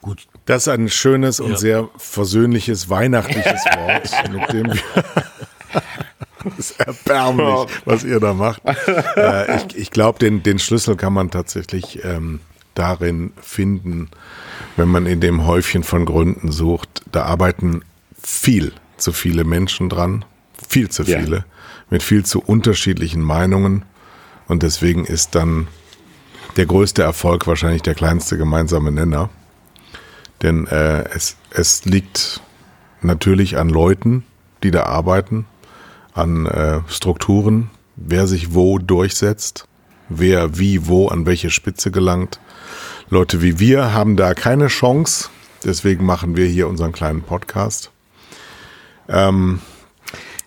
Gut. 0.00 0.26
Das 0.44 0.62
ist 0.62 0.68
ein 0.68 0.88
schönes 0.88 1.40
und 1.40 1.52
ja. 1.52 1.56
sehr 1.56 1.88
versöhnliches 1.96 2.90
weihnachtliches 2.90 3.64
Wort, 3.76 4.32
mit 4.32 4.52
dem 4.52 4.72
wir 4.72 4.82
das 6.44 6.58
ist 6.58 6.80
erbärmlich, 6.80 7.70
was 7.84 8.04
ihr 8.04 8.20
da 8.20 8.34
macht. 8.34 8.62
Äh, 9.16 9.56
ich 9.56 9.76
ich 9.76 9.90
glaube, 9.90 10.18
den, 10.18 10.42
den 10.42 10.58
Schlüssel 10.58 10.96
kann 10.96 11.12
man 11.12 11.30
tatsächlich 11.30 12.04
ähm, 12.04 12.40
darin 12.74 13.32
finden, 13.40 14.10
wenn 14.76 14.88
man 14.88 15.06
in 15.06 15.20
dem 15.20 15.46
Häufchen 15.46 15.84
von 15.84 16.04
Gründen 16.04 16.50
sucht. 16.50 17.02
Da 17.12 17.24
arbeiten 17.24 17.82
viel 18.20 18.72
zu 18.96 19.12
viele 19.12 19.44
Menschen 19.44 19.88
dran, 19.88 20.24
viel 20.68 20.88
zu 20.88 21.04
viele, 21.04 21.36
ja. 21.36 21.44
mit 21.90 22.02
viel 22.02 22.24
zu 22.24 22.40
unterschiedlichen 22.40 23.22
Meinungen. 23.22 23.84
Und 24.48 24.62
deswegen 24.62 25.04
ist 25.04 25.34
dann 25.34 25.68
der 26.56 26.66
größte 26.66 27.02
Erfolg 27.02 27.46
wahrscheinlich 27.46 27.82
der 27.82 27.94
kleinste 27.94 28.36
gemeinsame 28.36 28.90
Nenner. 28.90 29.30
Denn 30.42 30.66
äh, 30.66 31.04
es, 31.14 31.36
es 31.50 31.84
liegt 31.84 32.40
natürlich 33.00 33.56
an 33.56 33.68
Leuten, 33.68 34.24
die 34.62 34.70
da 34.70 34.84
arbeiten, 34.84 35.46
an 36.14 36.46
äh, 36.46 36.80
Strukturen, 36.88 37.70
wer 37.96 38.26
sich 38.26 38.54
wo 38.54 38.78
durchsetzt, 38.78 39.66
wer 40.08 40.58
wie 40.58 40.86
wo 40.86 41.08
an 41.08 41.26
welche 41.26 41.50
Spitze 41.50 41.90
gelangt. 41.90 42.40
Leute 43.08 43.42
wie 43.42 43.58
wir 43.58 43.92
haben 43.92 44.16
da 44.16 44.34
keine 44.34 44.68
Chance, 44.68 45.28
deswegen 45.64 46.04
machen 46.04 46.36
wir 46.36 46.46
hier 46.46 46.68
unseren 46.68 46.92
kleinen 46.92 47.22
Podcast. 47.22 47.90
Ähm, 49.08 49.60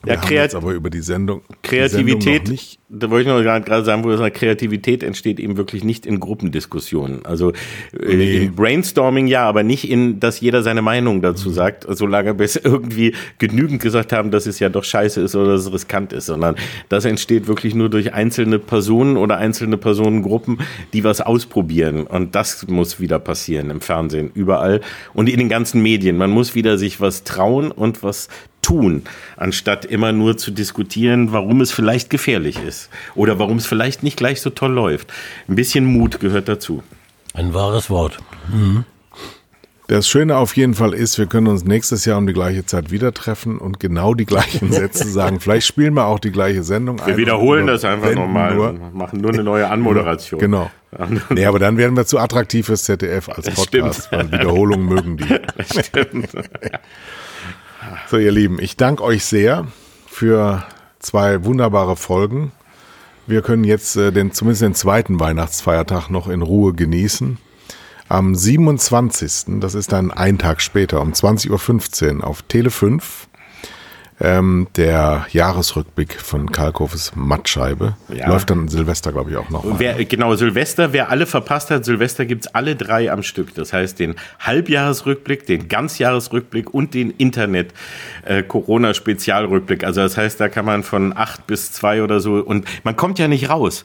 Wir 0.06 0.14
Ja, 0.14 0.22
haben 0.22 0.32
jetzt 0.34 0.56
aber 0.56 0.74
über 0.74 0.90
die 0.90 1.02
Sendung 1.02 1.42
die 1.50 1.56
Kreativität, 1.68 2.24
Sendung 2.24 2.44
noch 2.44 2.52
nicht. 2.52 2.80
da 2.90 3.10
wollte 3.10 3.30
ich 3.30 3.36
noch 3.36 3.44
gerade 3.66 3.84
sagen, 3.86 4.04
wo 4.04 4.16
sagst, 4.16 4.36
Kreativität 4.36 5.04
entsteht 5.04 5.40
eben 5.40 5.58
wirklich 5.58 5.84
nicht 5.84 6.06
in 6.06 6.20
Gruppendiskussionen. 6.20 7.26
Also 7.26 7.52
äh, 8.00 8.16
Nee. 8.16 8.38
in 8.38 8.56
Brainstorming 8.56 9.28
ja, 9.28 9.44
aber 9.48 9.64
nicht 9.64 9.90
in, 9.90 10.20
dass 10.20 10.40
jeder 10.40 10.64
seine 10.64 10.82
Meinung 10.82 11.22
dazu 11.22 11.50
sagt, 11.50 11.86
solange 11.90 12.38
wir 12.40 12.50
irgendwie 12.64 13.14
genügend 13.40 13.82
gesagt 13.82 14.14
haben, 14.14 14.32
dass 14.32 14.46
es 14.46 14.60
ja 14.60 14.70
doch 14.70 14.84
scheiße 14.84 15.22
ist 15.22 15.36
oder 15.36 15.54
dass 15.54 15.66
es 15.66 15.74
riskant 15.74 16.14
ist, 16.14 16.28
sondern 16.28 16.56
das 16.90 17.06
entsteht 17.06 17.48
wirklich 17.48 17.76
nur 17.76 17.90
durch 17.90 18.14
einzelne 18.14 18.60
Personen 18.60 19.18
oder 19.18 19.38
einzelne 19.38 19.78
Personengruppen, 19.78 20.60
die 20.94 21.04
was 21.04 21.22
ausprobieren. 21.22 22.06
Und 22.08 22.36
das 22.36 22.68
muss 22.68 23.00
wieder 23.00 23.20
passieren 23.20 23.70
im 23.70 23.82
Fernsehen, 23.82 24.32
überall 24.34 24.82
und 25.14 25.30
in 25.30 25.40
den 25.40 25.50
ganzen 25.50 25.82
Medien. 25.82 26.18
Man 26.18 26.30
muss 26.32 26.56
wieder 26.56 26.78
sich 26.78 27.02
was 27.02 27.24
trauen 27.24 27.72
und 27.72 28.04
was 28.04 28.28
tun, 28.66 29.04
anstatt 29.38 29.86
immer 29.86 30.12
nur 30.12 30.38
zu 30.38 30.50
diskutieren, 30.50 31.32
warum 31.32 31.62
es 31.62 31.72
vielleicht 31.72 32.10
gefährlich 32.10 32.58
ist 32.68 32.90
oder 33.14 33.38
warum 33.38 33.58
es 33.58 33.68
vielleicht 33.68 34.02
nicht 34.02 34.18
gleich 34.18 34.42
so 34.42 34.50
toll 34.50 34.74
läuft. 34.74 35.14
Ein 35.48 35.56
bisschen 35.56 35.86
Mut 35.86 36.20
gehört 36.20 36.50
dazu. 36.50 36.82
Ein 37.36 37.54
wahres 37.54 37.92
Wort. 37.92 38.18
Das 39.88 40.08
Schöne 40.08 40.38
auf 40.38 40.58
jeden 40.58 40.74
Fall 40.74 40.96
ist, 40.96 41.20
wir 41.20 41.28
können 41.28 41.46
uns 41.46 41.64
nächstes 41.64 42.06
Jahr 42.06 42.18
um 42.18 42.26
die 42.26 42.34
gleiche 42.34 42.66
Zeit 42.66 42.90
wieder 42.90 43.14
treffen 43.14 43.60
und 43.60 43.80
genau 43.80 44.16
die 44.16 44.26
gleichen 44.26 44.72
Sätze 44.72 45.08
sagen. 45.08 45.40
Vielleicht 45.40 45.68
spielen 45.68 45.94
wir 45.94 46.08
auch 46.08 46.18
die 46.18 46.32
gleiche 46.32 46.64
Sendung 46.64 47.00
ein. 47.00 47.06
Wir 47.06 47.18
wiederholen 47.18 47.66
oder 47.66 47.74
das 47.74 47.86
einfach 47.86 48.16
nochmal 48.16 48.56
nur- 48.56 48.70
und 48.70 48.96
machen 48.96 49.22
nur 49.22 49.32
eine 49.32 49.44
neue 49.44 49.70
Anmoderation. 49.70 50.40
Genau. 50.40 50.72
Nee, 51.30 51.46
aber 51.46 51.60
dann 51.60 51.76
werden 51.76 51.98
wir 51.98 52.06
zu 52.06 52.18
attraktiv 52.20 52.68
fürs 52.68 52.86
ZDF 52.86 53.28
als 53.28 53.50
Podcast, 53.50 54.10
weil 54.14 54.32
Wiederholungen 54.32 54.86
mögen 54.86 55.18
die. 55.18 55.26
So, 58.10 58.18
ihr 58.18 58.32
Lieben, 58.32 58.60
ich 58.60 58.78
danke 58.78 59.04
euch 59.04 59.26
sehr 59.26 59.68
für 60.08 60.64
zwei 61.00 61.44
wunderbare 61.44 61.96
Folgen. 61.96 62.52
Wir 63.28 63.42
können 63.42 63.64
jetzt 63.64 63.96
äh, 63.96 64.12
den, 64.12 64.32
zumindest 64.32 64.62
den 64.62 64.76
zweiten 64.76 65.20
Weihnachtsfeiertag 65.20 66.10
noch 66.10 66.28
in 66.28 66.42
Ruhe 66.42 66.74
genießen. 66.74 67.38
Am 68.08 68.36
27., 68.36 69.60
das 69.60 69.74
ist 69.74 69.92
dann 69.92 70.12
ein 70.12 70.38
Tag 70.38 70.62
später, 70.62 71.02
um 71.02 71.14
20.15 71.14 72.18
Uhr 72.20 72.28
auf 72.28 72.44
Tele 72.44 72.70
5, 72.70 73.25
ähm, 74.20 74.68
der 74.78 75.28
Jahresrückblick 75.32 76.22
von 76.22 76.52
Kalkhofes 76.52 77.12
Mattscheibe. 77.16 77.98
Ja. 78.14 78.30
Läuft 78.30 78.50
dann 78.50 78.68
Silvester, 78.70 79.12
glaube 79.12 79.32
ich, 79.32 79.38
auch 79.38 79.50
noch. 79.50 79.66
Wer, 79.78 80.06
genau, 80.06 80.34
Silvester, 80.36 80.94
wer 80.94 81.10
alle 81.10 81.26
verpasst 81.26 81.70
hat, 81.72 81.84
Silvester 81.84 82.24
gibt's 82.26 82.48
alle 82.48 82.78
drei 82.78 83.12
am 83.12 83.24
Stück. 83.24 83.54
Das 83.56 83.74
heißt, 83.74 84.00
den 84.00 84.16
Halbjahresrückblick, 84.40 85.46
den 85.46 85.68
Ganzjahresrückblick 85.68 86.74
und 86.74 86.94
den 86.94 87.12
Internet-Corona-Spezialrückblick. 87.12 89.84
also 89.84 90.00
das 90.02 90.16
heißt, 90.16 90.40
da 90.40 90.48
kann 90.48 90.64
man 90.66 90.84
von 90.84 91.12
acht 91.16 91.46
bis 91.46 91.74
zwei 91.74 92.02
oder 92.02 92.22
so 92.22 92.36
und 92.36 92.66
man 92.84 92.96
kommt 92.96 93.20
ja 93.20 93.28
nicht 93.28 93.50
raus. 93.50 93.84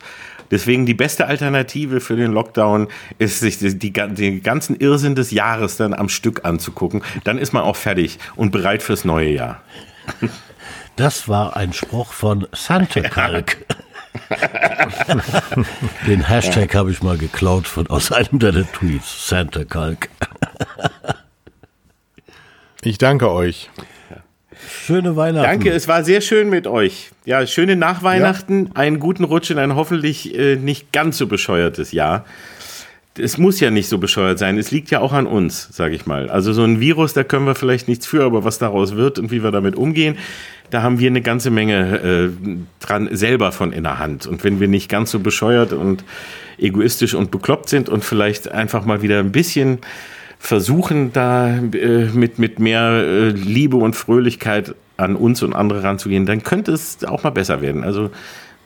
Deswegen 0.51 0.85
die 0.85 0.95
beste 0.95 1.27
Alternative 1.27 2.01
für 2.01 2.17
den 2.17 2.33
Lockdown 2.33 2.89
ist, 3.19 3.41
sich 3.41 3.59
die, 3.59 3.79
die, 3.79 3.93
den 3.93 4.43
ganzen 4.43 4.77
Irrsinn 4.77 5.15
des 5.15 5.31
Jahres 5.31 5.77
dann 5.77 5.95
am 5.95 6.09
Stück 6.09 6.45
anzugucken. 6.45 7.03
Dann 7.25 7.39
ist 7.39 7.53
man 7.53 7.63
auch 7.63 7.77
fertig 7.77 8.19
und 8.35 8.51
bereit 8.51 8.83
fürs 8.83 9.05
neue 9.05 9.31
Jahr. 9.31 9.63
Das 10.97 11.29
war 11.29 11.57
ein 11.57 11.73
Spruch 11.73 12.13
von 12.13 12.47
Santa 12.53 13.01
Kalk. 13.01 13.59
Den 16.07 16.29
Hashtag 16.29 16.75
habe 16.75 16.91
ich 16.91 17.03
mal 17.03 17.17
geklaut 17.17 17.67
von, 17.67 17.87
aus 17.87 18.13
einem 18.13 18.39
deiner 18.39 18.71
Tweets. 18.71 19.29
Santa 19.29 19.65
Kalk. 19.65 20.09
Ich 22.83 22.99
danke 22.99 23.31
euch. 23.31 23.71
Schöne 24.69 25.17
Weihnachten. 25.17 25.47
Danke, 25.47 25.71
es 25.71 25.89
war 25.89 26.05
sehr 26.05 26.21
schön 26.21 26.51
mit 26.51 26.67
euch. 26.67 27.11
Ja, 27.25 27.47
schöne 27.47 27.77
Nachweihnachten, 27.77 28.71
einen 28.75 29.01
guten 29.01 29.25
Rutsch 29.25 29.51
in 29.51 29.59
ein 29.59 29.75
hoffentlich 29.75 30.35
äh, 30.35 30.57
nicht 30.57 30.93
ganz 30.93 31.19
so 31.19 31.27
bescheuertes 31.27 31.93
Jahr. 31.93 32.25
Es 33.19 33.39
muss 33.39 33.61
ja 33.61 33.71
nicht 33.71 33.89
so 33.89 33.99
bescheuert 33.99 34.39
sein. 34.39 34.57
Es 34.57 34.71
liegt 34.71 34.91
ja 34.91 35.01
auch 35.01 35.13
an 35.13 35.27
uns, 35.27 35.69
sage 35.73 35.95
ich 35.95 36.07
mal. 36.07 36.31
Also 36.31 36.53
so 36.53 36.63
ein 36.63 36.81
Virus, 36.81 37.13
da 37.13 37.25
können 37.25 37.45
wir 37.45 37.55
vielleicht 37.55 37.89
nichts 37.89 38.07
für, 38.07 38.25
aber 38.25 38.45
was 38.45 38.59
daraus 38.59 38.95
wird 38.95 39.19
und 39.19 39.31
wie 39.31 39.43
wir 39.43 39.51
damit 39.51 39.75
umgehen, 39.77 40.17
da 40.71 40.83
haben 40.83 41.01
wir 41.01 41.09
eine 41.09 41.21
ganze 41.21 41.51
Menge 41.51 41.99
äh, 42.01 42.31
dran 42.79 43.09
selber 43.11 43.51
von 43.51 43.73
in 43.73 43.83
der 43.83 43.99
Hand. 43.99 44.27
Und 44.27 44.45
wenn 44.45 44.61
wir 44.61 44.69
nicht 44.69 44.89
ganz 44.89 45.11
so 45.11 45.19
bescheuert 45.19 45.73
und 45.73 46.05
egoistisch 46.59 47.15
und 47.15 47.31
bekloppt 47.31 47.69
sind 47.69 47.89
und 47.89 48.05
vielleicht 48.05 48.51
einfach 48.53 48.85
mal 48.85 49.03
wieder 49.03 49.19
ein 49.19 49.33
bisschen 49.33 49.79
versuchen, 50.39 51.13
da 51.13 51.59
äh, 51.59 52.07
mit, 52.15 52.39
mit 52.39 52.59
mehr 52.61 52.91
äh, 52.91 53.29
Liebe 53.29 53.77
und 53.77 53.95
Fröhlichkeit 53.95 54.75
an 54.97 55.17
uns 55.17 55.43
und 55.43 55.55
andere 55.55 55.83
ranzugehen, 55.83 56.27
dann 56.27 56.43
könnte 56.43 56.73
es 56.73 57.05
auch 57.05 57.25
mal 57.25 57.31
besser 57.31 57.61
werden. 57.61 57.85
Also 57.85 58.11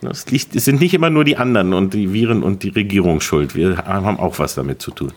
es, 0.03 0.27
liegt, 0.31 0.55
es 0.55 0.65
sind 0.65 0.81
nicht 0.81 0.95
immer 0.95 1.11
nur 1.11 1.25
die 1.25 1.37
anderen 1.37 1.73
und 1.73 1.95
die 1.95 2.13
Viren 2.13 2.43
und 2.43 2.63
die 2.63 2.69
Regierung 2.71 3.21
schuld. 3.21 3.55
Wir 3.55 3.79
haben 3.79 4.19
auch 4.19 4.39
was 4.39 4.55
damit 4.55 4.83
zu 4.83 4.91
tun. 4.91 5.13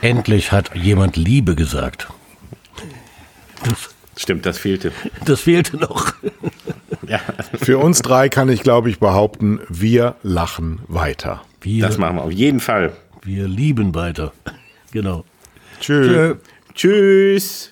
Endlich 0.00 0.50
hat 0.52 0.74
jemand 0.74 1.16
Liebe 1.16 1.54
gesagt. 1.54 2.08
Das, 3.64 3.90
Stimmt, 4.16 4.44
das 4.46 4.58
fehlte. 4.58 4.92
das 5.24 5.42
fehlte 5.42 5.76
noch. 5.76 6.14
Ja, 7.06 7.20
Für 7.60 7.78
uns 7.78 8.02
drei 8.02 8.28
kann 8.28 8.48
ich, 8.48 8.62
glaube 8.62 8.90
ich, 8.90 8.98
behaupten, 8.98 9.60
wir 9.68 10.16
lachen 10.22 10.80
weiter. 10.88 11.42
Wir, 11.60 11.86
das 11.86 11.98
machen 11.98 12.16
wir 12.16 12.22
auf 12.24 12.32
jeden 12.32 12.60
Fall. 12.60 12.92
wir 13.22 13.46
lieben 13.48 13.94
weiter. 13.94 14.32
Genau. 14.92 15.24
Tschüss. 15.80 16.36
Tschüss. 16.74 17.71